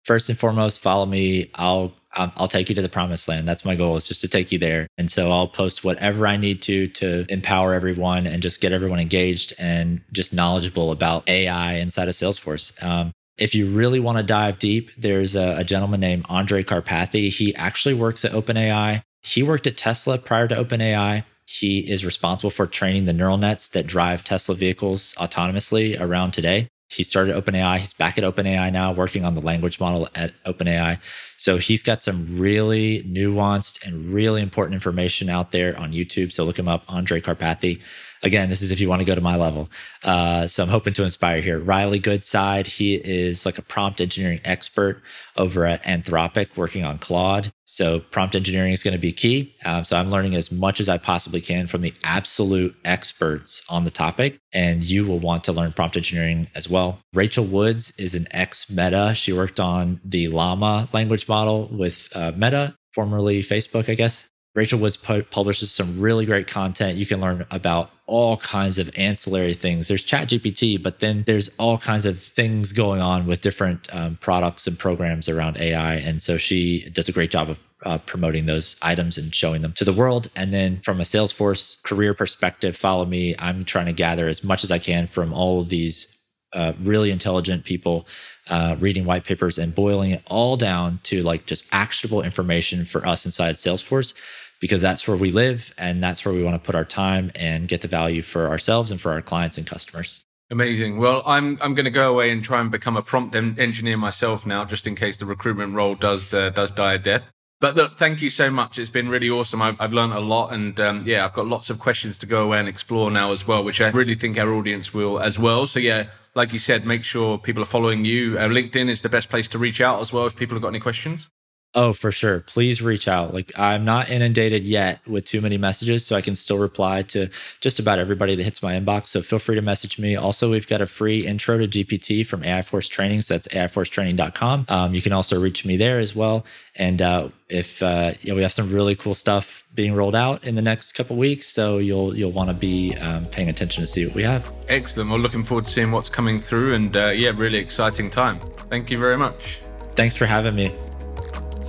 First 0.05 0.29
and 0.29 0.39
foremost, 0.39 0.81
follow 0.81 1.07
me. 1.07 1.51
I'll 1.55 1.93
I'll 2.13 2.49
take 2.49 2.69
you 2.69 2.75
to 2.75 2.83
the 2.83 2.89
promised 2.89 3.29
land. 3.29 3.47
That's 3.47 3.65
my 3.65 3.77
goal 3.77 3.97
is 3.97 4.09
just 4.09 4.21
to 4.23 4.29
take 4.29 4.51
you 4.51 4.59
there. 4.59 4.89
And 4.99 5.11
so 5.11 5.31
I'll 5.31 5.47
post 5.47 5.85
whatever 5.85 6.27
I 6.27 6.37
need 6.37 6.61
to 6.63 6.89
to 6.89 7.25
empower 7.29 7.73
everyone 7.73 8.27
and 8.27 8.43
just 8.43 8.61
get 8.61 8.73
everyone 8.73 8.99
engaged 8.99 9.53
and 9.59 10.01
just 10.13 10.33
knowledgeable 10.33 10.91
about 10.91 11.29
AI 11.29 11.75
inside 11.75 12.09
of 12.09 12.15
Salesforce. 12.15 12.83
Um, 12.83 13.13
if 13.39 13.55
you 13.55 13.71
really 13.71 14.01
want 14.01 14.19
to 14.19 14.25
dive 14.25 14.59
deep, 14.59 14.91
there's 14.99 15.37
a, 15.37 15.57
a 15.59 15.65
gentleman 15.65 16.01
named 16.01 16.25
Andrej 16.25 16.65
Karpathy. 16.65 17.31
He 17.31 17.55
actually 17.55 17.95
works 17.95 18.25
at 18.25 18.33
OpenAI. 18.33 19.03
He 19.23 19.43
worked 19.43 19.67
at 19.67 19.77
Tesla 19.77 20.19
prior 20.19 20.49
to 20.49 20.57
OpenAI. 20.57 21.25
He 21.47 21.81
is 21.91 22.05
responsible 22.05 22.51
for 22.51 22.67
training 22.67 23.07
the 23.07 23.13
neural 23.13 23.39
nets 23.39 23.69
that 23.69 23.87
drive 23.87 24.25
Tesla 24.25 24.55
vehicles 24.55 25.15
autonomously 25.15 25.99
around 26.01 26.33
today. 26.33 26.69
He 26.91 27.05
started 27.05 27.35
OpenAI. 27.35 27.79
He's 27.79 27.95
back 27.95 28.19
at 28.19 28.25
OpenAI 28.25 28.73
now, 28.73 28.93
working 28.93 29.25
on 29.25 29.35
the 29.35 29.41
language 29.41 29.79
model 29.79 30.09
at 30.15 30.33
OpenAI. 30.45 30.99
So 31.41 31.57
he's 31.57 31.83
got 31.83 32.03
some 32.03 32.39
really 32.39 33.03
nuanced 33.05 33.83
and 33.87 34.13
really 34.13 34.43
important 34.43 34.75
information 34.75 35.31
out 35.31 35.53
there 35.53 35.75
on 35.79 35.91
YouTube. 35.91 36.35
So 36.35 36.45
look 36.45 36.59
him 36.59 36.69
up, 36.69 36.87
Andrej 36.87 37.23
Karpathy. 37.23 37.81
Again, 38.23 38.51
this 38.51 38.61
is 38.61 38.71
if 38.71 38.79
you 38.79 38.91
want 38.91 39.01
to 39.01 39.07
go 39.07 39.15
to 39.15 39.23
my 39.23 39.37
level. 39.37 39.71
Uh, 40.03 40.47
so 40.47 40.63
I'm 40.63 40.69
hoping 40.69 40.93
to 40.93 41.05
inspire 41.05 41.41
here. 41.41 41.59
Riley 41.59 41.99
Goodside, 41.99 42.67
he 42.67 42.95
is 42.95 43.47
like 43.47 43.57
a 43.57 43.63
prompt 43.63 44.03
engineering 44.03 44.41
expert 44.45 45.01
over 45.37 45.65
at 45.65 45.83
Anthropic 45.85 46.55
working 46.57 46.85
on 46.85 46.99
Claude. 46.99 47.51
So 47.65 48.01
prompt 48.01 48.35
engineering 48.35 48.73
is 48.73 48.83
going 48.83 48.93
to 48.93 49.01
be 49.01 49.13
key. 49.13 49.55
Um, 49.65 49.85
so 49.85 49.97
I'm 49.97 50.11
learning 50.11 50.35
as 50.35 50.53
much 50.53 50.81
as 50.81 50.89
I 50.89 50.99
possibly 50.99 51.41
can 51.41 51.67
from 51.67 51.81
the 51.81 51.95
absolute 52.05 52.77
experts 52.85 53.63
on 53.71 53.85
the 53.85 53.91
topic. 53.91 54.39
And 54.53 54.83
you 54.83 55.07
will 55.07 55.21
want 55.21 55.45
to 55.45 55.53
learn 55.53 55.73
prompt 55.73 55.97
engineering 55.97 56.49
as 56.55 56.69
well. 56.69 56.99
Rachel 57.15 57.45
Woods 57.45 57.93
is 57.97 58.15
an 58.15 58.27
ex 58.33 58.69
Meta. 58.69 59.13
She 59.15 59.33
worked 59.33 59.61
on 59.61 60.01
the 60.05 60.29
Llama 60.29 60.89
language 60.93 61.27
model 61.31 61.69
with 61.73 62.11
uh, 62.15 62.33
Meta, 62.37 62.77
formerly 62.95 63.43
Facebook, 63.43 63.89
I 63.89 63.95
guess. 63.95 64.29
Rachel 64.55 64.81
Woods 64.81 64.97
pu- 64.97 65.23
publishes 65.23 65.71
some 65.71 66.01
really 66.01 66.27
great 66.27 66.49
content. 66.49 66.99
You 66.99 67.07
can 67.07 67.21
learn 67.21 67.47
about 67.53 67.91
all 68.07 68.37
kinds 68.37 68.79
of 68.79 68.91
ancillary 68.97 69.55
things. 69.55 69.87
There's 69.87 70.05
ChatGPT, 70.05 70.83
but 70.83 70.99
then 70.99 71.23
there's 71.27 71.49
all 71.59 71.79
kinds 71.79 72.05
of 72.05 72.21
things 72.21 72.73
going 72.73 73.01
on 73.01 73.27
with 73.27 73.41
different 73.41 73.89
um, 73.95 74.19
products 74.21 74.67
and 74.67 74.77
programs 74.77 75.29
around 75.29 75.57
AI. 75.57 75.95
And 75.95 76.21
so 76.21 76.37
she 76.37 76.91
does 76.91 77.09
a 77.09 77.13
great 77.13 77.31
job 77.31 77.51
of 77.51 77.59
uh, 77.87 77.99
promoting 77.99 78.47
those 78.47 78.77
items 78.83 79.17
and 79.17 79.33
showing 79.33 79.63
them 79.63 79.73
to 79.75 79.85
the 79.85 79.93
world. 79.93 80.29
And 80.35 80.53
then 80.53 80.81
from 80.81 81.01
a 81.01 81.05
Salesforce 81.05 81.81
career 81.85 82.13
perspective, 82.13 82.77
follow 82.77 83.05
me. 83.05 83.37
I'm 83.39 83.65
trying 83.65 83.87
to 83.87 83.93
gather 83.93 84.29
as 84.29 84.43
much 84.43 84.65
as 84.65 84.73
I 84.73 84.81
can 84.81 85.07
from 85.07 85.33
all 85.33 85.61
of 85.61 85.69
these 85.69 86.15
uh, 86.53 86.73
really 86.83 87.13
intelligent 87.13 87.65
people 87.65 88.07
uh, 88.51 88.77
reading 88.79 89.05
white 89.05 89.25
papers 89.25 89.59
and 89.59 89.75
boiling 89.75 90.11
it 90.11 90.23
all 90.27 90.57
down 90.57 91.01
to 91.05 91.23
like 91.23 91.47
just 91.47 91.67
actionable 91.73 92.23
information 92.23 92.85
for 92.85 93.07
us 93.07 93.25
inside 93.25 93.55
Salesforce 93.55 94.13
because 94.61 94.83
that's 94.83 95.09
where 95.09 95.17
we 95.17 95.33
live 95.33 95.73
and 95.79 96.03
that's 96.03 96.25
where 96.25 96.35
we 96.35 96.43
want 96.43 96.61
to 96.61 96.65
put 96.65 96.75
our 96.75 96.85
time 96.85 97.31
and 97.35 97.69
get 97.69 97.81
the 97.81 97.89
value 97.89 98.23
for 98.23 98.49
ourselves 98.49 98.91
and 98.91 99.01
for 99.01 99.13
our 99.13 99.23
clients 99.23 99.57
and 99.57 99.67
customers. 99.67 100.23
Amazing. 100.51 100.99
Well, 100.99 101.23
I'm 101.27 101.59
I'm 101.63 101.75
going 101.75 101.85
to 101.85 101.93
go 101.93 102.11
away 102.11 102.31
and 102.31 102.43
try 102.43 102.61
and 102.61 102.71
become 102.71 102.97
a 102.97 103.03
prompt 103.03 103.37
engineer 103.37 103.97
myself 103.97 104.45
now, 104.45 104.65
just 104.65 104.87
in 104.87 104.97
case 104.97 105.17
the 105.17 105.27
recruitment 105.27 105.75
role 105.75 105.95
does 105.95 106.35
uh, 106.35 106.51
does 106.51 106.73
die 106.73 106.95
a 106.95 106.99
death. 106.99 107.31
But 107.61 107.77
look, 107.77 107.93
thank 107.93 108.23
you 108.23 108.31
so 108.31 108.51
much. 108.51 108.79
It's 108.79 108.89
been 108.89 109.11
really 109.11 109.29
awesome. 109.29 109.61
I've 109.61 109.79
I've 109.81 109.93
learned 109.93 110.15
a 110.15 110.21
lot, 110.21 110.53
and 110.53 110.81
um, 110.81 111.03
yeah, 111.05 111.25
I've 111.27 111.35
got 111.35 111.47
lots 111.47 111.69
of 111.69 111.79
questions 111.79 112.19
to 112.21 112.27
go 112.27 112.43
away 112.43 112.59
and 112.59 112.69
explore 112.69 113.11
now 113.11 113.33
as 113.33 113.47
well, 113.47 113.63
which 113.63 113.83
I 113.83 113.91
really 113.91 114.15
think 114.15 114.39
our 114.39 114.53
audience 114.55 114.95
will 114.95 115.21
as 115.21 115.39
well. 115.39 115.67
So 115.67 115.79
yeah, 115.79 116.07
like 116.35 116.55
you 116.55 116.59
said, 116.59 116.87
make 116.87 117.05
sure 117.05 117.37
people 117.37 117.63
are 117.63 117.67
following 117.67 118.05
you. 118.07 118.39
Uh, 118.39 118.49
LinkedIn 118.49 118.89
is 118.89 119.03
the 119.03 119.11
best 119.11 119.29
place 119.29 119.47
to 119.49 119.59
reach 119.59 119.81
out 119.83 120.01
as 120.01 120.11
well 120.11 120.27
if 120.27 120.37
people 120.37 120.55
have 120.55 120.63
got 120.63 120.69
any 120.69 120.81
questions. 120.81 121.29
Oh, 121.73 121.93
for 121.93 122.11
sure. 122.11 122.41
Please 122.41 122.83
reach 122.83 123.07
out. 123.07 123.33
Like 123.33 123.53
I'm 123.57 123.85
not 123.85 124.11
inundated 124.11 124.65
yet 124.65 125.07
with 125.07 125.25
too 125.25 125.41
many 125.41 125.57
messages, 125.57 126.05
so 126.05 126.17
I 126.17 126.21
can 126.21 126.35
still 126.35 126.59
reply 126.59 127.03
to 127.03 127.29
just 127.61 127.79
about 127.79 128.01
everybody 128.01 128.35
that 128.35 128.43
hits 128.43 128.61
my 128.61 128.75
inbox. 128.75 129.09
So 129.09 129.23
feel 129.23 129.39
free 129.39 129.55
to 129.55 129.63
message 129.63 129.97
me. 129.97 130.17
Also, 130.17 130.51
we've 130.51 130.67
got 130.67 130.81
a 130.81 130.87
free 130.87 131.25
intro 131.25 131.59
to 131.59 131.69
GPT 131.69 132.27
from 132.27 132.43
AI 132.43 132.63
Force 132.63 132.89
Training. 132.89 133.23
So 133.23 133.35
that's 133.35 133.47
AIForceTraining.com. 133.49 134.67
Um, 134.69 134.95
you 134.95 135.01
can 135.01 135.13
also 135.13 135.41
reach 135.41 135.65
me 135.65 135.77
there 135.77 136.01
as 136.01 136.13
well. 136.13 136.45
And 136.75 137.01
uh, 137.01 137.29
if 137.49 137.81
uh, 137.85 138.15
you 138.21 138.31
know, 138.31 138.37
we 138.37 138.43
have 138.43 138.53
some 138.53 138.73
really 138.73 138.97
cool 138.97 139.15
stuff 139.15 139.65
being 139.73 139.93
rolled 139.93 140.17
out 140.17 140.43
in 140.43 140.57
the 140.57 140.63
next 140.63 140.93
couple 140.93 141.17
weeks, 141.17 141.47
so 141.47 141.79
you'll 141.79 142.17
you'll 142.17 142.33
want 142.33 142.51
to 142.51 142.57
be 142.57 142.97
um, 142.97 143.27
paying 143.27 143.49
attention 143.49 143.83
to 143.83 143.87
see 143.87 144.05
what 144.07 144.17
we 144.17 144.25
have. 144.25 144.53
Excellent. 144.69 145.09
We're 145.09 145.15
well, 145.15 145.23
looking 145.23 145.45
forward 145.45 145.67
to 145.67 145.73
seeing 145.73 145.93
what's 145.93 146.09
coming 146.09 146.41
through, 146.41 146.75
and 146.75 146.97
uh, 146.97 147.11
yeah, 147.11 147.31
really 147.31 147.59
exciting 147.59 148.11
time. 148.11 148.41
Thank 148.71 148.91
you 148.91 148.99
very 148.99 149.17
much. 149.17 149.61
Thanks 149.95 150.17
for 150.17 150.27
having 150.27 150.57
me. 150.57 150.75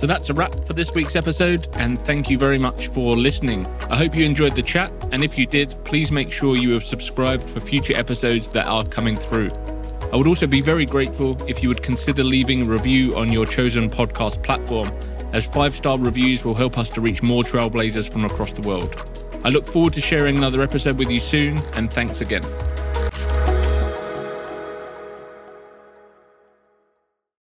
So 0.02 0.08
that's 0.08 0.30
a 0.30 0.34
wrap 0.34 0.52
for 0.64 0.72
this 0.72 0.92
week's 0.94 1.14
episode, 1.14 1.68
and 1.74 1.96
thank 1.96 2.28
you 2.28 2.36
very 2.36 2.58
much 2.58 2.88
for 2.88 3.16
listening. 3.16 3.64
I 3.88 3.96
hope 3.96 4.16
you 4.16 4.24
enjoyed 4.24 4.56
the 4.56 4.62
chat, 4.62 4.92
and 5.12 5.22
if 5.22 5.38
you 5.38 5.46
did, 5.46 5.76
please 5.84 6.10
make 6.10 6.32
sure 6.32 6.56
you 6.56 6.70
have 6.70 6.82
subscribed 6.82 7.48
for 7.48 7.60
future 7.60 7.96
episodes 7.96 8.48
that 8.48 8.66
are 8.66 8.82
coming 8.82 9.14
through. 9.14 9.52
I 10.12 10.16
would 10.16 10.26
also 10.26 10.48
be 10.48 10.60
very 10.60 10.86
grateful 10.86 11.40
if 11.48 11.62
you 11.62 11.68
would 11.68 11.84
consider 11.84 12.24
leaving 12.24 12.62
a 12.62 12.64
review 12.64 13.14
on 13.14 13.32
your 13.32 13.46
chosen 13.46 13.88
podcast 13.88 14.42
platform, 14.42 14.90
as 15.32 15.46
five 15.46 15.76
star 15.76 15.96
reviews 15.96 16.44
will 16.44 16.54
help 16.54 16.78
us 16.78 16.90
to 16.90 17.00
reach 17.00 17.22
more 17.22 17.44
trailblazers 17.44 18.10
from 18.10 18.24
across 18.24 18.52
the 18.52 18.66
world. 18.66 19.06
I 19.44 19.50
look 19.50 19.68
forward 19.68 19.92
to 19.92 20.00
sharing 20.00 20.36
another 20.36 20.62
episode 20.62 20.98
with 20.98 21.12
you 21.12 21.20
soon, 21.20 21.58
and 21.76 21.92
thanks 21.92 22.22
again. 22.22 22.42